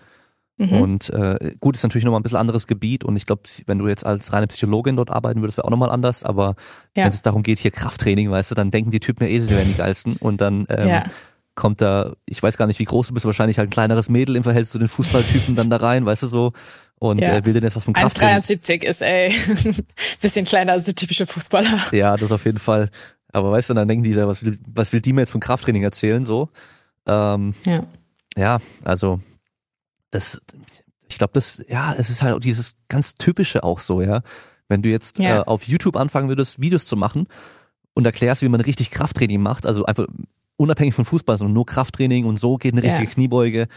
[0.58, 0.72] Mhm.
[0.72, 3.88] Und äh, gut, ist natürlich nochmal ein bisschen anderes Gebiet und ich glaube, wenn du
[3.88, 6.54] jetzt als reine Psychologin dort arbeiten würdest, wäre auch nochmal anders, aber
[6.96, 7.04] ja.
[7.04, 9.50] wenn es darum geht, hier Krafttraining, weißt du, dann denken die Typen ja eh, sie
[9.50, 11.04] wären die geilsten und dann ähm, ja.
[11.56, 14.36] Kommt da, ich weiß gar nicht, wie groß du bist, wahrscheinlich halt ein kleineres Mädel
[14.36, 16.52] im Verhältnis zu den Fußballtypen dann da rein, weißt du so,
[16.98, 17.34] und ja.
[17.34, 18.42] äh, will denn jetzt was vom Krafttraining.
[18.42, 19.34] 1,73 ist ey,
[20.20, 21.92] bisschen kleiner als der typische Fußballer.
[21.92, 22.90] Ja, das auf jeden Fall.
[23.32, 25.40] Aber weißt du, dann denken die, da, was will, was will die mir jetzt vom
[25.40, 26.50] Krafttraining erzählen, so.
[27.06, 27.82] Ähm, ja.
[28.36, 29.20] Ja, also
[30.10, 30.40] das,
[31.08, 34.22] ich glaube, das, ja, es ist halt dieses ganz typische auch so, ja.
[34.68, 35.40] Wenn du jetzt ja.
[35.40, 37.28] äh, auf YouTube anfangen würdest, Videos zu machen
[37.94, 40.06] und erklärst, wie man richtig Krafttraining macht, also einfach
[40.56, 43.10] unabhängig von Fußball, sondern nur Krafttraining und so geht eine richtige ja.
[43.10, 43.68] Kniebeuge.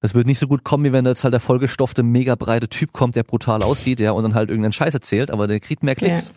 [0.00, 2.68] Das wird nicht so gut kommen, wie wenn da jetzt halt der vollgestopfte, mega breite
[2.68, 5.82] Typ kommt, der brutal aussieht, ja, und dann halt irgendeinen Scheiß erzählt, aber der kriegt
[5.84, 6.28] mehr Klicks.
[6.28, 6.34] Ja.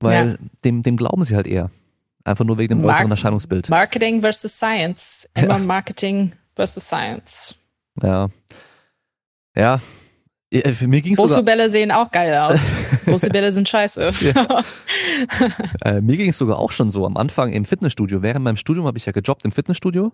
[0.00, 1.70] Weil dem, dem glauben sie halt eher.
[2.24, 3.68] Einfach nur wegen dem Mar äußeren Erscheinungsbild.
[3.68, 5.28] Marketing versus Science.
[5.34, 7.54] Immer Marketing versus Science.
[8.02, 8.28] Ja.
[9.54, 9.80] Ja.
[10.52, 12.72] Für mich ging's Große Bälle sehen auch geil aus.
[13.04, 14.10] Große Bälle sind scheiße.
[14.34, 14.64] Ja.
[15.84, 18.22] äh, mir ging es sogar auch schon so am Anfang im Fitnessstudio.
[18.22, 20.12] Während meinem Studium habe ich ja gejobbt im Fitnessstudio.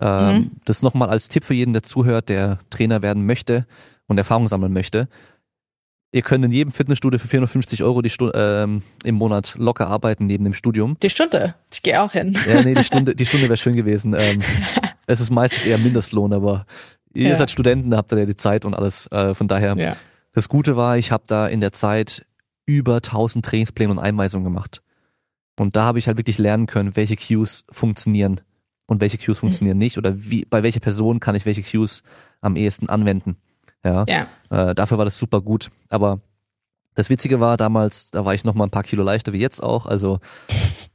[0.00, 0.50] Ähm, mhm.
[0.64, 3.66] Das nochmal als Tipp für jeden, der zuhört, der Trainer werden möchte
[4.08, 5.08] und Erfahrung sammeln möchte.
[6.12, 10.26] Ihr könnt in jedem Fitnessstudio für 450 Euro die Stunde, ähm, im Monat locker arbeiten
[10.26, 10.96] neben dem Studium.
[11.00, 11.54] Die Stunde?
[11.72, 12.36] Ich gehe auch hin.
[12.48, 14.16] Ja, nee, die Stunde, die Stunde wäre schön gewesen.
[14.18, 14.40] Ähm,
[15.06, 16.66] es ist meistens eher Mindestlohn, aber
[17.12, 17.36] Ihr ja.
[17.36, 19.06] seid Studenten, da habt ihr ja die Zeit und alles.
[19.10, 19.96] Äh, von daher, ja.
[20.32, 22.26] das Gute war, ich habe da in der Zeit
[22.66, 24.82] über 1000 Trainingspläne und Einweisungen gemacht.
[25.58, 28.40] Und da habe ich halt wirklich lernen können, welche Cues funktionieren
[28.86, 29.40] und welche Cues mhm.
[29.40, 32.02] funktionieren nicht oder wie, bei welcher Person kann ich welche Cues
[32.40, 33.36] am ehesten anwenden.
[33.84, 34.04] Ja.
[34.08, 34.26] ja.
[34.50, 35.70] Äh, dafür war das super gut.
[35.88, 36.20] Aber
[36.94, 39.62] das Witzige war damals, da war ich noch mal ein paar Kilo leichter wie jetzt
[39.62, 39.86] auch.
[39.86, 40.20] Also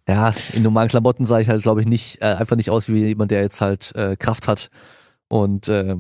[0.08, 3.06] ja, in normalen Klamotten sah ich halt, glaube ich, nicht äh, einfach nicht aus wie
[3.06, 4.70] jemand, der jetzt halt äh, Kraft hat.
[5.28, 5.96] Und äh,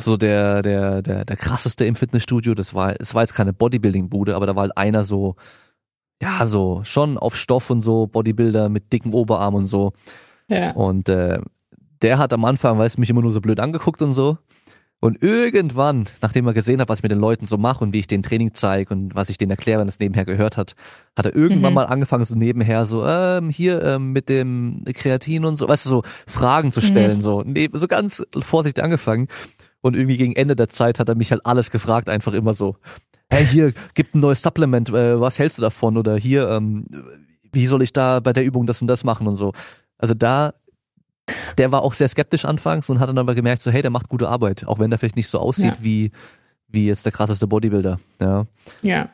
[0.00, 4.34] so der, der, der, der krasseste im Fitnessstudio, das war, es war jetzt keine Bodybuilding-Bude,
[4.34, 5.36] aber da war halt einer so,
[6.20, 9.92] ja, so schon auf Stoff und so, Bodybuilder mit dicken Oberarm und so.
[10.48, 10.72] Ja.
[10.72, 11.40] Und äh,
[12.02, 14.38] der hat am Anfang, weiß mich immer nur so blöd angeguckt und so.
[15.04, 17.98] Und irgendwann, nachdem er gesehen hat, was ich mit den Leuten so mache und wie
[17.98, 20.74] ich den Training zeige und was ich denen erkläre, wenn es nebenher gehört hat,
[21.14, 21.74] hat er irgendwann Mhm.
[21.74, 25.90] mal angefangen, so nebenher so, ähm, hier ähm, mit dem Kreatin und so, weißt du,
[25.90, 29.28] so Fragen zu stellen, so, neben, so ganz vorsichtig angefangen.
[29.82, 32.76] Und irgendwie gegen Ende der Zeit hat er mich halt alles gefragt, einfach immer so,
[33.28, 35.98] hey, hier, gibt ein neues Supplement, äh, was hältst du davon?
[35.98, 36.86] Oder hier, ähm,
[37.52, 39.52] wie soll ich da bei der Übung das und das machen und so.
[39.98, 40.54] Also da,
[41.58, 44.08] der war auch sehr skeptisch anfangs und hat dann aber gemerkt, so, hey, der macht
[44.08, 45.76] gute Arbeit, auch wenn der vielleicht nicht so aussieht Ja.
[45.80, 46.10] wie,
[46.68, 47.98] wie jetzt der krasseste Bodybuilder.
[48.20, 48.46] Ja.
[48.82, 49.08] Ja.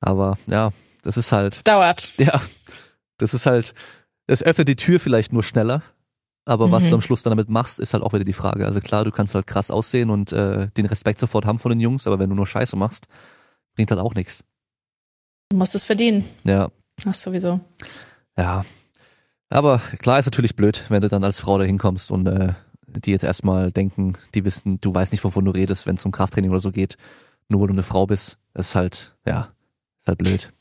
[0.00, 0.70] Aber ja,
[1.02, 2.10] das ist halt, Dauert.
[2.18, 2.40] ja,
[3.18, 3.74] das ist halt,
[4.26, 5.82] es öffnet die Tür vielleicht nur schneller.
[6.44, 6.88] Aber was Mhm.
[6.88, 8.64] du am Schluss dann damit machst, ist halt auch wieder die Frage.
[8.66, 11.78] Also klar, du kannst halt krass aussehen und äh, den Respekt sofort haben von den
[11.78, 13.06] Jungs, aber wenn du nur Scheiße machst,
[13.76, 14.42] bringt halt auch nichts.
[15.50, 16.24] Du musst es verdienen.
[16.42, 16.70] Ja,
[17.06, 17.60] Ach, sowieso.
[18.36, 18.64] ja.
[19.52, 22.54] Aber klar ist natürlich blöd, wenn du dann als Frau da hinkommst und äh,
[22.86, 26.10] die jetzt erstmal denken, die wissen, du weißt nicht, wovon du redest, wenn es um
[26.10, 26.96] Krafttraining oder so geht,
[27.48, 28.38] nur weil du eine Frau bist.
[28.54, 29.52] Das ist halt, ja,
[29.98, 30.52] ist halt blöd.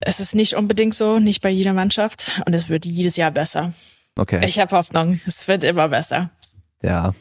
[0.00, 2.40] Es ist nicht unbedingt so, nicht bei jeder Mannschaft.
[2.46, 3.72] Und es wird jedes Jahr besser.
[4.16, 4.44] Okay.
[4.46, 6.30] Ich habe Hoffnung, es wird immer besser.
[6.82, 7.14] Ja,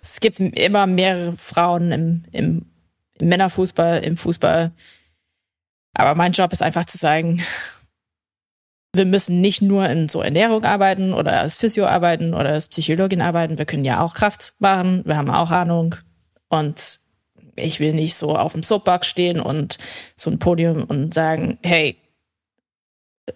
[0.00, 2.66] Es gibt immer mehrere Frauen im, im,
[3.18, 4.70] im Männerfußball, im Fußball.
[5.92, 7.42] Aber mein Job ist einfach zu sagen,
[8.92, 13.22] wir müssen nicht nur in so Ernährung arbeiten oder als Physio arbeiten oder als Psychologin
[13.22, 13.58] arbeiten.
[13.58, 15.02] Wir können ja auch Kraft machen.
[15.04, 15.94] Wir haben auch Ahnung.
[16.48, 16.98] Und
[17.54, 19.78] ich will nicht so auf dem Soapbox stehen und
[20.16, 21.96] so ein Podium und sagen, hey,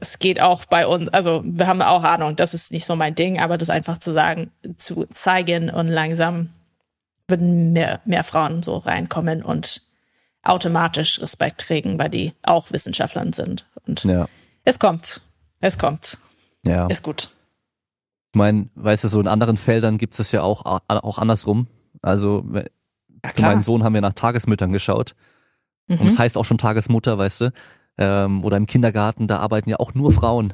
[0.01, 3.15] es geht auch bei uns, also wir haben auch Ahnung, das ist nicht so mein
[3.15, 6.51] Ding, aber das einfach zu sagen, zu zeigen und langsam
[7.29, 9.83] würden mehr, mehr Frauen so reinkommen und
[10.43, 13.67] automatisch Respekt kriegen, weil die auch Wissenschaftler sind.
[13.87, 14.27] Und ja,
[14.65, 15.23] es kommt.
[15.65, 16.19] Es kommt.
[16.67, 16.87] ja.
[16.89, 17.31] Ist gut.
[18.35, 21.69] Ich meine, weißt du, so in anderen Feldern gibt es ja auch, auch andersrum.
[22.03, 22.65] Also Ja,
[23.35, 25.15] für meinen Sohn haben wir nach Tagesmüttern geschaut.
[25.89, 26.07] Und Mhm.
[26.07, 27.53] es heißt auch schon Tagesmutter, weißt du.
[27.97, 30.53] Ähm, oder im Kindergarten, da arbeiten ja auch nur Frauen.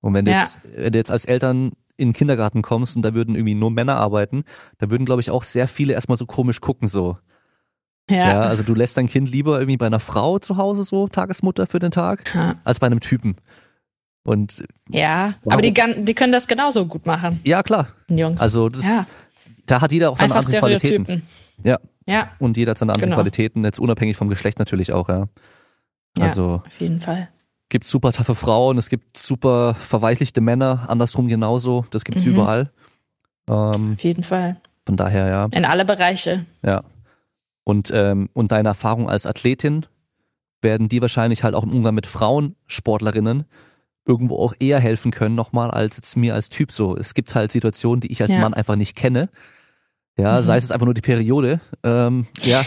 [0.00, 0.40] Und wenn du, Ja.
[0.42, 3.70] jetzt, wenn du jetzt als Eltern in den Kindergarten kommst und da würden irgendwie nur
[3.72, 4.44] Männer arbeiten,
[4.78, 7.18] da würden, glaube ich, auch sehr viele erstmal so komisch gucken, so.
[8.08, 8.16] Ja.
[8.16, 8.40] Ja.
[8.42, 11.80] also du lässt dein Kind lieber irgendwie bei einer Frau zu Hause so, Tagesmutter für
[11.80, 12.54] den Tag, Ja.
[12.64, 13.36] als bei einem Typen.
[14.24, 15.34] Und ja.
[15.44, 15.52] Wow.
[15.54, 15.72] Aber die,
[16.04, 17.88] die können das genauso gut machen, ja, klar.
[18.08, 18.40] Jungs.
[18.40, 19.06] Also das, ja.
[19.66, 21.04] da hat jeder auch seine Einfach anderen Qualitäten.
[21.04, 21.28] Stereotypen.
[21.64, 21.78] Ja.
[22.06, 23.20] Ja, Und jeder hat seine anderen Genau.
[23.20, 25.28] Qualitäten, jetzt unabhängig vom Geschlecht natürlich auch, ja.
[26.16, 26.24] Ja.
[26.24, 27.28] Also auf jeden Fall.
[27.68, 32.32] gibt super taffe Frauen, es gibt super verweichlichte Männer, andersrum genauso, das gibt's Mhm.
[32.32, 32.70] überall.
[33.48, 34.56] Ähm, Auf jeden Fall.
[34.86, 36.46] von daher, ja, In alle Bereiche.
[36.62, 36.82] ja.
[37.64, 39.84] Und, ähm, und deine Erfahrung als Athletin
[40.62, 43.44] werden die wahrscheinlich halt auch im Umgang mit Frauen, Sportlerinnen,
[44.08, 46.96] irgendwo auch eher helfen können nochmal als jetzt mir als Typ so.
[46.96, 48.40] Es gibt halt Situationen, die ich als Ja.
[48.40, 49.28] Mann einfach nicht kenne.
[50.16, 50.44] Ja, Mhm.
[50.46, 51.60] sei es jetzt einfach nur die Periode.
[51.84, 52.62] Ähm, ja,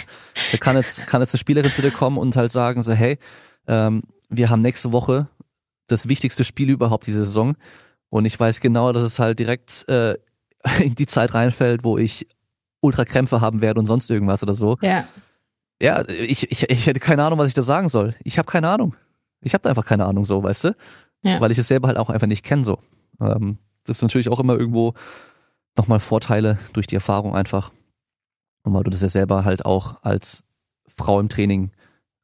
[0.54, 3.18] da kann jetzt, kann jetzt eine Spielerin zu dir kommen und halt sagen so, hey,
[3.68, 5.28] ähm, wir haben nächste Woche
[5.88, 7.56] das wichtigste Spiel überhaupt diese Saison
[8.10, 10.16] und ich weiß genau, dass es halt direkt äh,
[10.82, 12.28] in die Zeit reinfällt, wo ich
[12.82, 14.78] Ultrakrämpfe haben werde und sonst irgendwas oder so.
[14.82, 15.06] Ja.
[15.82, 18.14] Ja, ich, ich, ich hätte keine Ahnung, was ich da sagen soll.
[18.24, 18.96] Ich habe keine Ahnung.
[19.42, 20.76] Ich habe da einfach keine Ahnung so, weißt du?
[21.24, 21.40] Ja.
[21.40, 22.80] Weil ich es selber halt auch einfach nicht kenne so.
[23.20, 24.94] Ähm, das ist natürlich auch immer irgendwo
[25.78, 27.72] nochmal Vorteile durch die Erfahrung einfach.
[28.64, 30.44] Und weil du das ja selber halt auch als
[30.88, 31.72] Frau im Training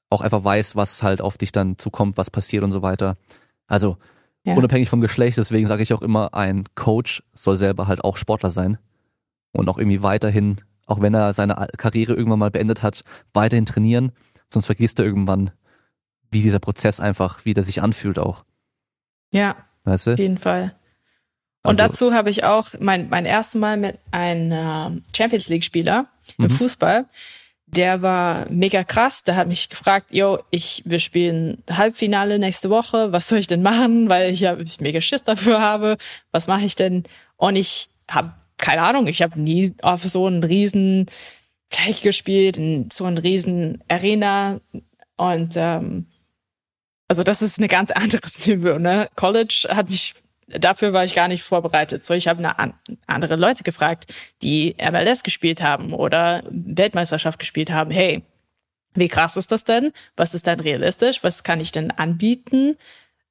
[0.09, 3.17] auch einfach weißt, was halt auf dich dann zukommt, was passiert und so weiter.
[3.67, 3.97] Also
[4.43, 4.55] Ja.
[4.55, 8.49] unabhängig vom Geschlecht, deswegen sage ich auch immer, ein Coach soll selber halt auch Sportler
[8.49, 8.77] sein
[9.51, 13.03] und auch irgendwie weiterhin, auch wenn er seine Karriere irgendwann mal beendet hat,
[13.33, 14.11] weiterhin trainieren,
[14.47, 15.51] sonst vergisst er irgendwann,
[16.31, 18.45] wie dieser Prozess einfach, wie der sich anfühlt auch.
[19.33, 20.13] Ja, Weißt du?
[20.13, 20.73] auf jeden Fall.
[21.63, 26.07] Und Also- dazu habe ich auch mein, mein erstes Mal mit einem ähm, Champions League-Spieler
[26.37, 26.49] im Mhm.
[26.49, 27.05] Fußball.
[27.69, 29.23] Der war mega krass.
[29.23, 33.11] Der hat mich gefragt, yo, ich, wir spielen Halbfinale nächste Woche.
[33.11, 34.07] Was soll ich denn machen?
[34.07, 35.97] Weil ich, hab, ich mega Schiss dafür habe.
[36.31, 37.03] Was mache ich denn?
[37.35, 39.07] Und ich habe keine Ahnung.
[39.07, 41.07] Ich habe nie auf so einen riesen
[41.69, 44.61] Fläche gespielt, in so einen riesen Arena.
[45.17, 46.05] Und ähm,
[47.07, 48.77] also das ist ein ganz anderes Niveau.
[48.77, 49.09] Ne?
[49.15, 50.15] College hat mich
[50.47, 52.05] dafür war ich gar nicht vorbereitet.
[52.05, 52.73] So, ich habe eine an,
[53.05, 57.91] andere Leute gefragt, die MLS gespielt haben oder Weltmeisterschaft gespielt haben.
[57.91, 58.23] Hey,
[58.93, 59.91] wie krass ist das denn?
[60.15, 61.23] Was ist denn realistisch?
[61.23, 62.77] Was kann ich denn anbieten?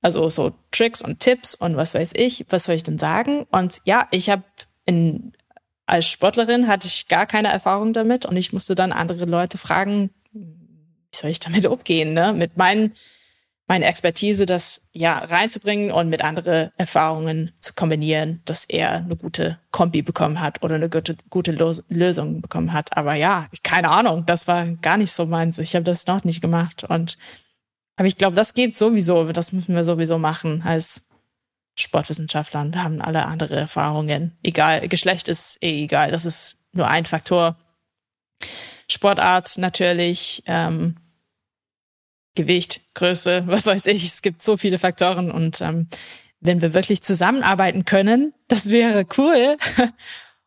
[0.03, 2.44] Also so Tricks und Tipps und was weiß ich.
[2.51, 3.47] Was soll ich denn sagen?
[3.51, 4.44] Und ja, ich habe
[4.85, 5.32] in
[5.86, 10.11] als Sportlerin hatte ich gar keine Erfahrung damit und ich musste dann andere Leute fragen,
[10.32, 12.32] wie soll ich damit umgehen, ne?
[12.32, 12.93] Mit meinen
[13.68, 19.59] meine Expertise, das ja reinzubringen und mit anderen Erfahrungen zu kombinieren, dass er eine gute
[19.72, 21.52] Kombi bekommen hat oder eine gute, gute
[21.88, 22.97] Lösung bekommen hat.
[22.97, 25.59] Aber ja, keine Ahnung, das war gar nicht so meins.
[25.59, 27.18] Ich habe das noch nicht gemacht und
[27.97, 29.32] aber ich glaube, das geht sowieso.
[29.32, 31.02] Das müssen wir sowieso machen als
[31.76, 34.36] Sportwissenschaftler und haben alle andere Erfahrungen.
[34.43, 36.10] Egal, Geschlecht ist eh egal.
[36.10, 37.56] Das ist nur ein Faktor.
[38.88, 40.43] Sportart natürlich.
[40.47, 40.97] Ähm,
[42.37, 44.05] Gewicht, Größe, was weiß ich.
[44.05, 45.89] Es gibt so viele Faktoren und ähm,
[46.41, 49.57] wenn wir wirklich zusammenarbeiten können, das wäre cool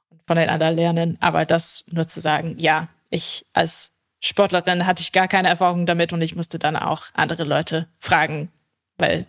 [0.10, 1.18] und voneinander lernen.
[1.20, 3.92] Aber das nur zu sagen, ja, ich als
[4.22, 8.50] Sportlerin hatte ich gar keine Erfahrung damit und ich musste dann auch andere Leute fragen,
[8.98, 9.26] weil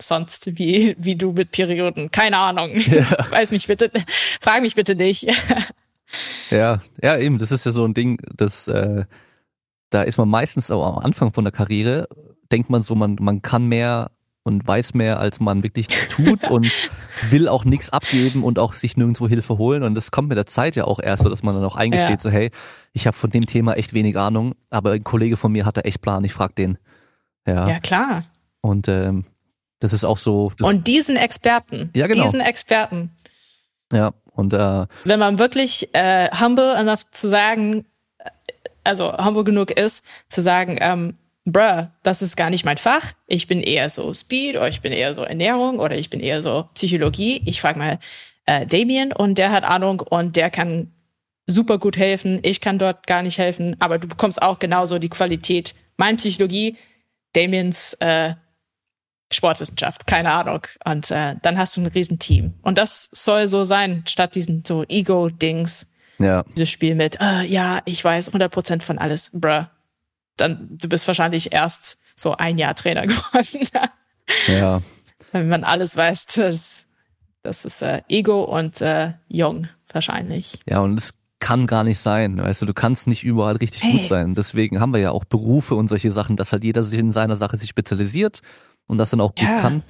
[0.00, 2.76] sonst wie wie du mit Perioden, keine Ahnung.
[2.76, 3.06] Ja.
[3.30, 3.90] Weiß mich bitte,
[4.40, 5.26] frag mich bitte nicht.
[6.50, 9.04] ja, ja eben, das ist ja so ein Ding, das äh,
[9.94, 12.08] da ist man meistens auch am Anfang von der Karriere,
[12.50, 14.10] denkt man so, man, man kann mehr
[14.42, 16.70] und weiß mehr, als man wirklich tut und
[17.30, 19.82] will auch nichts abgeben und auch sich nirgendwo Hilfe holen.
[19.84, 22.10] Und das kommt mit der Zeit ja auch erst so, dass man dann auch eingesteht,
[22.10, 22.20] ja.
[22.20, 22.50] so hey,
[22.92, 25.82] ich habe von dem Thema echt wenig Ahnung, aber ein Kollege von mir hat da
[25.82, 26.76] echt Plan, ich frag den.
[27.46, 28.24] Ja, ja klar.
[28.60, 29.24] Und ähm,
[29.78, 30.50] das ist auch so.
[30.60, 32.24] und diesen Experten, ja, genau.
[32.24, 33.10] diesen Experten.
[33.92, 37.86] Ja, und äh, wenn man wirklich äh, humble enough zu sagen,
[38.84, 43.12] also humble genug ist, zu sagen, ähm, bruh, das ist gar nicht mein Fach.
[43.26, 46.42] Ich bin eher so Speed oder ich bin eher so Ernährung oder ich bin eher
[46.42, 47.42] so Psychologie.
[47.46, 47.98] Ich frage mal
[48.46, 50.92] äh, Damien und der hat Ahnung und der kann
[51.46, 52.40] super gut helfen.
[52.42, 55.74] Ich kann dort gar nicht helfen, aber du bekommst auch genauso die Qualität.
[55.96, 56.76] Mein Psychologie,
[57.34, 58.34] Damiens äh,
[59.30, 60.66] Sportwissenschaft, keine Ahnung.
[60.84, 62.54] Und äh, dann hast du ein Riesenteam.
[62.62, 65.86] Und das soll so sein, statt diesen so Ego-Dings.
[66.18, 66.44] Ja.
[66.56, 69.66] Dieses Spiel mit, äh, ja, ich weiß 100% von alles, bruh.
[70.36, 73.68] Dann, du bist wahrscheinlich erst so ein Jahr Trainer geworden.
[74.48, 74.82] ja.
[75.32, 76.86] Wenn man alles weiß, das,
[77.42, 80.58] das ist äh, Ego und äh, jung wahrscheinlich.
[80.68, 82.38] Ja, und es kann gar nicht sein.
[82.38, 83.92] Weißt du, du kannst nicht überall richtig hey.
[83.92, 84.34] gut sein.
[84.34, 87.36] Deswegen haben wir ja auch Berufe und solche Sachen, dass halt jeder sich in seiner
[87.36, 88.40] Sache sich spezialisiert
[88.86, 89.60] und das dann auch gut ja.
[89.60, 89.82] kann.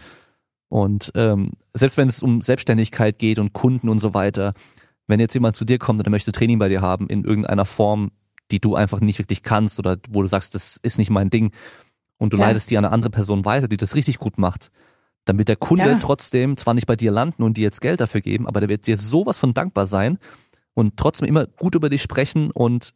[0.68, 4.54] Und ähm, selbst wenn es um Selbstständigkeit geht und Kunden und so weiter,
[5.06, 7.64] wenn jetzt jemand zu dir kommt und er möchte Training bei dir haben in irgendeiner
[7.64, 8.10] Form,
[8.50, 11.52] die du einfach nicht wirklich kannst oder wo du sagst, das ist nicht mein Ding
[12.18, 12.46] und du ja.
[12.46, 14.70] leitest die an eine andere Person weiter, die das richtig gut macht,
[15.24, 15.98] dann wird der Kunde ja.
[15.98, 18.86] trotzdem zwar nicht bei dir landen und dir jetzt Geld dafür geben, aber der wird
[18.86, 20.18] dir sowas von dankbar sein
[20.74, 22.92] und trotzdem immer gut über dich sprechen und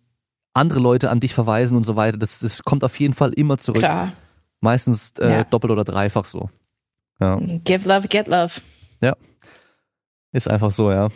[0.52, 2.18] andere Leute an dich verweisen und so weiter.
[2.18, 3.78] Das, das kommt auf jeden Fall immer zurück.
[3.78, 4.12] Klar.
[4.60, 5.44] Meistens äh, ja.
[5.44, 6.48] doppelt oder dreifach so.
[7.20, 7.38] Ja.
[7.64, 8.60] Give love, get love.
[9.00, 9.16] Ja.
[10.32, 11.08] Ist einfach so, ja.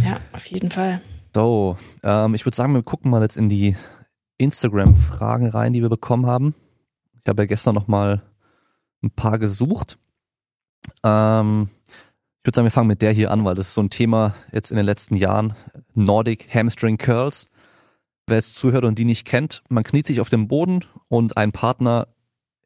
[0.00, 1.00] Ja, auf jeden Fall.
[1.34, 3.76] So, ähm, ich würde sagen, wir gucken mal jetzt in die
[4.38, 6.54] Instagram-Fragen rein, die wir bekommen haben.
[7.22, 8.22] Ich habe ja gestern noch mal
[9.02, 9.98] ein paar gesucht.
[11.04, 13.90] Ähm, ich würde sagen, wir fangen mit der hier an, weil das ist so ein
[13.90, 15.54] Thema jetzt in den letzten Jahren.
[15.94, 17.48] Nordic Hamstring Curls.
[18.26, 21.52] Wer jetzt zuhört und die nicht kennt, man kniet sich auf dem Boden und ein
[21.52, 22.08] Partner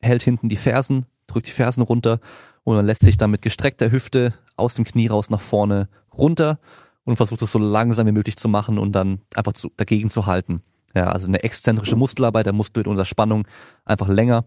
[0.01, 2.20] hält hinten die Fersen, drückt die Fersen runter
[2.62, 6.59] und man lässt sich dann mit gestreckter Hüfte aus dem Knie raus nach vorne runter
[7.06, 10.26] und versucht es so langsam wie möglich zu machen und dann einfach zu, dagegen zu
[10.26, 10.60] halten.
[10.94, 13.46] Ja, also eine exzentrische Muskelarbeit, der Muskel wird unter Spannung
[13.84, 14.44] einfach länger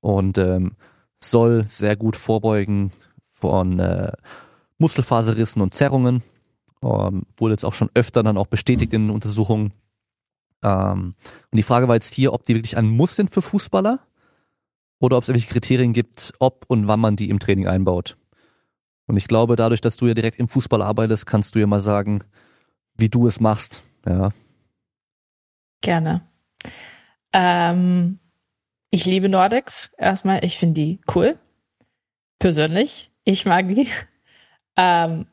[0.00, 0.72] und ähm,
[1.16, 2.92] soll sehr gut vorbeugen
[3.26, 4.12] von äh,
[4.78, 6.22] Muskelfaserrissen und Zerrungen.
[6.82, 9.72] Ähm, wurde jetzt auch schon öfter dann auch bestätigt in Untersuchungen.
[10.62, 11.14] Ähm,
[11.50, 14.00] und die Frage war jetzt hier, ob die wirklich ein Muss sind für Fußballer
[15.00, 18.16] oder ob es irgendwelche Kriterien gibt, ob und wann man die im Training einbaut.
[19.08, 21.80] Und ich glaube, dadurch, dass du ja direkt im Fußball arbeitest, kannst du ja mal
[21.80, 22.22] sagen,
[22.96, 23.82] wie du es machst.
[24.06, 24.30] Ja.
[25.80, 26.20] Gerne.
[27.32, 28.18] Ähm,
[28.90, 29.90] ich liebe Nordics.
[29.96, 31.38] Erstmal, ich finde die cool.
[32.38, 33.10] Persönlich.
[33.24, 33.88] Ich mag die.
[34.80, 35.26] Ähm,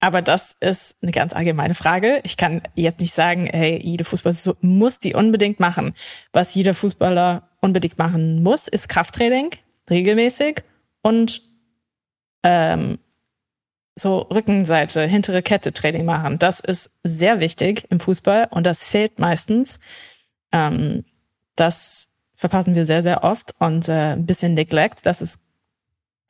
[0.00, 2.20] aber das ist eine ganz allgemeine Frage.
[2.24, 5.94] Ich kann jetzt nicht sagen, hey, jeder Fußballer muss die unbedingt machen.
[6.32, 9.50] Was jeder Fußballer unbedingt machen muss, ist Krafttraining,
[9.88, 10.64] regelmäßig
[11.02, 11.42] und
[12.42, 12.98] ähm,
[13.94, 16.38] so Rückenseite, hintere Kette Training machen.
[16.38, 19.80] Das ist sehr wichtig im Fußball und das fehlt meistens.
[20.50, 21.04] Ähm,
[21.56, 25.04] das verpassen wir sehr, sehr oft und äh, ein bisschen Neglect.
[25.06, 25.40] Das ist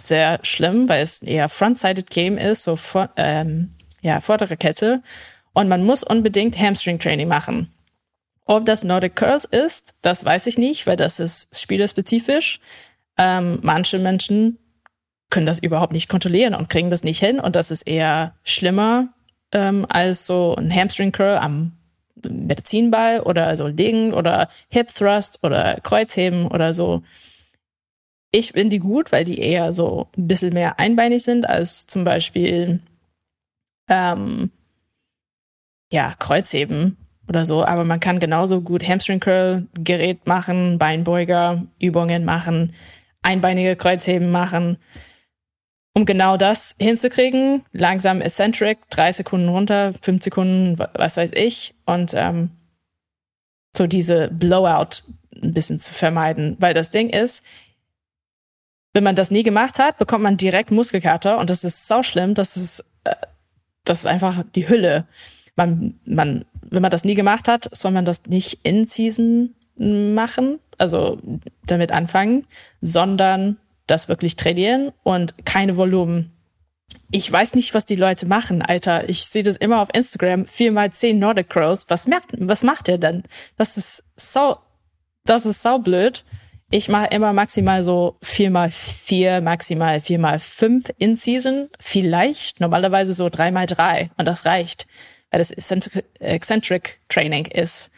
[0.01, 5.03] sehr schlimm, weil es eher front-sided Game ist, so vor, ähm, ja, vordere Kette.
[5.53, 7.73] Und man muss unbedingt Hamstring-Training machen.
[8.45, 12.61] Ob das Nordic Curls ist, das weiß ich nicht, weil das ist spielerspezifisch.
[13.17, 14.59] Ähm, manche Menschen
[15.33, 17.41] können das überhaupt nicht kontrollieren und kriegen das nicht hin.
[17.41, 19.09] Und das ist eher schlimmer
[19.51, 21.73] ähm, als so ein Hamstring Curl am
[22.23, 27.03] Medizinball oder so Liegen oder Hip Thrust oder Kreuzheben oder so.
[28.31, 32.05] ich finde die gut, weil die eher so ein bisschen mehr einbeinig sind als zum
[32.05, 32.81] Beispiel
[33.89, 34.51] ähm,
[35.93, 36.97] ja, Kreuzheben
[37.29, 37.65] oder so.
[37.65, 42.75] Aber man kann genauso gut Hamstring Curl Gerät machen, Beinbeuger, Übungen machen,
[43.23, 44.79] einbeinige Kreuzheben machen.
[45.95, 51.75] Um genau das hinzukriegen, langsam Eccentric, drei Sekunden runter, fünf Sekunden, was weiß ich.
[51.85, 52.51] Und ähm,
[53.77, 55.03] so diese Blowout
[55.43, 56.57] ein bisschen zu vermeiden.
[56.59, 57.45] Weil das Ding ist,
[58.95, 62.35] wenn man das nie gemacht hat, bekommt man direkt Muskelkater und das ist sau schlimm.
[62.35, 63.15] Das ist, äh,
[63.85, 65.07] das ist einfach die Hülle.
[65.57, 70.59] Man, man, wenn man das nie gemacht hat, soll man das nicht in Season machen,
[70.79, 71.19] also
[71.67, 72.47] damit anfangen,
[72.81, 73.57] sondern
[73.93, 76.33] das wirklich trainieren und keine Volumen.
[77.11, 79.09] Ich weiß nicht, was die Leute machen, Alter.
[79.09, 80.47] Ich sehe das immer auf Instagram.
[80.47, 81.85] Vier mal zehn Nordic Crows.
[81.89, 83.23] Was merkt, was macht der denn?
[83.57, 84.57] Das ist so,
[85.25, 86.25] das ist sau blöd.
[86.71, 91.69] Ich mache immer maximal so vier mal vier, maximal vier mal fünf in Season.
[91.79, 94.11] Vielleicht normalerweise so drei mal drei.
[94.17, 94.87] Und das reicht,
[95.31, 97.91] weil das Eccentric Training ist.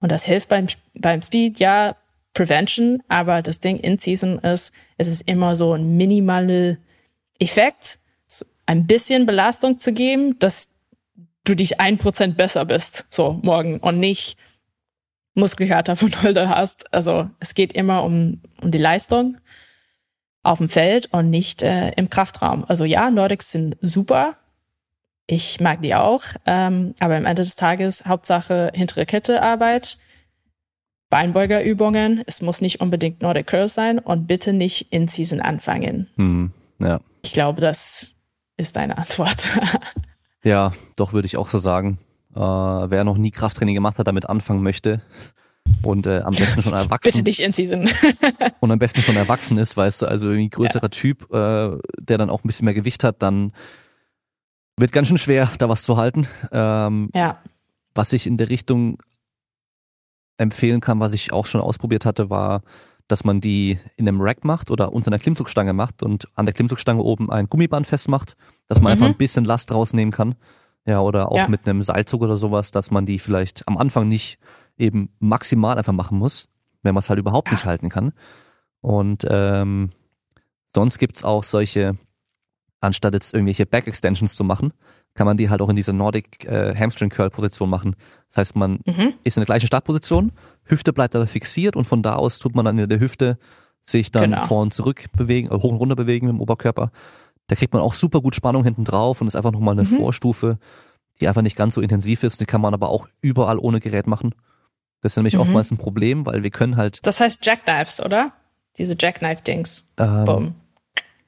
[0.00, 1.96] Und das hilft beim, beim Speed, ja,
[2.34, 6.76] Prevention, aber das Ding in Season ist, es ist immer so ein minimaler
[7.38, 10.68] Effekt, so ein bisschen Belastung zu geben, dass
[11.44, 14.36] du dich ein Prozent besser bist, so morgen und nicht
[15.34, 16.92] Muskelkater von Holder hast.
[16.92, 19.38] Also es geht immer um, um die Leistung
[20.42, 22.64] auf dem Feld und nicht äh, im Kraftraum.
[22.68, 24.36] Also ja, Nordics sind super.
[25.26, 26.22] Ich mag die auch.
[26.46, 29.98] Ähm, aber am Ende des Tages Hauptsache hintere Kette Arbeit,
[31.14, 32.24] Beinbeugerübungen.
[32.26, 36.08] Es muss nicht unbedingt Nordic Curl sein und bitte nicht in Season anfangen.
[36.16, 36.50] Hm,
[36.80, 36.98] ja.
[37.22, 38.10] Ich glaube, das
[38.56, 39.46] ist deine Antwort.
[40.42, 42.00] ja, doch würde ich auch so sagen.
[42.34, 45.02] Äh, wer noch nie Krafttraining gemacht hat, damit anfangen möchte
[45.84, 47.10] und äh, am besten schon erwachsen.
[47.12, 47.88] Bitte nicht in Season.
[48.58, 50.88] und am besten schon erwachsen ist, weißt du, also irgendwie größerer ja.
[50.88, 53.52] Typ, äh, der dann auch ein bisschen mehr Gewicht hat, dann
[54.76, 56.26] wird ganz schön schwer, da was zu halten.
[56.50, 57.38] Ähm, ja.
[57.94, 58.98] Was ich in der Richtung
[60.36, 62.62] empfehlen kann, was ich auch schon ausprobiert hatte, war,
[63.08, 66.54] dass man die in einem Rack macht oder unter einer Klimmzugstange macht und an der
[66.54, 68.36] Klimmzugstange oben ein Gummiband festmacht,
[68.66, 68.92] dass man mhm.
[68.92, 70.34] einfach ein bisschen Last rausnehmen kann.
[70.86, 71.48] Ja, oder auch ja.
[71.48, 74.38] mit einem Seilzug oder sowas, dass man die vielleicht am Anfang nicht
[74.76, 76.48] eben maximal einfach machen muss,
[76.82, 78.12] wenn man es halt überhaupt nicht halten kann.
[78.80, 79.90] Und ähm,
[80.74, 81.96] sonst gibt's auch solche,
[82.80, 84.74] anstatt jetzt irgendwelche Back-Extensions zu machen,
[85.14, 87.96] kann man die halt auch in dieser Nordic äh, Hamstring Curl Position machen.
[88.28, 89.14] Das heißt, man mhm.
[89.22, 90.32] ist in der gleichen Startposition,
[90.64, 93.38] Hüfte bleibt aber fixiert und von da aus tut man dann in der Hüfte
[93.80, 94.46] sich dann genau.
[94.46, 96.90] vor und zurück bewegen, äh, hoch und runter bewegen im Oberkörper.
[97.46, 99.96] Da kriegt man auch super gut Spannung hinten drauf und ist einfach nochmal eine mhm.
[99.96, 100.58] Vorstufe,
[101.20, 102.40] die einfach nicht ganz so intensiv ist.
[102.40, 104.34] Die kann man aber auch überall ohne Gerät machen.
[105.02, 105.40] Das ist nämlich mhm.
[105.40, 107.06] oftmals ein Problem, weil wir können halt.
[107.06, 108.32] Das heißt Jackknives, oder?
[108.78, 109.86] Diese Jackknife-Dings.
[109.98, 110.54] Ähm,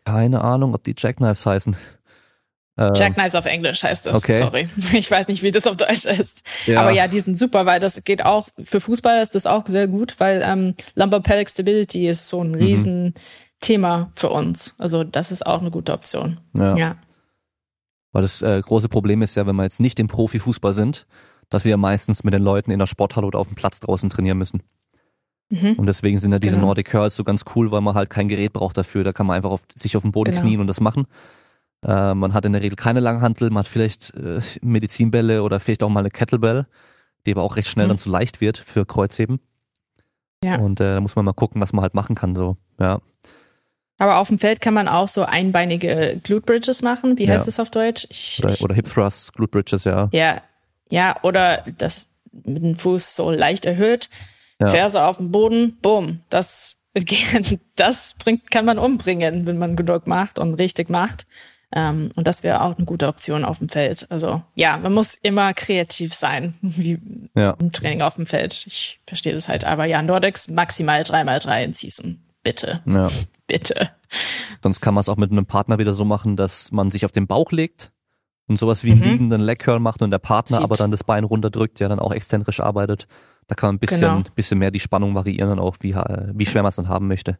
[0.04, 1.76] Keine Ahnung, ob die Jackknives heißen.
[2.78, 4.16] Ähm, Jackknives auf Englisch heißt das.
[4.16, 4.36] Okay.
[4.36, 4.68] Sorry.
[4.92, 6.42] Ich weiß nicht, wie das auf Deutsch ist.
[6.66, 6.82] Ja.
[6.82, 9.88] Aber ja, die sind super, weil das geht auch, für Fußball ist das auch sehr
[9.88, 12.54] gut, weil ähm, Lumbar Pelvic Stability ist so ein mhm.
[12.54, 13.14] riesen mhm.
[13.60, 14.74] Thema für uns.
[14.78, 16.38] Also das ist auch eine gute Option.
[16.54, 16.76] Ja.
[16.76, 16.96] ja.
[18.12, 21.06] Weil das äh, große Problem ist ja, wenn wir jetzt nicht im Profifußball sind,
[21.48, 24.38] dass wir meistens mit den Leuten in der Sporthalle oder auf dem Platz draußen trainieren
[24.38, 24.62] müssen.
[25.48, 25.74] Mhm.
[25.74, 26.68] Und deswegen sind ja diese genau.
[26.68, 29.04] Nordic Curls so ganz cool, weil man halt kein Gerät braucht dafür.
[29.04, 30.42] Da kann man einfach auf, sich auf den Boden genau.
[30.42, 31.06] knien und das machen.
[31.86, 35.84] Äh, man hat in der Regel keine Langhantel, man hat vielleicht äh, Medizinbälle oder vielleicht
[35.84, 36.66] auch mal eine Kettlebell,
[37.24, 37.90] die aber auch recht schnell mhm.
[37.90, 39.40] dann zu leicht wird für Kreuzheben.
[40.42, 40.56] Ja.
[40.56, 42.34] Und äh, da muss man mal gucken, was man halt machen kann.
[42.34, 43.00] So, ja.
[43.98, 47.18] Aber auf dem Feld kann man auch so einbeinige Glute Bridges machen.
[47.18, 47.46] Wie heißt ja.
[47.46, 48.06] das auf Deutsch?
[48.10, 50.08] Ich, oder, oder Hip Thrusts, Glute Bridges, ja.
[50.12, 50.42] Ja,
[50.90, 54.10] ja, oder das mit dem Fuß so leicht erhöht,
[54.60, 54.68] ja.
[54.68, 56.76] Ferse auf dem Boden, boom, das
[57.76, 61.26] das bringt, kann man umbringen, wenn man genug macht und richtig macht.
[61.76, 64.10] Ähm, und das wäre auch eine gute Option auf dem Feld.
[64.10, 66.98] Also ja, man muss immer kreativ sein, wie
[67.34, 67.50] ja.
[67.60, 68.64] im Training auf dem Feld.
[68.66, 69.66] Ich verstehe das halt.
[69.66, 72.22] Aber ja, Nordics maximal dreimal drei in Season.
[72.42, 72.80] Bitte.
[72.86, 73.08] Ja.
[73.46, 73.90] Bitte.
[74.62, 77.12] Sonst kann man es auch mit einem Partner wieder so machen, dass man sich auf
[77.12, 77.92] den Bauch legt
[78.48, 79.06] und sowas wie einen mhm.
[79.06, 80.64] liegenden Leg Curl macht und der Partner Zieht.
[80.64, 83.06] aber dann das Bein runterdrückt, der dann auch exzentrisch arbeitet.
[83.46, 84.22] Da kann man ein bisschen, genau.
[84.34, 87.38] bisschen mehr die Spannung variieren dann auch, wie, wie schwer man es dann haben möchte.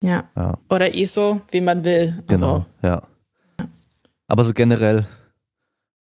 [0.00, 0.24] Ja.
[0.36, 0.58] ja.
[0.70, 2.22] Oder ISO, wie man will.
[2.28, 2.46] Also.
[2.46, 3.02] Genau, ja.
[4.32, 5.04] Aber so generell,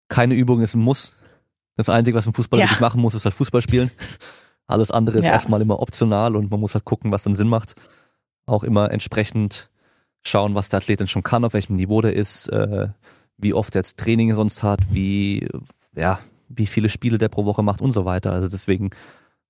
[0.07, 1.17] keine Übung ist ein Muss.
[1.75, 2.69] Das Einzige, was ein Fußballer ja.
[2.69, 3.91] wirklich machen muss, ist halt Fußball spielen.
[4.67, 5.33] Alles andere ist ja.
[5.33, 7.75] erstmal immer optional und man muss halt gucken, was dann Sinn macht.
[8.45, 9.69] Auch immer entsprechend
[10.23, 12.87] schauen, was der Athlet denn schon kann, auf welchem Niveau der ist, äh,
[13.35, 15.49] wie oft er jetzt Training sonst hat, wie,
[15.93, 16.17] ja,
[16.47, 18.31] wie viele Spiele der pro Woche macht und so weiter.
[18.31, 18.91] Also deswegen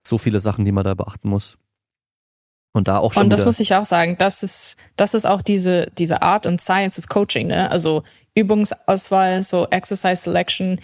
[0.03, 1.60] so viele Sachen, die man da beachten muss.
[2.74, 3.24] Und da auch schon.
[3.24, 6.62] Und das muss ich auch sagen, das ist, das ist auch diese, diese Art und
[6.62, 7.70] Science of Coaching, ne?
[7.70, 8.03] Also
[8.36, 10.80] Übungsauswahl, so Exercise Selection.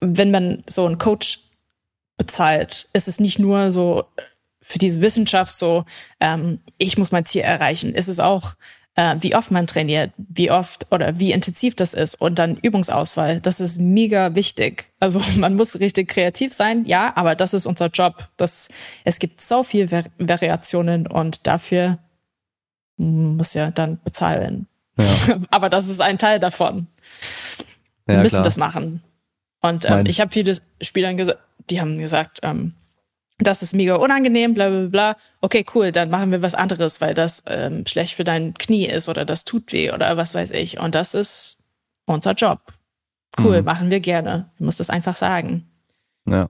[0.00, 1.40] Wenn man so einen Coach
[2.16, 4.04] bezahlt, ist es nicht nur so
[4.60, 5.84] für diese Wissenschaft so,
[6.20, 7.94] ähm, ich muss mein Ziel erreichen.
[7.94, 8.54] Ist es auch,
[8.94, 13.40] äh, wie oft man trainiert, wie oft oder wie intensiv das ist und dann Übungsauswahl.
[13.40, 14.92] Das ist mega wichtig.
[15.00, 18.28] Also man muss richtig kreativ sein, ja, aber das ist unser Job.
[18.36, 18.68] Das,
[19.04, 21.98] es gibt so viele Vari Variationen und dafür
[22.96, 24.68] muss ja dann bezahlen.
[24.98, 25.40] Ja.
[25.50, 26.86] aber das ist ein Teil davon.
[28.06, 28.44] Wir Ja, müssen klar.
[28.44, 29.02] das machen.
[29.60, 31.38] Und ähm, ich habe viele Spielern gesagt,
[31.70, 32.74] die haben gesagt, ähm,
[33.38, 35.16] das ist mega unangenehm, bla bla bla.
[35.40, 39.08] Okay, cool, dann machen wir was anderes, weil das ähm, schlecht für dein Knie ist
[39.08, 40.78] oder das tut weh oder was weiß ich.
[40.78, 41.58] Und das ist
[42.06, 42.60] unser Job.
[43.38, 43.64] Cool, Mhm.
[43.64, 44.50] machen wir gerne.
[44.58, 45.70] Du musst das einfach sagen.
[46.28, 46.48] Ja.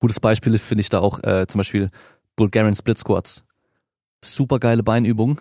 [0.00, 1.90] Gutes Beispiel finde ich da auch äh, zum Beispiel
[2.36, 3.44] Bulgarian Split Squats.
[4.24, 5.40] Super geile Beinübung.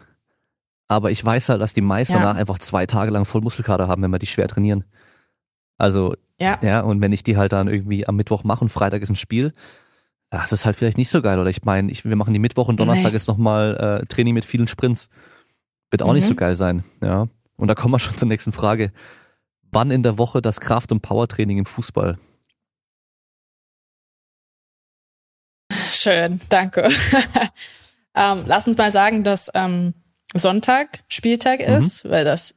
[0.94, 2.20] Aber ich weiß halt, dass die meisten Ja.
[2.20, 4.84] danach einfach zwei Tage lang voll Muskelkater haben, wenn wir die schwer trainieren.
[5.80, 6.60] Also, Ja.
[6.61, 9.15] ja, und wenn ich die halt dann irgendwie am Mittwoch mache und Freitag ist ein
[9.15, 9.53] Spiel,
[10.30, 11.40] das ist halt vielleicht nicht so geil.
[11.40, 13.18] Oder ich meine, ich, wir machen die Mittwoch und Donnerstag Nee.
[13.18, 15.10] ist nochmal äh, Training mit vielen Sprints.
[15.90, 16.30] Wird auch nicht Mhm.
[16.30, 17.28] so geil sein, ja.
[17.57, 18.91] Und da kommen wir schon zur nächsten Frage.
[19.72, 22.18] Wann in der Woche das Kraft- und Powertraining im Fußball?
[25.91, 26.90] Schön, danke.
[28.15, 29.94] ähm, lass uns mal sagen, dass ähm,
[30.34, 31.76] Sonntag Spieltag Mhm.
[31.76, 32.55] ist, weil das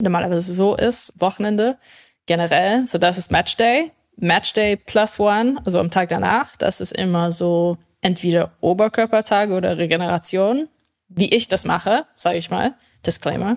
[0.00, 1.78] normalerweise so ist, Wochenende
[2.26, 2.86] generell.
[2.86, 3.90] So, das ist Matchday.
[4.16, 10.68] Matchday plus one, also am Tag danach, das ist immer so entweder Oberkörpertage oder Regeneration,
[11.08, 12.74] wie ich das mache, sage ich mal.
[13.06, 13.56] Disclaimer.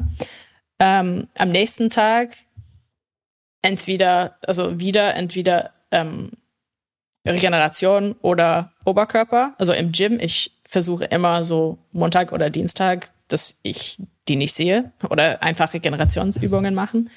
[0.80, 2.38] Ähm, am nächsten Tag
[3.64, 6.32] entweder, also wieder entweder ähm,
[7.28, 9.54] Regeneration oder Oberkörper.
[9.58, 14.92] Also im Gym, ich versuche immer so Montag oder Dienstag, dass ich die nicht sehe
[15.10, 17.10] oder einfach Regenerationsübungen machen.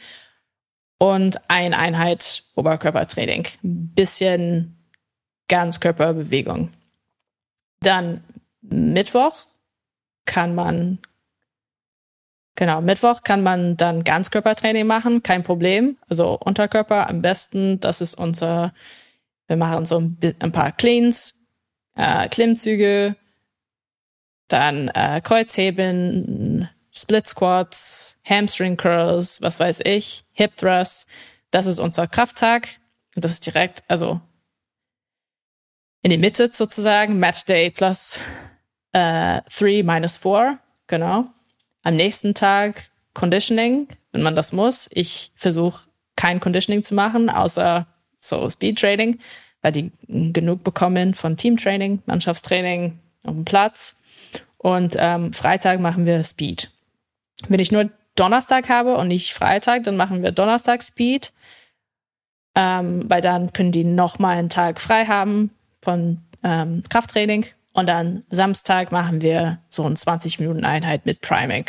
[0.98, 3.46] Und eine Einheit Oberkörpertraining.
[3.62, 4.76] Bisschen
[5.48, 6.70] Ganzkörperbewegung.
[7.80, 8.24] Dann
[8.60, 9.36] Mittwoch
[10.24, 10.98] kann man,
[12.56, 15.96] genau, Mittwoch kann man dann Ganzkörpertraining machen, kein Problem.
[16.08, 18.72] Also Unterkörper am besten, das ist unser
[19.46, 21.34] wir machen so ein paar Cleans,
[21.96, 23.16] äh, Klimmzüge,
[24.48, 31.06] dann äh, Kreuzheben, Split Squats, Hamstring Curls, was weiß ich, Hip Thrusts.
[31.50, 32.68] Das ist unser Krafttag.
[33.14, 34.20] Und das ist direkt, also
[36.02, 38.20] in die Mitte sozusagen, Match Day plus
[38.92, 41.26] äh, three minus four, genau.
[41.82, 44.88] Am nächsten Tag Conditioning, wenn man das muss.
[44.92, 45.84] Ich versuche
[46.16, 49.18] kein Conditioning zu machen, außer so Speed Training,
[49.62, 53.96] weil die genug bekommen von Teamtraining, Mannschaftstraining auf dem Platz.
[54.64, 56.70] Und ähm, Freitag machen wir Speed.
[57.48, 61.34] Wenn ich nur Donnerstag habe und nicht Freitag, dann machen wir Donnerstag Speed,
[62.54, 65.50] ähm, weil dann können die noch mal einen Tag frei haben
[65.82, 67.44] von ähm, Krafttraining.
[67.74, 71.66] Und dann Samstag machen wir so eine 20 Minuten Einheit mit Priming.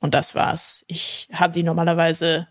[0.00, 0.86] Und das war's.
[0.86, 2.48] Ich habe die normalerweise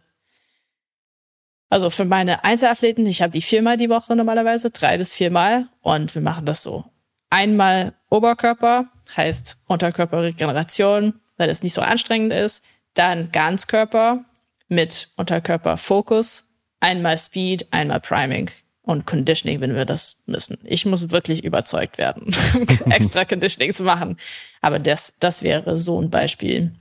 [1.69, 5.65] also für meine Einzelathleten, ich habe die viermal die Woche normalerweise, drei bis viermal.
[5.81, 6.85] Und wir machen das so.
[7.31, 12.63] Einmal Oberkörper, heißt Unterkörperregeneration, weil es nicht so anstrengend ist.
[12.93, 14.25] Dann Ganzkörper
[14.67, 16.43] mit Unterkörperfokus.
[16.79, 18.51] Einmal Speed, einmal Priming
[18.83, 20.57] und Conditioning, wenn wir das müssen.
[20.63, 22.35] Ich muss wirklich überzeugt werden,
[22.89, 24.17] extra Conditioning zu machen.
[24.61, 26.73] Aber das, das wäre so ein Beispiel.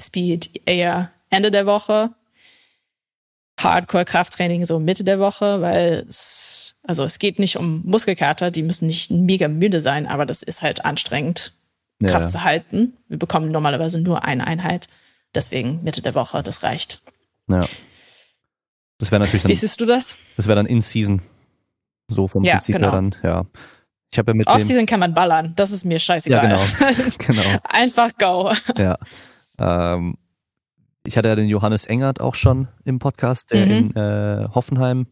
[0.00, 2.10] Speed eher Ende der Woche,
[3.58, 8.86] Hardcore-Krafttraining so Mitte der Woche, weil es, also es geht nicht um Muskelkater, die müssen
[8.86, 11.54] nicht mega müde sein, aber das ist halt anstrengend,
[12.00, 12.10] Ja.
[12.10, 12.94] Kraft zu halten.
[13.08, 14.88] Wir bekommen normalerweise nur eine Einheit,
[15.34, 17.00] deswegen Mitte der Woche, das reicht.
[17.48, 17.60] Ja.
[18.98, 20.16] Das wäre natürlich Wie dann, siehst du das?
[20.36, 21.20] das wäre dann in Season.
[22.08, 22.88] So vom Ja, Prinzip genau.
[22.92, 23.44] her dann, ja.
[24.12, 26.42] Ich habe ja mit dem, Off-Season kann man ballern, das ist mir ja scheißegal.
[26.42, 26.62] genau,
[27.18, 28.52] genau, Einfach go.
[28.76, 28.96] ja.
[29.58, 30.16] Ähm,
[31.06, 33.72] ich hatte ja den Johannes Engert auch schon im Podcast, der Mhm.
[33.72, 35.06] in äh, Hoffenheim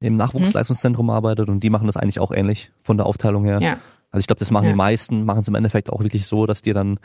[0.00, 3.60] im Nachwuchsleistungszentrum arbeitet und die machen das eigentlich auch ähnlich von der Aufteilung her.
[3.60, 3.78] Ja.
[4.10, 4.70] Also ich glaube, das machen Ja.
[4.72, 6.98] die meisten, machen es im Endeffekt auch wirklich so, dass dir dann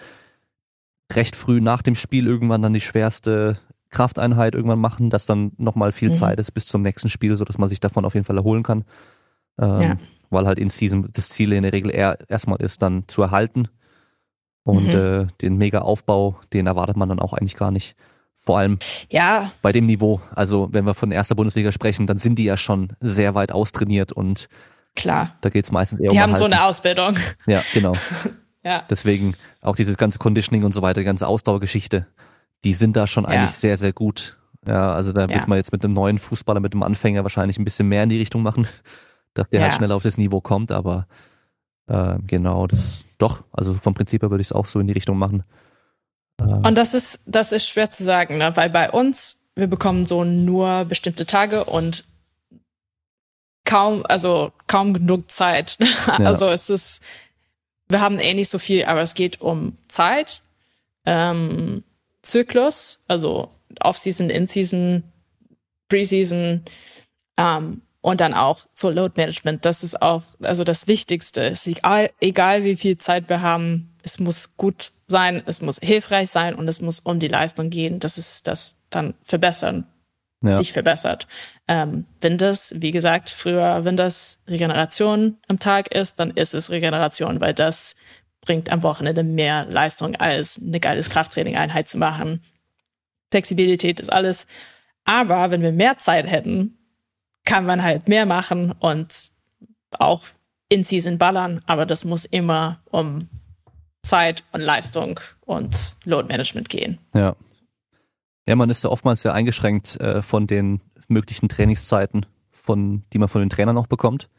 [1.14, 3.58] recht früh nach dem Spiel irgendwann dann die schwerste
[3.90, 6.14] Krafteinheit irgendwann machen, dass dann nochmal viel Mhm.
[6.16, 8.64] Zeit ist bis zum nächsten Spiel, so dass man sich davon auf jeden Fall erholen
[8.64, 8.84] kann.
[9.60, 9.98] Ähm, Ja.
[10.30, 13.68] Weil halt in Season das Ziel in der Regel eher erstmal ist, dann zu erhalten.
[14.64, 15.00] Und Mhm.
[15.00, 17.96] äh, den Mega-Aufbau, den erwartet man dann auch eigentlich gar nicht.
[18.50, 18.80] Vor allem
[19.12, 20.22] Ja, bei dem Niveau.
[20.34, 24.12] Also wenn wir von erster Bundesliga sprechen, dann sind die ja schon sehr weit austrainiert
[24.12, 24.50] und
[24.96, 25.36] Klar.
[25.42, 26.52] Da geht es meistens eher die um Die haben Erhalten.
[26.52, 27.16] so eine Ausbildung.
[27.46, 27.94] Ja, genau.
[28.64, 28.84] ja.
[28.90, 32.08] Deswegen auch dieses ganze Conditioning und so weiter, die ganze Ausdauergeschichte,
[32.64, 33.56] die sind da schon eigentlich Ja.
[33.58, 34.38] sehr, sehr gut.
[34.68, 35.46] Ja, also da wird Ja.
[35.46, 38.18] man jetzt mit einem neuen Fußballer, mit einem Anfänger wahrscheinlich ein bisschen mehr in die
[38.18, 38.66] Richtung machen,
[39.36, 39.78] dass der halt Ja.
[39.78, 41.06] schneller auf das Niveau kommt, aber
[41.86, 44.94] äh, genau, das doch, also vom Prinzip her würde ich es auch so in die
[44.94, 45.44] Richtung machen.
[46.40, 48.56] Äh, Und das ist, das ist schwer zu sagen, ne?
[48.56, 52.06] weil bei uns, wir bekommen so nur bestimmte Tage und
[53.66, 55.78] kaum, also kaum genug Zeit.
[56.08, 57.02] Also es ist,
[57.88, 60.42] wir haben eh nicht so viel, aber es geht um Zeit,
[61.06, 61.84] ähm,
[62.22, 63.50] Zyklus, also
[63.82, 65.04] Off-Season, In-Season,
[65.88, 66.64] Preseason
[67.38, 69.66] ähm, und dann auch so Load Management.
[69.66, 71.42] Das ist auch, also das Wichtigste.
[71.42, 76.30] Ist egal, egal wie viel Zeit wir haben, es muss gut sein, es muss hilfreich
[76.32, 79.86] sein und es muss um die Leistung gehen, dass es das dann verbessern,
[80.42, 80.52] ja.
[80.52, 81.28] sich verbessert.
[81.68, 86.72] Ähm, wenn das, wie gesagt, früher, wenn das Regeneration am Tag ist, dann ist es
[86.72, 87.96] Regeneration, weil das
[88.42, 92.42] bringt am Wochenende mehr Leistung als eine geiles Krafttraining-Einheit zu machen.
[93.30, 94.48] Flexibilität ist alles.
[95.04, 96.78] Aber wenn wir mehr Zeit hätten,
[97.46, 99.32] kann man halt mehr machen und
[99.98, 100.24] auch
[100.70, 101.62] in Season ballern.
[101.68, 103.28] Aber das muss immer um
[104.02, 107.00] Zeit und Leistung und Load Management gehen.
[107.14, 107.36] Ja.
[108.48, 113.28] Ja, man ist ja oftmals sehr eingeschränkt äh, von den möglichen Trainingszeiten, von, die man
[113.28, 114.30] von den Trainern auch bekommt.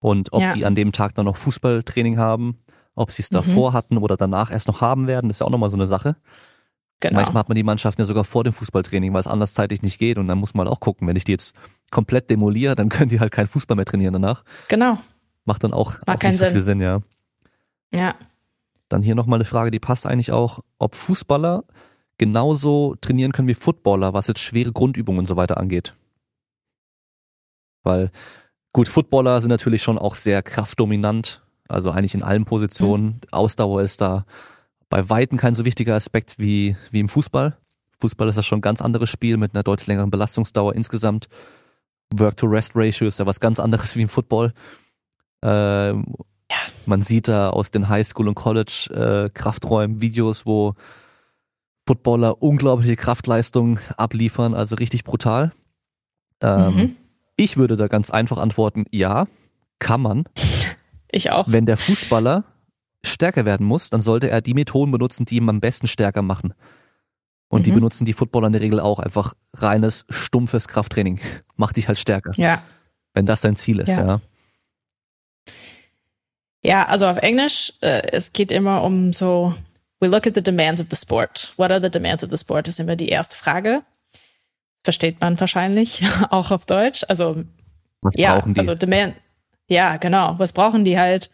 [0.00, 0.52] Und ob Ja.
[0.52, 2.58] die an dem Tag dann noch Fußballtraining haben,
[2.94, 5.70] ob sie es davor hatten oder danach erst noch haben werden, ist ja auch nochmal
[5.70, 6.16] so eine Sache.
[7.00, 7.14] Genau.
[7.16, 9.98] Manchmal hat man die Mannschaften ja sogar vor dem Fußballtraining, weil es anders zeitlich nicht
[10.00, 10.18] geht.
[10.18, 11.54] Und dann muss man halt auch gucken, wenn ich die jetzt
[11.90, 14.44] komplett demoliere, dann können die halt keinen Fußball mehr trainieren danach.
[14.68, 14.98] Genau.
[15.44, 16.52] Macht dann auch, Macht auch keinen nicht so Sinn.
[16.54, 17.00] viel Sinn, ja.
[17.92, 18.14] Ja.
[18.88, 21.64] Dann hier nochmal eine Frage, die passt eigentlich auch, ob Fußballer
[22.16, 25.94] genauso trainieren können wie Footballer, was jetzt schwere Grundübungen und so weiter angeht.
[27.84, 28.10] Weil,
[28.72, 33.20] gut, Footballer sind natürlich schon auch sehr kraftdominant, also eigentlich in allen Positionen.
[33.30, 34.26] Ausdauer ist da
[34.88, 37.56] bei Weitem kein so wichtiger Aspekt wie, wie im Fußball.
[38.00, 41.28] Fußball ist das schon ein ganz anderes Spiel mit einer deutlich längeren Belastungsdauer insgesamt.
[42.14, 44.52] Work-to-Rest-Ratio ist ja was ganz anderes wie im Football.
[45.42, 46.14] Ähm,
[46.86, 50.74] man sieht da aus den Highschool- und College-Krafträumen Videos, wo
[51.86, 55.52] Footballer unglaubliche Kraftleistungen abliefern, also richtig brutal.
[56.42, 56.96] Ähm, Mhm.
[57.36, 59.26] Ich würde da ganz einfach antworten, ja,
[59.78, 60.24] kann man.
[61.10, 61.46] Ich auch.
[61.48, 62.44] Wenn der Fußballer
[63.02, 66.52] stärker werden muss, dann sollte er die Methoden benutzen, die ihm am besten stärker machen.
[67.48, 67.76] Und die Mhm.
[67.76, 71.18] benutzen die Footballer in der Regel auch einfach reines, stumpfes Krafttraining.
[71.56, 72.60] Macht dich halt stärker, Ja.
[73.14, 74.06] wenn das dein Ziel ist, Ja.
[74.06, 74.20] ja.
[76.62, 79.54] Ja, also auf Englisch, äh, es geht immer um so,
[80.00, 81.52] we look at the demands of the sport.
[81.56, 82.68] What are the demands of the sport?
[82.68, 83.82] ist immer die erste Frage.
[84.82, 87.04] Versteht man wahrscheinlich auch auf Deutsch.
[87.08, 87.44] Also,
[88.00, 88.60] Was ja, brauchen die?
[88.60, 89.14] also demand,
[89.68, 90.34] ja, genau.
[90.38, 91.30] Was brauchen die halt?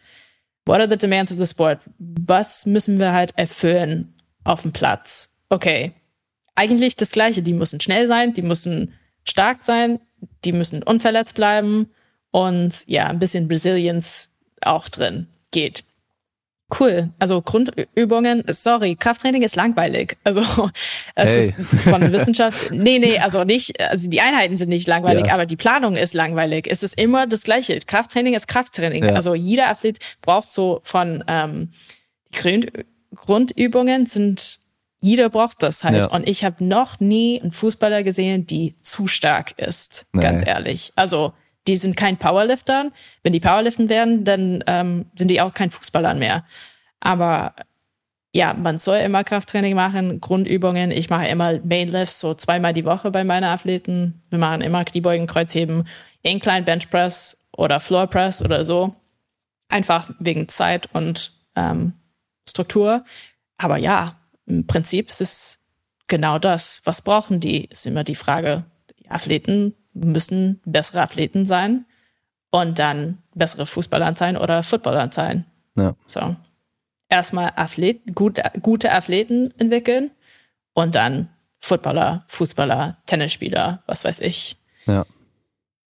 [0.65, 1.79] What are the demands of the sport?
[1.97, 5.29] Was müssen wir halt erfüllen auf dem Platz?
[5.49, 5.93] Okay.
[6.55, 7.43] Eigentlich das Gleiche.
[7.43, 8.93] Die müssen schnell sein, die müssen
[9.23, 9.99] stark sein,
[10.43, 11.91] die müssen unverletzt bleiben
[12.31, 14.29] und ja, ein bisschen Resilience
[14.65, 15.83] auch drin geht.
[16.79, 17.11] Cool.
[17.19, 20.17] Also Grundübungen, sorry, Krafttraining ist langweilig.
[20.23, 20.41] Also
[21.15, 21.47] es Hey.
[21.49, 22.71] ist von Wissenschaft.
[22.71, 25.33] Nee, nee, also nicht, also die Einheiten sind nicht langweilig, Ja.
[25.35, 26.67] aber die Planung ist langweilig.
[26.69, 27.79] Es ist immer das Gleiche.
[27.79, 29.03] Krafttraining ist Krafttraining.
[29.05, 29.13] Ja.
[29.13, 31.71] Also jeder Athlet braucht so von ähm,
[32.33, 32.71] Grund,
[33.13, 34.59] Grundübungen sind
[35.01, 35.95] jeder braucht das halt.
[35.97, 36.07] Ja.
[36.07, 40.07] Und ich habe noch nie einen Fußballer gesehen, die zu stark ist.
[40.13, 40.21] Nee.
[40.21, 40.93] Ganz ehrlich.
[40.95, 41.33] Also
[41.67, 42.91] die sind kein Powerlifter.
[43.23, 46.45] Wenn die Powerliften werden, dann ähm, sind die auch kein Fußballer mehr.
[46.99, 47.55] Aber
[48.33, 50.91] ja, man soll immer Krafttraining machen, Grundübungen.
[50.91, 54.21] Ich mache immer Mainlifts so zweimal die Woche bei meinen Athleten.
[54.29, 55.87] Wir machen immer Kniebeugen, Kreuzheben,
[56.21, 58.93] Incline Bench Press oder Floor Press oder so.
[59.69, 61.93] Einfach wegen Zeit und ähm,
[62.47, 63.05] Struktur.
[63.57, 65.59] Aber ja, im Prinzip ist es
[66.07, 66.81] genau das.
[66.83, 67.65] Was brauchen die?
[67.65, 68.65] Ist immer die Frage.
[68.99, 71.85] Die Athleten müssen bessere Athleten sein
[72.51, 75.45] und dann bessere Fußballer sein oder Footballer sein.
[75.75, 75.95] Ja.
[76.05, 76.35] So.
[77.09, 80.11] Erstmal Athleten, gut, gute Athleten entwickeln
[80.73, 84.57] und dann Footballer, Fußballer, Tennisspieler, was weiß ich.
[84.85, 85.05] Ja.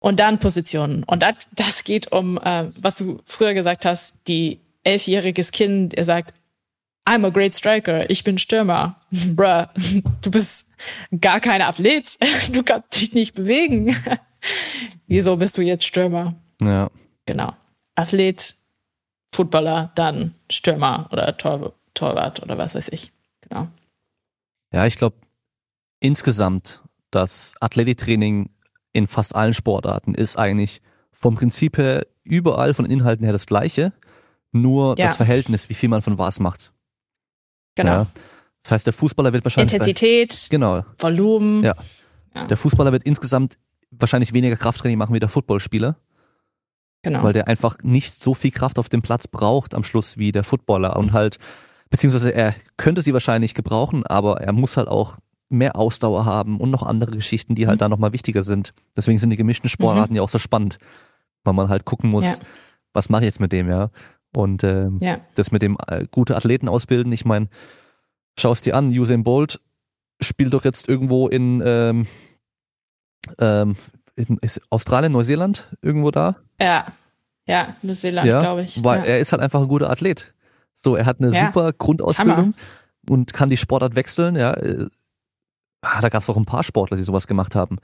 [0.01, 1.05] Und dann Positionen.
[1.05, 6.05] Und das, das geht um, äh, was du früher gesagt hast, die elfjähriges Kind, er
[6.05, 6.35] sagt,
[7.09, 8.97] I'm a great striker, ich bin Stürmer.
[9.11, 9.67] Bruh,
[10.23, 10.67] du bist
[11.21, 12.17] gar kein Athlet,
[12.53, 13.97] du kannst dich nicht bewegen.
[15.07, 16.35] Wieso bist du jetzt Stürmer?
[16.63, 16.91] Ja.
[17.27, 17.55] Genau.
[17.95, 18.57] Athlet,
[19.35, 23.13] Footballer, dann Stürmer oder Tor, Torwart oder was weiß ich.
[23.43, 23.69] Genau.
[24.73, 25.17] Ja, ich glaube
[26.01, 28.51] insgesamt das Athletiktraining
[28.93, 30.81] in fast allen Sportarten ist eigentlich
[31.13, 33.93] vom Prinzip her überall von Inhalten her das gleiche,
[34.53, 35.07] nur Ja.
[35.07, 36.73] das Verhältnis, wie viel man von was macht.
[37.83, 37.93] Genau.
[37.93, 38.07] Ja.
[38.63, 39.73] Das heißt, der Fußballer wird wahrscheinlich.
[39.73, 40.85] Intensität, Genau.
[40.99, 41.65] Volumen.
[41.65, 41.75] Ja.
[42.35, 42.45] Ja.
[42.47, 43.55] Der Fußballer wird insgesamt
[43.91, 45.97] wahrscheinlich weniger Krafttraining machen wie der Footballspieler,
[47.03, 47.23] Genau.
[47.23, 50.45] weil der einfach nicht so viel Kraft auf dem Platz braucht am Schluss wie der
[50.45, 51.39] Footballer und halt,
[51.89, 55.17] beziehungsweise er könnte sie wahrscheinlich gebrauchen, aber er muss halt auch
[55.49, 57.81] mehr Ausdauer haben und noch andere Geschichten, die halt Mhm.
[57.81, 58.75] da nochmal wichtiger sind.
[58.97, 60.79] Deswegen sind die gemischten Sportarten ja auch so spannend,
[61.43, 62.35] weil man halt gucken muss, Ja.
[62.93, 63.91] was mache ich jetzt mit dem, ja.
[64.35, 65.19] Und ähm, ja.
[65.35, 67.49] das mit dem äh, gute Athleten ausbilden, ich meine,
[68.39, 69.61] schau es dir an, Usain Bolt
[70.21, 72.07] spielt doch jetzt irgendwo in, ähm,
[73.39, 73.77] ähm,
[74.17, 74.39] in
[74.69, 76.37] Australien, Neuseeland, irgendwo da.
[76.61, 76.87] Ja.
[77.47, 78.85] Ja, Neuseeland, ja, glaube ich.
[78.85, 79.05] weil ja.
[79.07, 80.35] er ist halt einfach ein guter Athlet.
[80.77, 82.55] So, er hat eine Ja, super Grundausbildung
[83.09, 84.53] und kann die Sportart wechseln, ja.
[84.55, 84.87] äh,
[85.83, 87.79] Ah, da gab es auch ein paar Sportler, die sowas gemacht haben.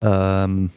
[0.00, 0.70] Ähm,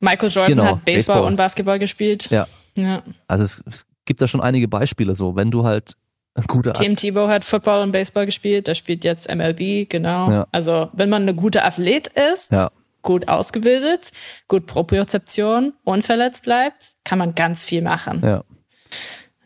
[0.00, 1.22] Michael Jordan Genau, hat Baseball, Baseball.
[1.24, 2.30] und Basketball gespielt.
[2.30, 2.46] Ja.
[2.76, 3.02] ja.
[3.28, 5.92] also es, es gibt da schon einige Beispiele so, wenn du halt
[6.34, 8.66] ein guter Tim Tebow hat Football und Baseball gespielt.
[8.66, 10.30] Der spielt jetzt MLB, genau.
[10.30, 10.46] Ja.
[10.52, 12.70] Also, wenn man eine gute Athlet ist, Ja.
[13.02, 14.10] gut ausgebildet,
[14.48, 18.20] gut Propriozeption, unverletzt bleibt, kann man ganz viel machen.
[18.22, 18.44] Ja.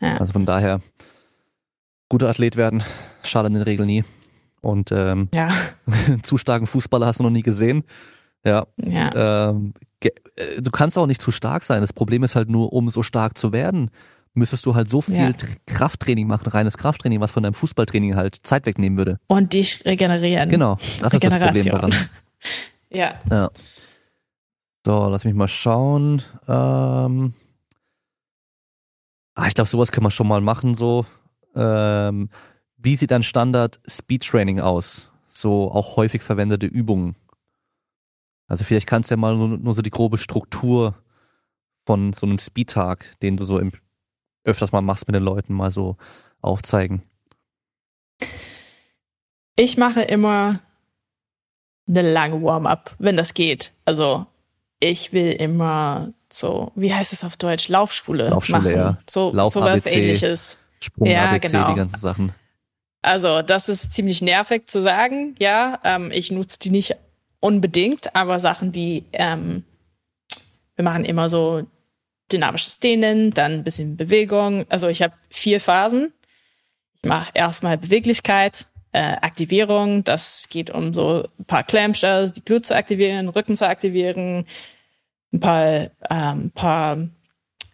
[0.01, 0.17] Ja.
[0.17, 0.81] Also von daher,
[2.09, 2.83] guter Athlet werden,
[3.23, 4.03] schadet in der Regel nie.
[4.61, 5.51] Und ähm, Ja.
[6.23, 7.83] zu starken Fußballer hast du noch nie gesehen.
[8.43, 8.65] Ja.
[8.77, 9.49] ja.
[9.49, 11.81] Ähm, ge- äh, du kannst auch nicht zu stark sein.
[11.81, 13.91] Das Problem ist halt nur, um so stark zu werden,
[14.33, 15.27] müsstest du halt so viel Ja.
[15.29, 19.19] Tr- Krafttraining machen, reines Krafttraining, was von deinem Fußballtraining halt Zeit wegnehmen würde.
[19.27, 20.49] Und dich regenerieren.
[20.49, 21.93] Genau, das ist das Problem daran.
[22.93, 23.19] Ja.
[23.29, 23.49] Ja.
[24.85, 26.21] So, lass mich mal schauen.
[26.47, 27.33] Ähm,
[29.35, 30.75] ah, ich glaube, sowas kann man schon mal machen.
[30.75, 31.05] So,
[31.55, 32.29] ähm,
[32.77, 35.09] wie sieht ein Standard Speed Training aus?
[35.27, 37.15] So auch häufig verwendete Übungen.
[38.47, 40.95] Also vielleicht kannst du ja mal nur, nur so die grobe Struktur
[41.85, 43.71] von so einem Speed-Tag, den du so im,
[44.43, 45.97] öfters mal machst mit den Leuten, mal so
[46.41, 47.03] aufzeigen.
[49.55, 50.59] Ich mache immer
[51.87, 53.73] eine lange Warm-up, wenn das geht.
[53.85, 54.25] Also
[54.79, 58.75] ich will immer so, wie heißt es auf Deutsch, Laufschule, Laufschule, machen.
[58.75, 58.97] ja.
[59.09, 59.99] So Lauf sowas ABC.
[59.99, 60.57] ähnliches.
[60.79, 61.69] Sprung, Ja, ABC, genau.
[61.69, 62.33] die ganzen Sachen.
[63.03, 65.79] Also das ist ziemlich nervig zu sagen, ja.
[65.83, 66.95] Ähm, ich nutze die nicht
[67.39, 69.63] unbedingt, aber Sachen wie, ähm,
[70.75, 71.63] wir machen immer so
[72.31, 74.65] dynamisches Dehnen, dann ein bisschen Bewegung.
[74.69, 76.13] Also ich habe vier Phasen.
[77.01, 80.03] Ich mache erstmal Beweglichkeit, äh, Aktivierung.
[80.03, 84.45] Das geht um so ein paar Clamshells, die Glut zu aktivieren, Rücken zu aktivieren,
[85.33, 86.97] ein paar, ähm, paar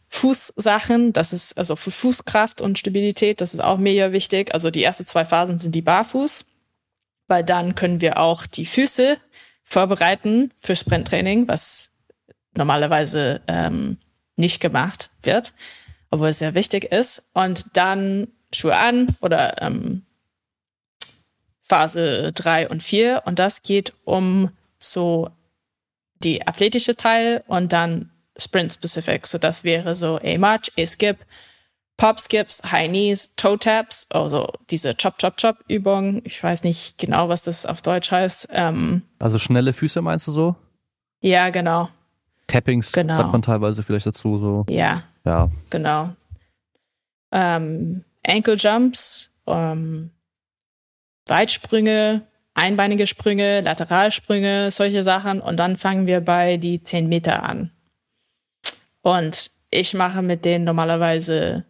[0.10, 1.14] Fußsachen.
[1.14, 3.42] Das ist also für Fußkraft und Stabilität.
[3.42, 4.54] Das ist auch mega wichtig.
[4.54, 6.46] Also die ersten zwei Phasen sind die Barfuß,
[7.28, 9.18] weil dann können wir auch die Füße
[9.64, 11.90] vorbereiten für Sprinttraining, was
[12.56, 13.98] normalerweise ähm,
[14.38, 15.53] nicht gemacht wird,
[16.09, 17.23] obwohl es sehr wichtig ist.
[17.34, 20.03] Und dann Schuhe an oder ähm,
[21.64, 25.30] Phase drei und vier Und das geht um so
[26.23, 29.27] die athletische Teil und dann Sprint-specific.
[29.27, 31.18] So das wäre so A-March, A-Skip,
[31.97, 36.22] Pop-Skips, High Knees, Toe-Taps, also diese Chop-Chop-Chop-Übung.
[36.26, 38.47] Ich weiß nicht genau, was das auf Deutsch heißt.
[38.51, 40.55] Ähm, Also schnelle Füße meinst du so?
[41.22, 41.89] ja, genau.
[42.48, 43.14] Tappings Genau.
[43.14, 44.65] sagt man teilweise vielleicht dazu so.
[44.69, 46.15] Ja, Ja, genau.
[47.32, 50.11] Ähm, Ankle Jumps, ähm,
[51.28, 55.41] Weitsprünge, einbeinige Sprünge, Lateralsprünge, solche Sachen.
[55.41, 57.72] Und dann fangen wir bei die 10 Meter an.
[59.02, 61.65] Und ich mache mit denen normalerweise,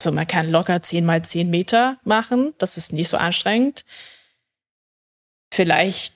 [0.00, 2.54] also man kann locker 10 mal 10 Meter machen.
[2.58, 3.84] Das ist nicht so anstrengend.
[5.52, 6.14] Vielleicht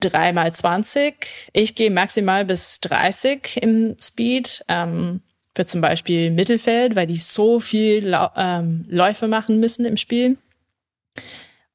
[0.00, 1.50] 3 mal 20.
[1.52, 4.64] Ich gehe maximal bis 30 im Speed.
[4.68, 5.22] Ähm,
[5.58, 10.38] für zum Beispiel Mittelfeld, weil die so viel ähm, Läufe machen müssen im Spiel.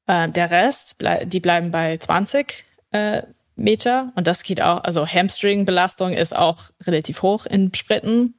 [0.06, 3.24] Äh, der Rest, blei die bleiben bei 20 äh,
[3.56, 8.38] Meter und das geht auch, also Hamstring-Belastung ist auch relativ hoch in Sprinten.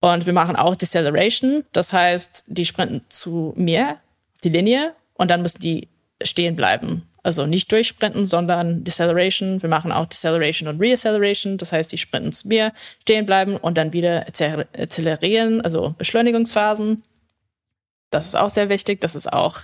[0.00, 4.00] Und wir machen auch Deceleration, das heißt, die sprinten zu mir
[4.42, 5.88] die Linie und dann müssen die
[6.20, 7.08] stehen bleiben.
[7.24, 9.62] Also nicht durchsprinten, sondern Deceleration.
[9.62, 11.56] Wir machen auch Deceleration und Reacceleration.
[11.56, 12.72] Das heißt, die sprinten zu mir,
[13.02, 17.04] stehen bleiben und dann wieder acceler- accelerieren, also Beschleunigungsphasen.
[18.10, 19.00] Das ist auch sehr wichtig.
[19.00, 19.60] Das ist auch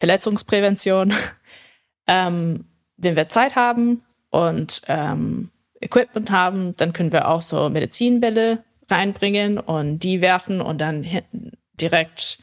[0.00, 1.12] Verletzungsprävention.
[2.06, 2.64] ähm,
[2.96, 5.50] wenn wir Zeit haben und ähm,
[5.80, 11.06] Equipment haben, dann können wir auch so Medizinbälle reinbringen und die werfen und dann
[11.74, 12.38] direkt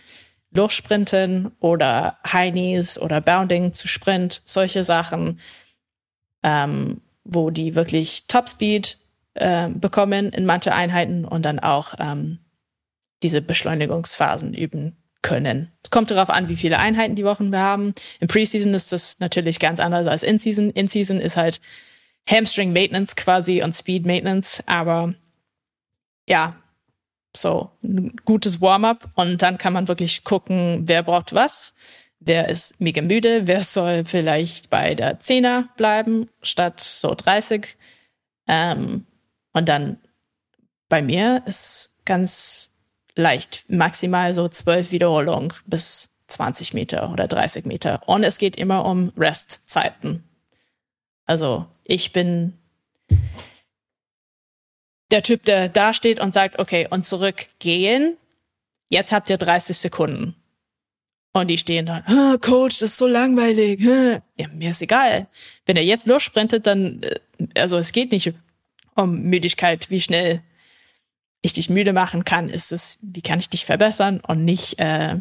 [0.53, 5.39] Luftsprinten oder High Knees oder Bounding zu Sprint, solche Sachen,
[6.43, 8.97] ähm, wo die wirklich Topspeed
[9.35, 12.39] äh, bekommen in manche Einheiten und dann auch ähm,
[13.23, 15.71] diese Beschleunigungsphasen üben können.
[15.83, 17.93] Es kommt darauf an, wie viele Einheiten die Wochen wir haben.
[18.19, 20.71] Im Preseason ist das natürlich ganz anders als In-Season.
[20.71, 21.61] In-Season ist halt
[22.27, 25.13] Hamstring Maintenance quasi und Speed Maintenance, aber
[26.27, 26.55] ja,
[27.35, 31.73] so ein gutes Warm-up und dann kann man wirklich gucken, wer braucht was,
[32.19, 37.77] wer ist mega müde, wer soll vielleicht bei der Zehner bleiben statt so 30.
[38.47, 39.05] Ähm,
[39.53, 39.97] und dann
[40.89, 42.71] bei mir ist ganz
[43.15, 48.01] leicht, maximal so zwölf Wiederholungen bis 20 Meter oder 30 Meter.
[48.07, 50.23] Und es geht immer um Restzeiten.
[51.25, 52.53] Also ich bin
[55.11, 58.17] der Typ, der da steht und sagt, okay, und zurückgehen.
[58.89, 60.35] Jetzt habt ihr 30 Sekunden.
[61.33, 63.79] Und die stehen da, ah, Coach, das ist so langweilig.
[63.79, 65.27] Ja, mir ist egal.
[65.65, 68.33] Wenn er jetzt lossprintet, dann, äh, also es geht nicht
[68.95, 70.41] um Müdigkeit, wie schnell
[71.41, 75.17] ich dich müde machen kann, ist es, wie kann ich dich verbessern und nicht, äh,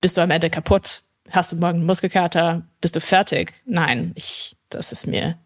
[0.00, 3.52] bist du am Ende kaputt, hast du morgen Muskelkater, bist du fertig?
[3.66, 5.38] Nein, ich, das ist mir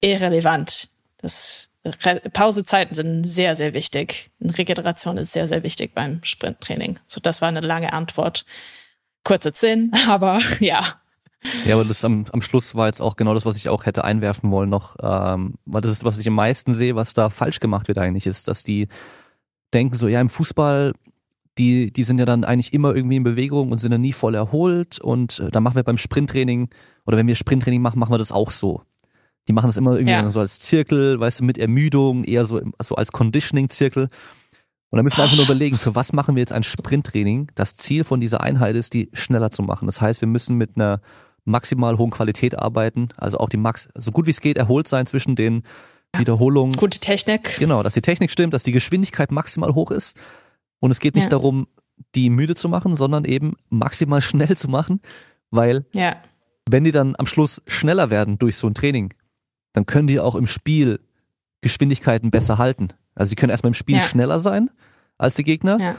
[0.00, 0.88] irrelevant.
[1.18, 1.67] Das,
[2.32, 4.30] Pausezeiten sind sehr, sehr wichtig.
[4.40, 6.98] Regeneration ist sehr, sehr wichtig beim Sprinttraining.
[7.06, 8.44] So, das war eine lange Antwort.
[9.24, 10.84] Kurze Sinn, aber ja.
[11.64, 14.04] Ja, aber das am, am Schluss war jetzt auch genau das, was ich auch hätte
[14.04, 17.60] einwerfen wollen noch, ähm, weil das ist, was ich am meisten sehe, was da falsch
[17.60, 18.88] gemacht wird eigentlich, ist, dass die
[19.72, 20.94] denken so, ja, im Fußball,
[21.56, 24.34] die, die sind ja dann eigentlich immer irgendwie in Bewegung und sind dann nie voll
[24.34, 26.70] erholt und äh, dann machen wir beim Sprinttraining
[27.06, 28.82] oder wenn wir Sprinttraining machen, machen wir das auch so.
[29.48, 30.30] Die machen das immer irgendwie ja.
[30.30, 34.10] so als Zirkel, weißt du, mit Ermüdung, eher so, so als Conditioning-Zirkel.
[34.90, 37.48] Und da müssen wir einfach nur überlegen, für was machen wir jetzt ein Sprinttraining?
[37.54, 39.86] Das Ziel von dieser Einheit ist, die schneller zu machen.
[39.86, 41.00] Das heißt, wir müssen mit einer
[41.44, 45.06] maximal hohen Qualität arbeiten, also auch die Max, so gut wie es geht, erholt sein
[45.06, 45.62] zwischen den
[46.16, 46.76] Wiederholungen.
[46.76, 47.56] Gute Technik.
[47.58, 50.16] Genau, dass die Technik stimmt, dass die Geschwindigkeit maximal hoch ist.
[50.80, 51.30] Und es geht nicht ja.
[51.30, 51.66] darum,
[52.14, 55.00] die müde zu machen, sondern eben maximal schnell zu machen,
[55.50, 56.16] weil ja.
[56.68, 59.12] wenn die dann am Schluss schneller werden durch so ein Training,
[59.72, 61.00] dann können die auch im Spiel
[61.60, 62.88] Geschwindigkeiten besser halten.
[63.14, 64.02] Also die können erstmal im Spiel ja.
[64.02, 64.70] schneller sein
[65.18, 65.78] als die Gegner.
[65.80, 65.96] Ja.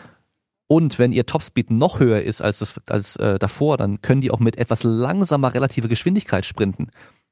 [0.68, 4.32] Und wenn ihr Topspeed noch höher ist als, das, als äh, davor, dann können die
[4.32, 6.92] auch mit etwas langsamer relativer Geschwindigkeit sprinten.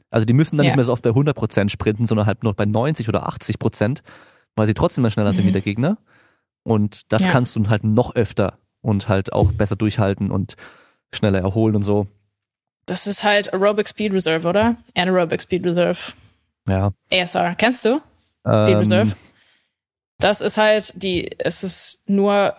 [0.09, 0.71] Also die müssen dann ja.
[0.71, 4.01] nicht mehr so oft bei 100% sprinten, sondern halt nur bei 90 oder 80%,
[4.55, 5.35] weil sie trotzdem mehr schneller mhm.
[5.35, 5.53] sind wie mhm.
[5.53, 5.97] der Gegner.
[6.63, 10.55] Und das kannst du halt noch öfter und halt auch besser durchhalten und
[11.13, 12.07] schneller erholen und so.
[12.85, 14.77] Das ist halt Aerobic Speed Reserve, oder?
[14.95, 15.99] Anaerobic Speed Reserve.
[16.67, 16.91] Ja.
[17.11, 17.55] ASR.
[17.55, 18.01] Kennst du?
[18.45, 19.15] Ähm, Speed Reserve?
[20.19, 22.55] Das ist halt die, es ist nur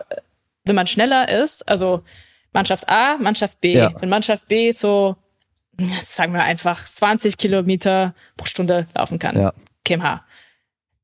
[0.69, 2.03] wenn man schneller ist, also
[2.53, 3.73] Mannschaft A, Mannschaft B.
[3.73, 3.91] Ja.
[3.99, 5.17] Wenn Mannschaft B so,
[6.05, 9.53] sagen wir einfach 20 Kilometer pro Stunde laufen kann, ja.
[9.83, 10.23] kmh.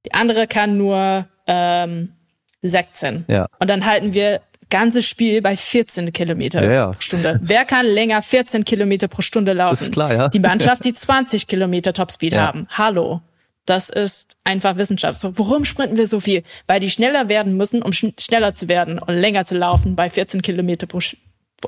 [0.05, 2.13] Die andere kann nur ähm,
[2.61, 3.25] 16.
[3.27, 3.47] Ja.
[3.59, 4.41] Und dann halten wir
[4.75, 6.91] ganzes Spiel bei 14 Kilometer ja, ja.
[6.91, 7.39] pro Stunde.
[7.41, 9.75] Wer kann länger 14 Kilometer pro Stunde laufen?
[9.75, 10.27] Das ist klar, ja.
[10.27, 12.47] Die Mannschaft, die 20 Kilometer Topspeed ja.
[12.47, 12.67] haben.
[12.69, 13.21] Hallo.
[13.65, 15.17] Das ist einfach Wissenschaft.
[15.17, 16.43] So, warum sprinten wir so viel?
[16.67, 20.09] Weil die schneller werden müssen, um sch schneller zu werden und länger zu laufen bei
[20.09, 20.99] 14 Kilometer pro,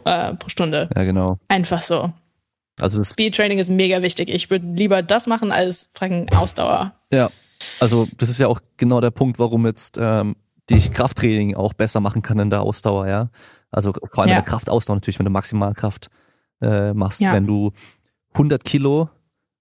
[0.04, 0.90] äh, pro Stunde.
[0.94, 1.40] Ja, genau.
[1.48, 2.12] Einfach so.
[2.78, 4.30] Also Speedtraining ist mega wichtig.
[4.30, 6.94] Ich würde lieber das machen als fragen Ausdauer.
[7.12, 7.30] Ja,
[7.80, 10.36] also das ist ja auch genau der Punkt, warum jetzt ähm,
[10.69, 13.30] die Krafttraining auch besser machen kann in der Ausdauer, ja.
[13.72, 14.38] Also vor allem ja.
[14.38, 16.10] in der Kraftausdauer natürlich, wenn du Maximalkraft
[16.61, 17.34] äh, machst, ja.
[17.34, 17.72] wenn du
[18.34, 19.10] 100 Kilo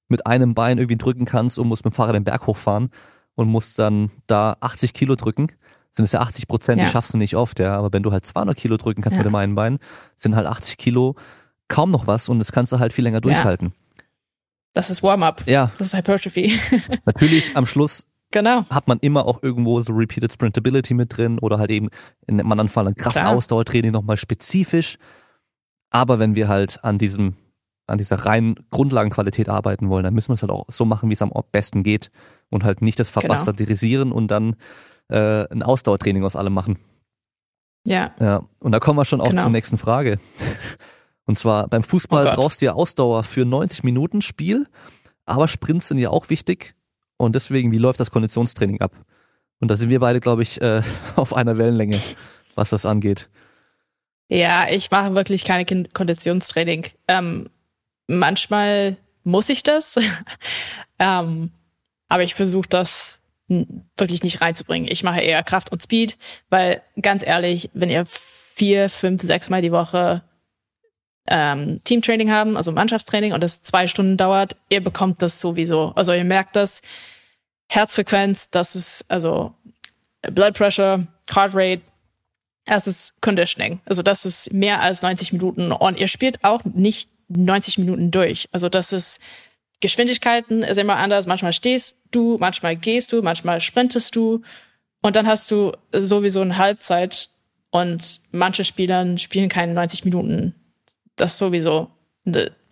[0.09, 2.91] mit einem Bein irgendwie drücken kannst und musst mit dem Fahrrad den Berg hochfahren
[3.35, 5.49] und musst dann da 80 Kilo drücken,
[5.93, 6.85] sind es ja 80 Prozent, ja.
[6.85, 7.77] die schaffst du nicht oft, ja.
[7.77, 9.21] Aber wenn du halt 200 Kilo drücken kannst ja.
[9.21, 9.79] mit dem einen Bein,
[10.17, 11.17] sind halt 80 Kilo
[11.69, 13.73] kaum noch was und das kannst du halt viel länger durchhalten.
[14.73, 15.47] Das ist Warm-up.
[15.47, 15.71] Ja.
[15.79, 16.59] Das ist Hypertrophy.
[17.07, 18.65] Natürlich am Schluss genau.
[18.69, 21.89] hat man immer auch irgendwo so Repeated Sprintability mit drin oder halt eben
[22.27, 22.39] in
[22.69, 24.99] Fall ein Kraftausdauertraining nochmal spezifisch.
[25.91, 27.37] Aber wenn wir halt an diesem
[27.87, 31.13] an dieser reinen Grundlagenqualität arbeiten wollen, dann müssen wir es halt auch so machen, wie
[31.13, 32.11] es am besten geht
[32.51, 34.17] und halt nicht das verbastardisieren genau.
[34.17, 34.57] und dann
[35.09, 36.79] äh, ein Ausdauertraining aus allem machen.
[37.85, 38.13] Ja.
[38.19, 38.43] Ja.
[38.61, 39.43] Und da kommen wir schon auch genau.
[39.43, 40.19] zur nächsten Frage.
[41.27, 44.67] Und zwar beim Fußball oh brauchst du ja Ausdauer für 90 Minuten Spiel,
[45.25, 46.76] aber Sprints sind ja auch wichtig.
[47.17, 48.93] Und deswegen, wie läuft das Konditionstraining ab?
[49.61, 50.83] Und da sind wir beide, glaube ich, äh,
[51.17, 52.01] auf einer Wellenlänge,
[52.55, 53.29] was das angeht.
[54.29, 56.87] Ja, ich mache wirklich keine Konditionstraining.
[57.09, 57.49] Ähm,
[58.07, 59.97] manchmal muss ich das,
[60.99, 61.51] ähm,
[62.09, 64.91] aber ich versuche das wirklich nicht reinzubringen.
[64.91, 66.19] Ich mache eher Kraft und Speed,
[66.51, 70.23] weil ganz ehrlich, wenn ihr vier, fünf, sechs Mal die Woche
[71.29, 75.93] ähm, Teamtraining haben, also Mannschaftstraining und das zwei Stunden dauert, ihr bekommt das sowieso.
[75.95, 76.83] Also ihr merkt das,
[77.69, 79.53] Herzfrequenz, das ist also
[80.23, 81.83] Blood Pressure, Heart Rate,
[82.65, 83.81] das ist Conditioning.
[83.85, 88.49] Also das ist mehr als 90 Minuten und ihr spielt auch nicht 90 Minuten durch.
[88.53, 89.21] Also das ist
[89.81, 91.27] Geschwindigkeiten ist immer anders.
[91.27, 94.43] Manchmal stehst du, manchmal gehst du, manchmal sprintest du
[95.03, 97.29] und dann hast du sowieso eine Halbzeit
[97.71, 100.55] und manche Spieler spielen keine 90 Minuten.
[101.17, 101.91] Das sowieso.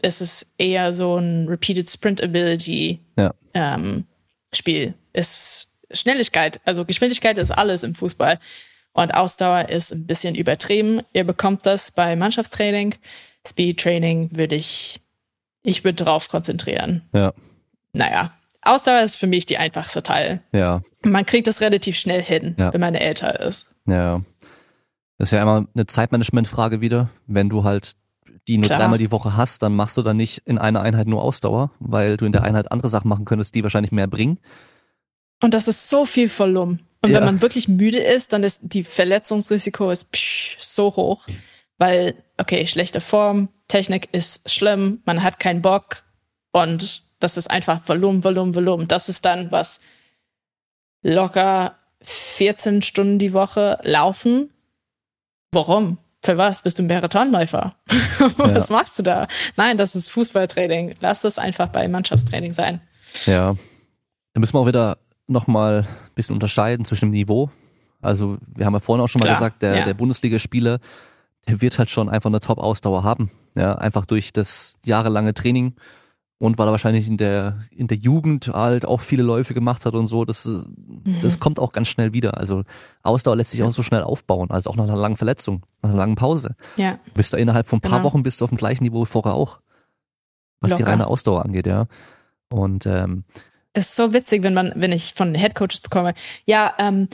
[0.00, 3.32] Es ist eher so ein Repeated Sprint Ability ja.
[3.54, 4.04] ähm,
[4.52, 4.94] Spiel.
[5.12, 8.38] Es ist Schnelligkeit, also Geschwindigkeit ist alles im Fußball.
[8.92, 11.02] Und Ausdauer ist ein bisschen übertrieben.
[11.12, 12.94] Ihr bekommt das bei Mannschaftstraining.
[13.46, 15.00] Speed Training würde ich,
[15.62, 17.02] ich würde drauf konzentrieren.
[17.12, 17.32] Ja.
[17.92, 20.40] Naja, Ausdauer ist für mich die einfachste Teil.
[20.52, 20.80] Ja.
[21.04, 22.72] Man kriegt das relativ schnell hin, ja.
[22.72, 23.66] wenn man älter ist.
[23.86, 24.22] Ja.
[25.18, 27.08] Das ist ja immer eine Zeitmanagement-Frage wieder.
[27.26, 27.92] Wenn du halt
[28.48, 28.80] die nur Klar.
[28.80, 32.16] dreimal die Woche hast, dann machst du dann nicht in einer Einheit nur Ausdauer, weil
[32.16, 34.38] du in der Einheit andere Sachen machen könntest, die wahrscheinlich mehr bringen.
[35.42, 36.80] Und das ist so viel Volumen.
[37.02, 37.18] Und ja.
[37.18, 41.26] wenn man wirklich müde ist, dann ist die Verletzungsrisiko ist psch, so hoch,
[41.78, 46.04] weil okay, schlechte Form, Technik ist schlimm, man hat keinen Bock
[46.52, 48.88] und das ist einfach Volumen, Volumen, Volumen.
[48.88, 49.80] Das ist dann was
[51.02, 54.50] locker 14 Stunden die Woche laufen.
[55.52, 55.98] Warum?
[56.24, 56.62] Für was?
[56.62, 57.74] Bist du ein Marathonläufer?
[58.38, 58.74] was ja.
[58.74, 59.28] machst du da?
[59.56, 60.94] Nein, das ist Fußballtraining.
[61.00, 62.80] Lass das einfach bei Mannschaftstraining sein.
[63.26, 63.54] Ja.
[64.32, 64.96] Da müssen wir auch wieder
[65.26, 67.50] nochmal ein bisschen unterscheiden zwischen dem Niveau.
[68.00, 69.84] Also, wir haben ja vorhin auch schon mal Klar, gesagt, der, ja.
[69.84, 70.78] der Bundesligaspieler,
[71.46, 73.30] der wird halt schon einfach eine Top-Ausdauer haben.
[73.54, 75.74] Ja, einfach durch das jahrelange Training
[76.44, 79.94] und weil er wahrscheinlich in der, in der Jugend halt auch viele Läufe gemacht hat
[79.94, 81.18] und so, das, mhm.
[81.22, 82.36] das kommt auch ganz schnell wieder.
[82.36, 82.64] Also
[83.02, 85.98] Ausdauer lässt sich auch so schnell aufbauen, also auch nach einer langen Verletzung, nach einer
[85.98, 86.54] langen Pause.
[86.76, 86.98] Ja.
[87.14, 88.04] Bist du innerhalb von ein paar genau.
[88.04, 89.60] Wochen bist du auf dem gleichen Niveau wie vorher auch.
[90.60, 90.84] Was Locker.
[90.84, 91.86] die reine Ausdauer angeht, ja.
[92.50, 93.24] Und ähm,
[93.72, 96.12] das ist so witzig, wenn man, wenn ich von Headcoaches bekomme,
[96.44, 97.08] ja, ähm,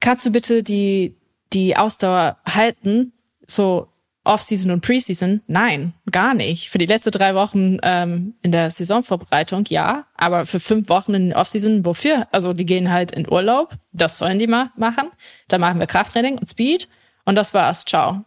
[0.00, 1.14] kannst du bitte die,
[1.52, 3.12] die Ausdauer halten,
[3.46, 3.91] so
[4.24, 5.42] Off-Season und Preseason?
[5.46, 6.70] Nein, gar nicht.
[6.70, 11.32] Für die letzten drei Wochen ähm, in der Saisonvorbereitung, ja, aber für fünf Wochen in
[11.32, 12.28] Off-Season, wofür?
[12.32, 15.10] Also die gehen halt in Urlaub, das sollen die mal machen.
[15.48, 16.88] Dann machen wir Krafttraining und Speed
[17.24, 17.84] und das war's.
[17.84, 18.24] Ciao.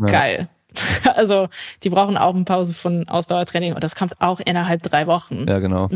[0.00, 0.06] Ja.
[0.06, 0.48] Geil.
[1.04, 1.50] Also
[1.82, 5.44] die brauchen auch eine Pause von Ausdauertraining und das kommt auch innerhalb drei Wochen.
[5.46, 5.90] Ja, genau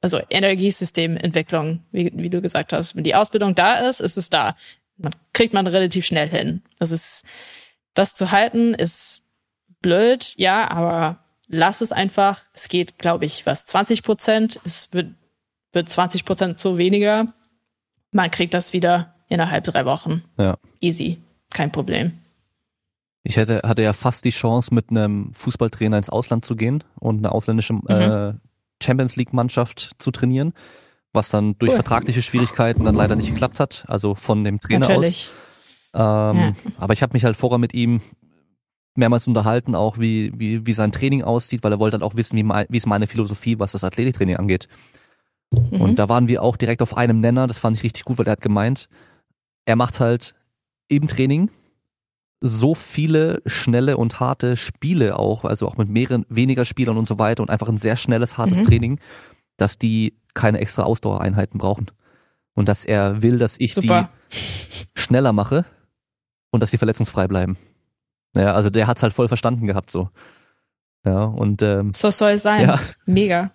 [0.00, 2.96] also Energiesystementwicklung, wie, wie du gesagt hast.
[2.96, 4.56] Wenn die Ausbildung da ist, ist es da.
[4.96, 6.62] Man kriegt man relativ schnell hin.
[6.78, 7.24] Das ist,
[7.94, 9.22] das zu halten ist
[9.80, 11.18] blöd, ja, aber
[11.48, 12.40] lass es einfach.
[12.52, 14.60] Es geht, glaube ich, was 20 Prozent.
[14.64, 15.14] Es wird,
[15.72, 17.32] wird 20 Prozent zu weniger.
[18.12, 20.22] Man kriegt das wieder innerhalb drei Wochen.
[20.38, 20.56] Ja.
[20.80, 21.18] Easy.
[21.50, 22.18] Kein Problem.
[23.22, 27.18] Ich hätte, hatte ja fast die Chance, mit einem Fußballtrainer ins Ausland zu gehen und
[27.18, 27.84] eine ausländische mhm.
[27.88, 28.32] äh,
[28.82, 30.54] Champions League Mannschaft zu trainieren,
[31.12, 31.76] was dann durch cool.
[31.76, 35.28] vertragliche Schwierigkeiten dann leider nicht geklappt hat, also von dem Trainer Natürlich.
[35.28, 35.49] aus.
[35.94, 36.52] Ähm, ja.
[36.78, 38.00] Aber ich habe mich halt vorher mit ihm
[38.96, 42.36] mehrmals unterhalten, auch wie, wie, wie sein Training aussieht, weil er wollte dann auch wissen,
[42.36, 44.68] wie, mein, wie ist meine Philosophie, was das Athletiktraining angeht.
[45.50, 45.80] Mhm.
[45.80, 48.26] Und da waren wir auch direkt auf einem Nenner, das fand ich richtig gut, weil
[48.26, 48.88] er hat gemeint,
[49.64, 50.34] er macht halt
[50.88, 51.50] im Training
[52.40, 57.18] so viele schnelle und harte Spiele auch, also auch mit mehreren, weniger Spielern und so
[57.18, 58.62] weiter und einfach ein sehr schnelles, hartes mhm.
[58.62, 59.00] Training,
[59.56, 61.90] dass die keine extra Ausdauereinheiten brauchen.
[62.54, 64.10] Und dass er will, dass ich Super.
[64.30, 64.36] die
[64.94, 65.64] schneller mache
[66.50, 67.56] und dass die verletzungsfrei bleiben.
[68.36, 70.10] Ja, also der hat's halt voll verstanden gehabt so.
[71.04, 72.68] Ja, und ähm, so soll es sein.
[72.68, 72.78] Ja.
[73.06, 73.50] Mega.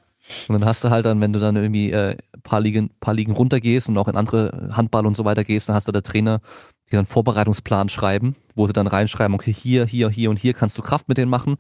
[0.48, 3.34] Und dann hast du halt dann, wenn du dann irgendwie äh, paar Ligen, paar Ligen
[3.34, 6.42] runtergehst und auch in andere Handball und so weiter gehst, dann hast du der Trainer,
[6.90, 10.78] die dann Vorbereitungsplan schreiben, wo sie dann reinschreiben, okay, hier, hier, hier und hier kannst
[10.78, 11.58] du Kraft mit denen machen.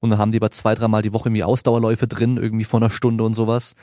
[0.00, 2.90] Und dann haben die aber zwei, dreimal die Woche irgendwie Ausdauerläufe drin, irgendwie vor einer
[2.90, 3.74] Stunde und sowas.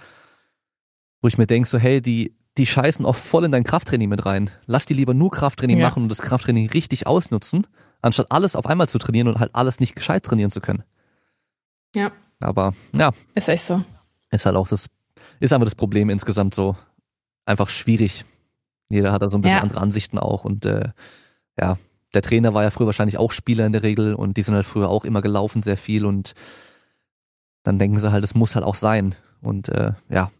[1.22, 4.26] Wo ich mir denke, so, hey, die, die scheißen auch voll in dein Krafttraining mit
[4.26, 4.50] rein.
[4.66, 5.88] Lass die lieber nur Krafttraining ja.
[5.88, 7.66] machen und das Krafttraining richtig ausnutzen,
[8.02, 10.84] anstatt alles auf einmal zu trainieren und halt alles nicht gescheit trainieren zu können.
[11.96, 12.12] Ja.
[12.40, 13.12] Aber ja.
[13.36, 13.82] Ist echt so.
[14.32, 14.90] Ist halt auch das,
[15.40, 16.76] ist einfach das Problem insgesamt so
[17.46, 18.26] einfach schwierig.
[18.92, 19.64] Jeder hat da so ein bisschen ja.
[19.64, 20.90] andere Ansichten auch und äh,
[21.60, 21.78] ja,
[22.14, 24.66] der Trainer war ja früher wahrscheinlich auch Spieler in der Regel und die sind halt
[24.66, 26.34] früher auch immer gelaufen sehr viel und
[27.64, 30.32] dann denken sie halt, es muss halt auch sein und äh, ja.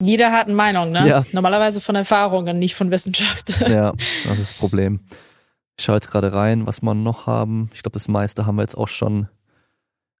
[0.00, 1.08] Jeder hat eine Meinung, ne?
[1.08, 1.24] Ja.
[1.32, 3.60] Normalerweise von Erfahrungen, nicht von Wissenschaft.
[3.68, 3.92] Ja,
[4.24, 5.00] das ist das Problem.
[5.76, 7.70] Ich schaue jetzt gerade rein, was wir noch haben.
[7.72, 9.28] Ich glaube, das meiste haben wir jetzt auch schon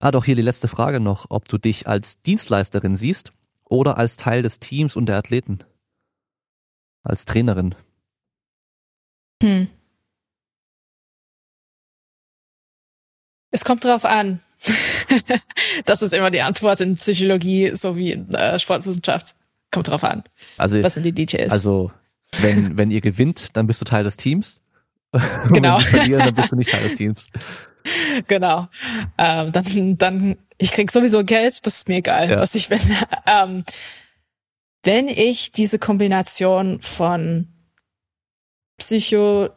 [0.00, 3.32] Ah, doch hier die letzte Frage noch, ob du dich als Dienstleisterin siehst
[3.64, 5.58] oder als Teil des Teams und der Athleten.
[7.02, 7.74] Als Trainerin.
[9.42, 9.68] Hm.
[13.50, 14.40] Es kommt drauf an.
[15.84, 19.34] das ist immer die Antwort in Psychologie sowie in äh, Sportwissenschaft.
[19.70, 20.24] Kommt drauf an.
[20.56, 21.52] Also, Was sind die Details?
[21.52, 21.90] also
[22.40, 24.60] wenn, wenn ihr gewinnt, dann bist du Teil des Teams.
[25.52, 25.76] Genau.
[25.78, 27.28] Wenn die verlieren, dann bist du nicht Teil des Teams.
[28.28, 28.68] genau.
[29.16, 32.40] Ähm, dann, dann, ich krieg sowieso Geld, das ist mir egal, Ja.
[32.40, 32.80] was ich bin.
[33.26, 33.64] Ähm,
[34.84, 37.48] wenn ich diese Kombination von
[38.78, 39.48] Psycho,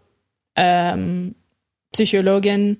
[0.55, 1.35] ähm,
[1.91, 2.79] Psychologin,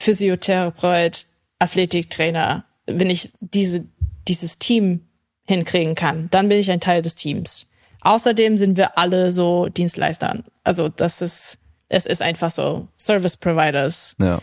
[0.00, 1.26] Physiotherapeut,
[1.58, 3.84] Athletiktrainer, wenn ich diese,
[4.28, 5.07] dieses Team
[5.48, 7.66] hinkriegen kann, dann bin ich ein Teil des Teams.
[8.02, 10.44] Außerdem sind wir alle so Dienstleister.
[10.62, 11.58] Also das ist,
[11.88, 14.14] es ist einfach so Service Providers.
[14.20, 14.40] Ja.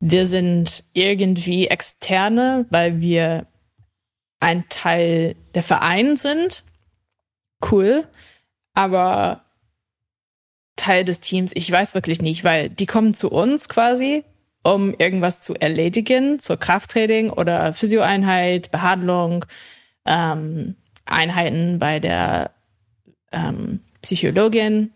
[0.00, 3.46] Wir sind irgendwie externe, weil wir
[4.38, 6.62] ein Teil der Verein sind.
[7.70, 8.06] Cool.
[8.74, 9.40] Aber
[10.76, 14.24] Teil des Teams, ich weiß wirklich nicht, weil die kommen zu uns quasi,
[14.62, 19.46] um irgendwas zu erledigen, zur Krafttraining oder Physioeinheit, Behandlung,
[20.06, 22.50] ähm, Einheiten bei der
[23.32, 24.92] ähm, Psychologin.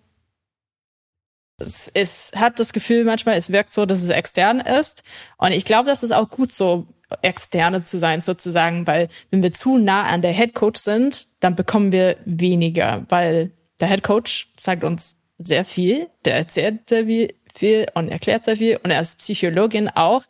[1.59, 5.02] Es, es hat das Gefühl manchmal, es wirkt so, dass es extern ist.
[5.39, 6.86] Und ich glaube, das ist auch gut so,
[7.22, 11.56] externe zu sein sozusagen, weil wenn wir zu nah an der Head Coach sind, dann
[11.56, 17.86] bekommen wir weniger, weil der Head Coach sagt uns sehr viel, der erzählt sehr viel
[17.94, 20.24] und erklärt sehr viel und er ist Psychologin auch.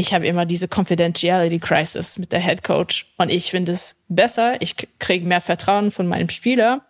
[0.00, 4.56] Ich habe immer diese Confidentiality Crisis mit der Head Coach und ich finde es besser,
[4.62, 6.86] ich kriege mehr Vertrauen von meinem Spieler,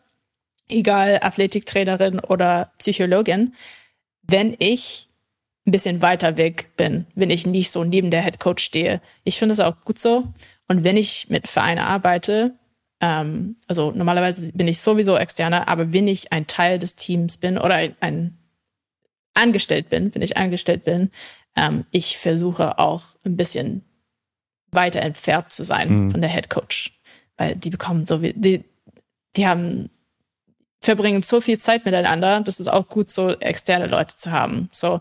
[0.68, 3.56] egal Athletiktrainerin oder Psychologin,
[4.22, 5.08] wenn ich
[5.66, 9.00] ein bisschen weiter weg bin, wenn ich nicht so neben der Head Coach stehe.
[9.24, 10.28] Ich finde es auch gut so.
[10.68, 12.54] Und wenn ich mit Vereinen arbeite,
[13.00, 17.58] ähm, also normalerweise bin ich sowieso externer, aber wenn ich ein Teil des Teams bin
[17.58, 18.38] oder ein, ein
[19.34, 21.10] angestellt bin, wenn ich angestellt bin,
[21.56, 23.84] ähm, ich versuche auch ein bisschen
[24.72, 26.10] weiter entfernt zu sein Mhm.
[26.12, 26.92] von der Head Coach,
[27.36, 28.64] weil die bekommen so wie die,
[29.36, 29.90] die haben
[30.80, 32.40] verbringen so viel Zeit miteinander.
[32.40, 34.68] Das ist auch gut, so externe Leute zu haben.
[34.72, 35.00] So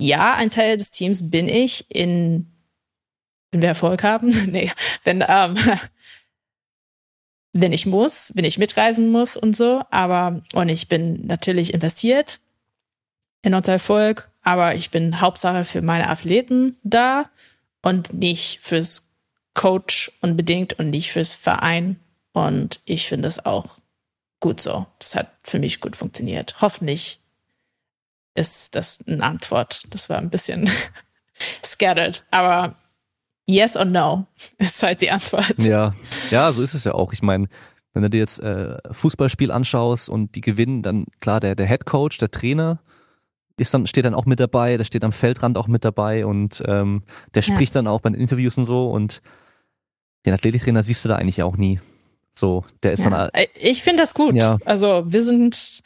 [0.00, 2.46] ja, ein Teil des Teams bin ich in
[3.50, 4.70] wenn wir Erfolg haben, nee,
[5.04, 5.56] wenn ähm,
[7.52, 12.40] wenn ich muss, wenn ich mitreisen muss und so, aber und ich bin natürlich investiert
[13.42, 17.28] in unser Erfolg, aber ich bin Hauptsache für meine Athleten da
[17.82, 19.06] und nicht fürs
[19.52, 22.00] Coach unbedingt und nicht fürs Verein.
[22.32, 23.76] Und ich finde es auch
[24.40, 24.86] gut so.
[25.00, 26.62] Das hat für mich gut funktioniert.
[26.62, 27.20] Hoffentlich
[28.34, 29.82] ist das eine Antwort.
[29.90, 30.70] Das war ein bisschen
[31.62, 32.74] scattered, aber
[33.44, 34.24] yes or no
[34.56, 35.58] ist halt die Antwort.
[35.58, 35.92] Ja,
[36.30, 37.12] ja, so ist es ja auch.
[37.12, 37.48] Ich meine,
[37.92, 41.84] wenn du dir jetzt äh, Fußballspiel anschaust und die gewinnen, dann klar, der, der Head
[41.84, 42.80] Coach, der Trainer,
[43.58, 46.62] ist dann, steht dann auch mit dabei, der steht am Feldrand auch mit dabei und
[46.66, 47.02] ähm,
[47.34, 47.54] der Ja.
[47.54, 49.20] spricht dann auch bei den Interviews und so und
[50.26, 51.80] den Athletiktrainer siehst du da eigentlich auch nie.
[52.32, 53.26] So, der ist dann Ja.
[53.32, 54.34] Äh, Ich finde das gut.
[54.36, 54.58] Ja.
[54.64, 55.82] Also wir sind,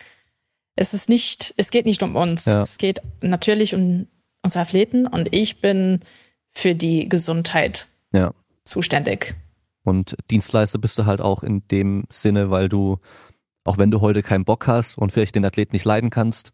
[0.77, 2.45] es ist nicht, es geht nicht um uns.
[2.47, 2.63] Ja.
[2.63, 4.07] Es geht natürlich um
[4.43, 6.01] unsere Athleten und ich bin
[6.51, 8.33] für die Gesundheit Ja.
[8.65, 9.35] zuständig.
[9.85, 12.99] Und Dienstleister bist du halt auch in dem Sinne, weil du,
[13.65, 16.53] auch wenn du heute keinen Bock hast und vielleicht den Athleten nicht leiden kannst,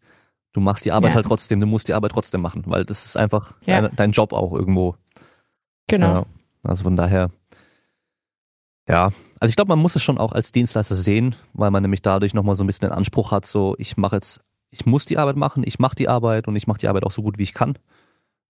[0.53, 1.15] du machst die Arbeit Ja.
[1.15, 3.81] halt trotzdem, du musst die Arbeit trotzdem machen, weil das ist einfach Ja.
[3.81, 4.95] dein, dein Job auch irgendwo.
[5.87, 6.25] Genau.
[6.63, 7.29] Also von daher,
[8.87, 12.01] ja, also ich glaube, man muss es schon auch als Dienstleister sehen, weil man nämlich
[12.01, 15.17] dadurch nochmal so ein bisschen den Anspruch hat, so ich mache jetzt, ich muss die
[15.17, 17.43] Arbeit machen, ich mache die Arbeit und ich mache die Arbeit auch so gut wie
[17.43, 17.77] ich kann.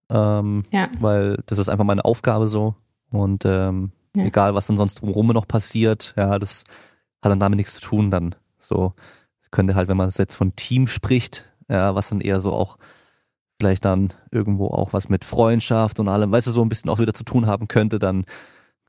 [0.10, 0.88] Ähm, Ja.
[1.00, 2.76] Weil das ist einfach meine Aufgabe so.
[3.12, 4.24] Und ähm, Ja.
[4.26, 6.64] egal, was dann sonst drumherum noch passiert, ja, das
[7.22, 8.34] hat dann damit nichts zu tun dann.
[8.60, 8.94] So,
[9.42, 12.78] es könnte halt, wenn man jetzt von Team spricht, ja, was dann eher so auch
[13.60, 17.00] vielleicht dann irgendwo auch was mit Freundschaft und allem, weißt du, so ein bisschen auch
[17.00, 18.26] wieder zu tun haben könnte, dann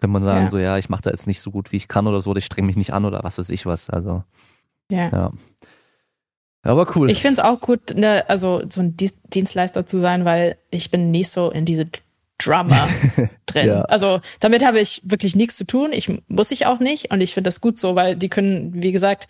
[0.01, 0.51] könnte man sagen, Ja.
[0.51, 2.39] so ja, ich mache da jetzt nicht so gut, wie ich kann oder so, oder
[2.39, 3.91] ich streng mich nicht an oder was weiß ich was.
[3.91, 4.23] Also,
[4.91, 5.09] Ja.
[5.11, 5.33] ja.
[6.63, 7.11] Aber cool.
[7.11, 11.11] Ich finde es auch gut, ne, also so ein Dienstleister zu sein, weil ich bin
[11.11, 11.87] nicht so in diese
[12.39, 12.87] Drama
[13.47, 13.67] drin.
[13.67, 13.83] Ja.
[13.83, 15.93] Also damit habe ich wirklich nichts zu tun.
[15.93, 18.93] Ich muss ich auch nicht und ich finde das gut so, weil die können, wie
[18.93, 19.27] gesagt,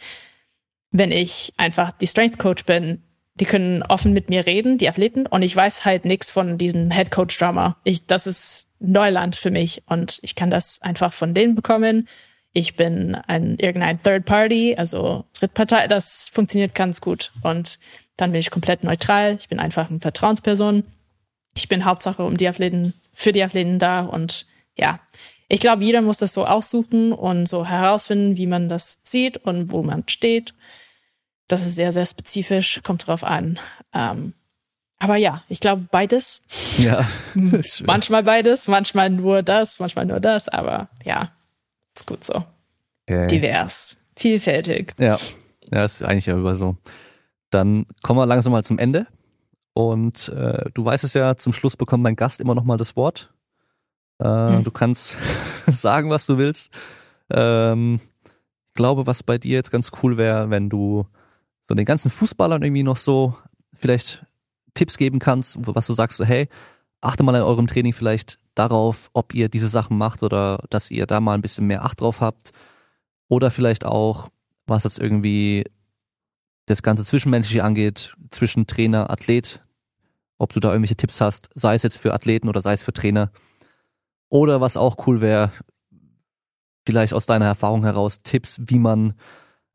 [0.90, 3.02] wenn ich einfach die Strength Coach bin,
[3.40, 6.90] die können offen mit mir reden, die Athleten, und ich weiß halt nichts von diesem
[6.90, 7.76] Head Coach Drama.
[7.84, 12.06] Ich, das ist Neuland für mich und ich kann das einfach von denen bekommen.
[12.52, 17.32] Ich bin ein irgendein Third Party, also Drittpartei, das funktioniert ganz gut.
[17.42, 17.78] Und
[18.16, 19.36] dann bin ich komplett neutral.
[19.38, 20.84] Ich bin einfach eine Vertrauensperson.
[21.54, 24.46] Ich bin Hauptsache um die Athleten, für die Athleten da und
[24.76, 25.00] ja.
[25.48, 29.72] Ich glaube, jeder muss das so aussuchen und so herausfinden, wie man das sieht und
[29.72, 30.54] wo man steht.
[31.50, 33.58] Das ist sehr, sehr spezifisch, kommt drauf an.
[33.92, 34.34] Ähm,
[35.00, 36.42] aber ja, ich glaube beides.
[36.78, 37.04] ja.
[37.84, 41.32] Manchmal beides, manchmal nur das, manchmal nur das, aber ja,
[41.96, 42.44] ist gut so.
[43.08, 43.26] Okay.
[43.26, 44.94] divers, vielfältig.
[44.98, 45.18] Ja,
[45.72, 46.76] ja, ist eigentlich ja über so.
[47.50, 49.06] Dann kommen wir langsam mal zum Ende.
[49.72, 52.94] Und äh, du weißt es ja, zum Schluss bekommt mein Gast immer noch mal das
[52.96, 53.32] Wort.
[54.18, 54.64] Äh, Hm.
[54.64, 55.16] Du kannst
[55.66, 56.72] sagen, was du willst.
[57.32, 58.00] Ähm,
[58.68, 61.06] ich glaube, was bei dir jetzt ganz cool wäre, wenn du
[61.70, 63.36] so den ganzen Fußballern irgendwie noch so
[63.74, 64.26] vielleicht
[64.74, 66.48] Tipps geben kannst, was du sagst, so hey,
[67.00, 71.06] achte mal in eurem Training vielleicht darauf, ob ihr diese Sachen macht oder dass ihr
[71.06, 72.50] da mal ein bisschen mehr Acht drauf habt.
[73.28, 74.30] Oder vielleicht auch,
[74.66, 75.64] was jetzt irgendwie
[76.66, 79.62] das ganze Zwischenmenschliche angeht, zwischen Trainer, Athlet,
[80.38, 82.92] ob du da irgendwelche Tipps hast, sei es jetzt für Athleten oder sei es für
[82.92, 83.30] Trainer.
[84.28, 85.52] Oder was auch cool wäre,
[86.84, 89.14] vielleicht aus deiner Erfahrung heraus, Tipps, wie man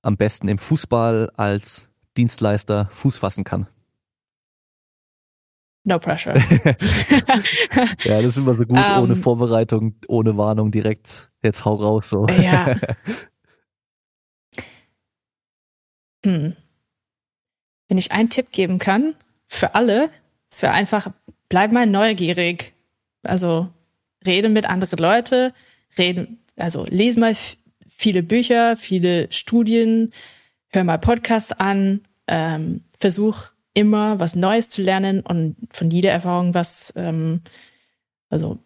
[0.06, 3.68] am besten im Fußball als Dienstleister Fuß fassen kann.
[5.84, 6.36] No pressure.
[8.03, 9.03] Ja, das ist immer so gut, Ähm.
[9.03, 12.27] ohne Vorbereitung, ohne Warnung, direkt, jetzt hau raus so.
[12.27, 12.76] ja.
[16.26, 16.56] Hm.
[17.88, 19.14] Wenn ich einen Tipp geben kann,
[19.48, 20.10] für alle,
[20.49, 21.11] es wäre einfach,
[21.49, 22.73] bleib mal neugierig.
[23.22, 23.69] Also
[24.26, 25.53] rede mit anderen Leuten,
[25.99, 27.36] reden, also lese mal
[27.95, 30.13] viele Bücher, viele Studien,
[30.69, 36.53] hör mal Podcasts an, ähm, versuch immer was Neues zu lernen und von jeder Erfahrung
[36.53, 37.41] was, ähm,
[38.30, 38.59] also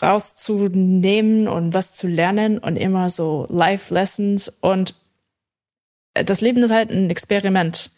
[0.00, 4.96] rauszunehmen und was zu lernen und immer so Life Lessons und
[6.14, 7.90] äh, das Leben ist halt ein Experiment.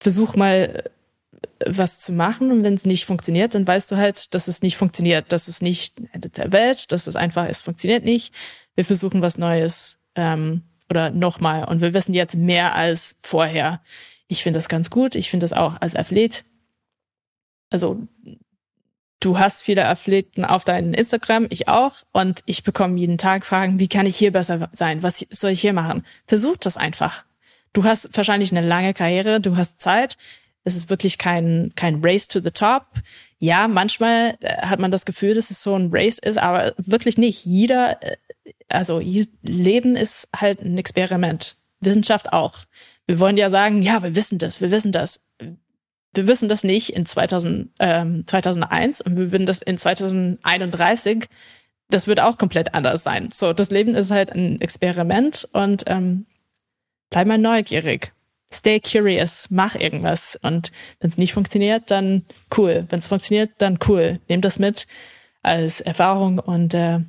[0.00, 0.84] Versuch mal
[1.60, 4.62] äh, was zu machen und wenn es nicht funktioniert, dann weißt du halt, dass es
[4.62, 8.34] nicht funktioniert, dass es nicht der Welt, dass es einfach, es funktioniert nicht.
[8.76, 13.82] Wir versuchen was Neues ähm, oder nochmal und wir wissen jetzt mehr als vorher.
[14.28, 15.14] Ich finde das ganz gut.
[15.14, 16.44] Ich finde das auch als Athlet.
[17.70, 18.06] Also
[19.20, 23.78] du hast viele Athleten auf deinem Instagram, ich auch, und ich bekomme jeden Tag Fragen,
[23.80, 25.02] wie kann ich hier besser sein?
[25.02, 26.04] Was soll ich hier machen?
[26.26, 27.24] Versuch das einfach.
[27.72, 30.16] Du hast wahrscheinlich eine lange Karriere, du hast Zeit.
[30.64, 32.86] Es ist wirklich kein, kein Race to the top.
[33.38, 37.18] Ja, manchmal äh, hat man das Gefühl, dass es so ein Race ist, aber wirklich
[37.18, 37.44] nicht.
[37.44, 38.16] Jeder, äh,
[38.68, 39.00] also
[39.42, 41.56] Leben ist halt ein Experiment.
[41.80, 42.60] Wissenschaft auch.
[43.06, 45.20] Wir wollen ja sagen, ja, wir wissen das, wir wissen das
[46.16, 51.26] wir wissen das nicht in 2000, ähm, 2001 und wir würden das in 2031.
[51.90, 53.30] Das wird auch komplett anders sein.
[53.32, 56.26] So, das Leben ist halt ein Experiment und ähm,
[57.10, 58.12] bleib mal neugierig.
[58.52, 60.38] Stay curious, mach irgendwas.
[60.42, 62.24] Und wenn es nicht funktioniert, dann
[62.56, 62.86] cool.
[62.88, 64.18] Wenn es funktioniert, dann cool.
[64.28, 64.86] Nehm das mit
[65.42, 67.00] als Erfahrung und äh,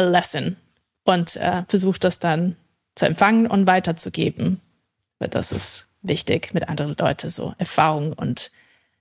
[0.00, 0.56] a lesson.
[1.04, 2.56] Und äh, versuch das dann
[2.94, 4.60] zu empfangen und weiterzugeben.
[5.18, 8.50] Weil das ist wichtig, mit anderen Leuten so Erfahrung und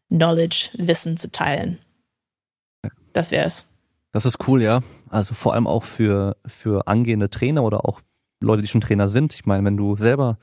[0.10, 1.80] Knowledge, Wissen zu teilen.
[3.14, 3.66] Das wäre es.
[4.12, 4.82] Das ist cool, ja.
[5.10, 8.02] Also vor allem auch für, für angehende Trainer oder auch
[8.40, 9.34] Leute, die schon Trainer sind.
[9.34, 10.38] Ich meine, wenn du selber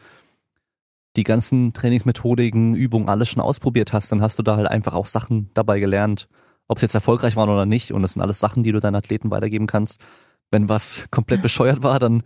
[1.17, 5.07] die ganzen Trainingsmethodiken, Übungen, alles schon ausprobiert hast, dann hast du da halt einfach auch
[5.07, 6.29] Sachen dabei gelernt,
[6.69, 7.93] ob es jetzt erfolgreich waren oder nicht.
[7.93, 10.05] Und das sind alles Sachen, die du deinen Athleten weitergeben kannst.
[10.51, 12.23] Wenn was komplett bescheuert war, dann,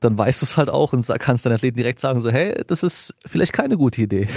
[0.00, 2.82] dann weißt du es halt auch und kannst deinen Athleten direkt sagen, so, hey, das
[2.82, 4.28] ist vielleicht keine gute Idee.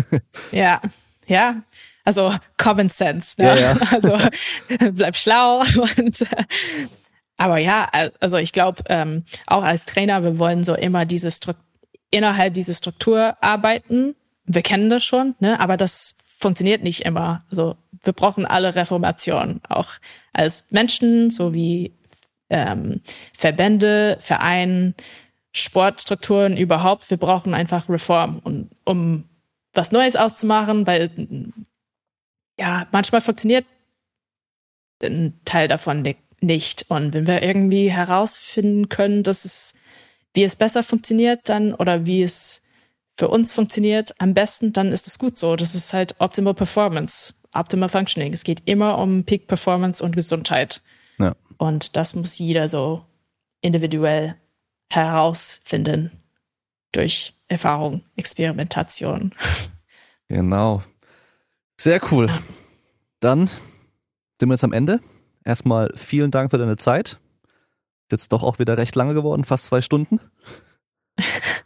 [0.52, 0.80] Ja,
[1.26, 1.62] ja.
[2.04, 3.34] Also Common Sense.
[3.40, 3.48] Ne?
[3.48, 3.76] Ja, ja.
[3.92, 4.18] Also
[4.92, 5.60] bleib schlau.
[5.98, 6.26] Und,
[7.36, 11.30] aber ja, al- also ich glaube, ähm, auch als Trainer, wir wollen so immer diese
[11.30, 11.64] Struktur,
[12.10, 14.14] innerhalb dieser Struktur arbeiten.
[14.44, 15.60] Wir kennen das schon, ne?
[15.60, 17.44] aber das funktioniert nicht immer.
[17.50, 19.90] Also wir brauchen alle Reformationen, auch
[20.32, 21.92] als Menschen, so wie
[22.50, 23.00] ähm,
[23.36, 24.94] Verbände, Vereine,
[25.52, 27.10] Sportstrukturen überhaupt.
[27.10, 29.24] Wir brauchen einfach Reform, um, um
[29.72, 31.10] was Neues auszumachen, weil
[32.58, 33.64] ja, manchmal funktioniert
[35.02, 36.86] ein Teil davon ni- nicht.
[36.88, 39.74] Und wenn wir irgendwie herausfinden können, dass es,
[40.34, 42.60] wie es besser funktioniert dann oder wie es
[43.16, 45.56] für uns funktioniert am besten, dann ist es gut so.
[45.56, 48.32] Das ist halt Optimal Performance, Optimal Functioning.
[48.32, 50.80] Es geht immer um Peak Performance und Gesundheit.
[51.18, 51.34] Ja.
[51.60, 53.04] Und das muss jeder so
[53.60, 54.34] individuell
[54.90, 56.10] herausfinden
[56.90, 59.34] durch Erfahrung, Experimentation.
[60.28, 60.80] Genau.
[61.76, 62.30] Sehr cool.
[63.18, 63.48] Dann
[64.38, 65.00] sind wir jetzt am Ende.
[65.44, 67.18] Erstmal vielen Dank für deine Zeit.
[68.04, 70.20] Ist jetzt doch auch wieder recht lange geworden, fast zwei Stunden.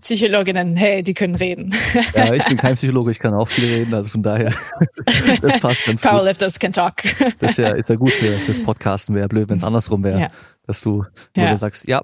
[0.00, 1.74] Psychologinnen, hey, die können reden.
[2.14, 4.52] Ja, ich bin kein Psychologe, ich kann auch viel reden, also von daher,
[5.42, 6.10] das passt ganz gut.
[6.10, 6.96] Powerlifters can talk.
[7.38, 10.20] Das ist ja, ist ja gut für, fürs Podcasten, wäre blöd, wenn es andersrum wäre,
[10.20, 10.28] Ja.
[10.66, 11.04] dass du
[11.36, 11.48] Ja.
[11.48, 12.02] nur sagst ja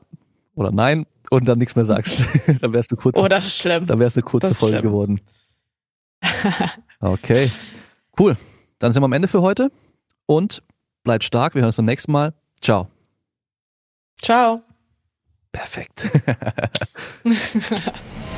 [0.55, 2.23] oder nein und dann nichts mehr sagst.
[2.61, 3.87] dann wärst du kurz, Oh, das ist schlimm.
[3.87, 4.91] dann wär's eine kurze Folge schlimm.
[4.91, 5.21] geworden.
[7.01, 7.51] Okay,
[8.21, 8.37] cool.
[8.79, 9.73] Dann sind wir am Ende für heute
[10.27, 10.63] und
[11.03, 11.55] bleibt stark.
[11.55, 12.33] Wir hören uns beim nächsten Mal.
[12.61, 12.89] Ciao.
[14.21, 14.63] Ciao.
[15.53, 16.11] Perfekt.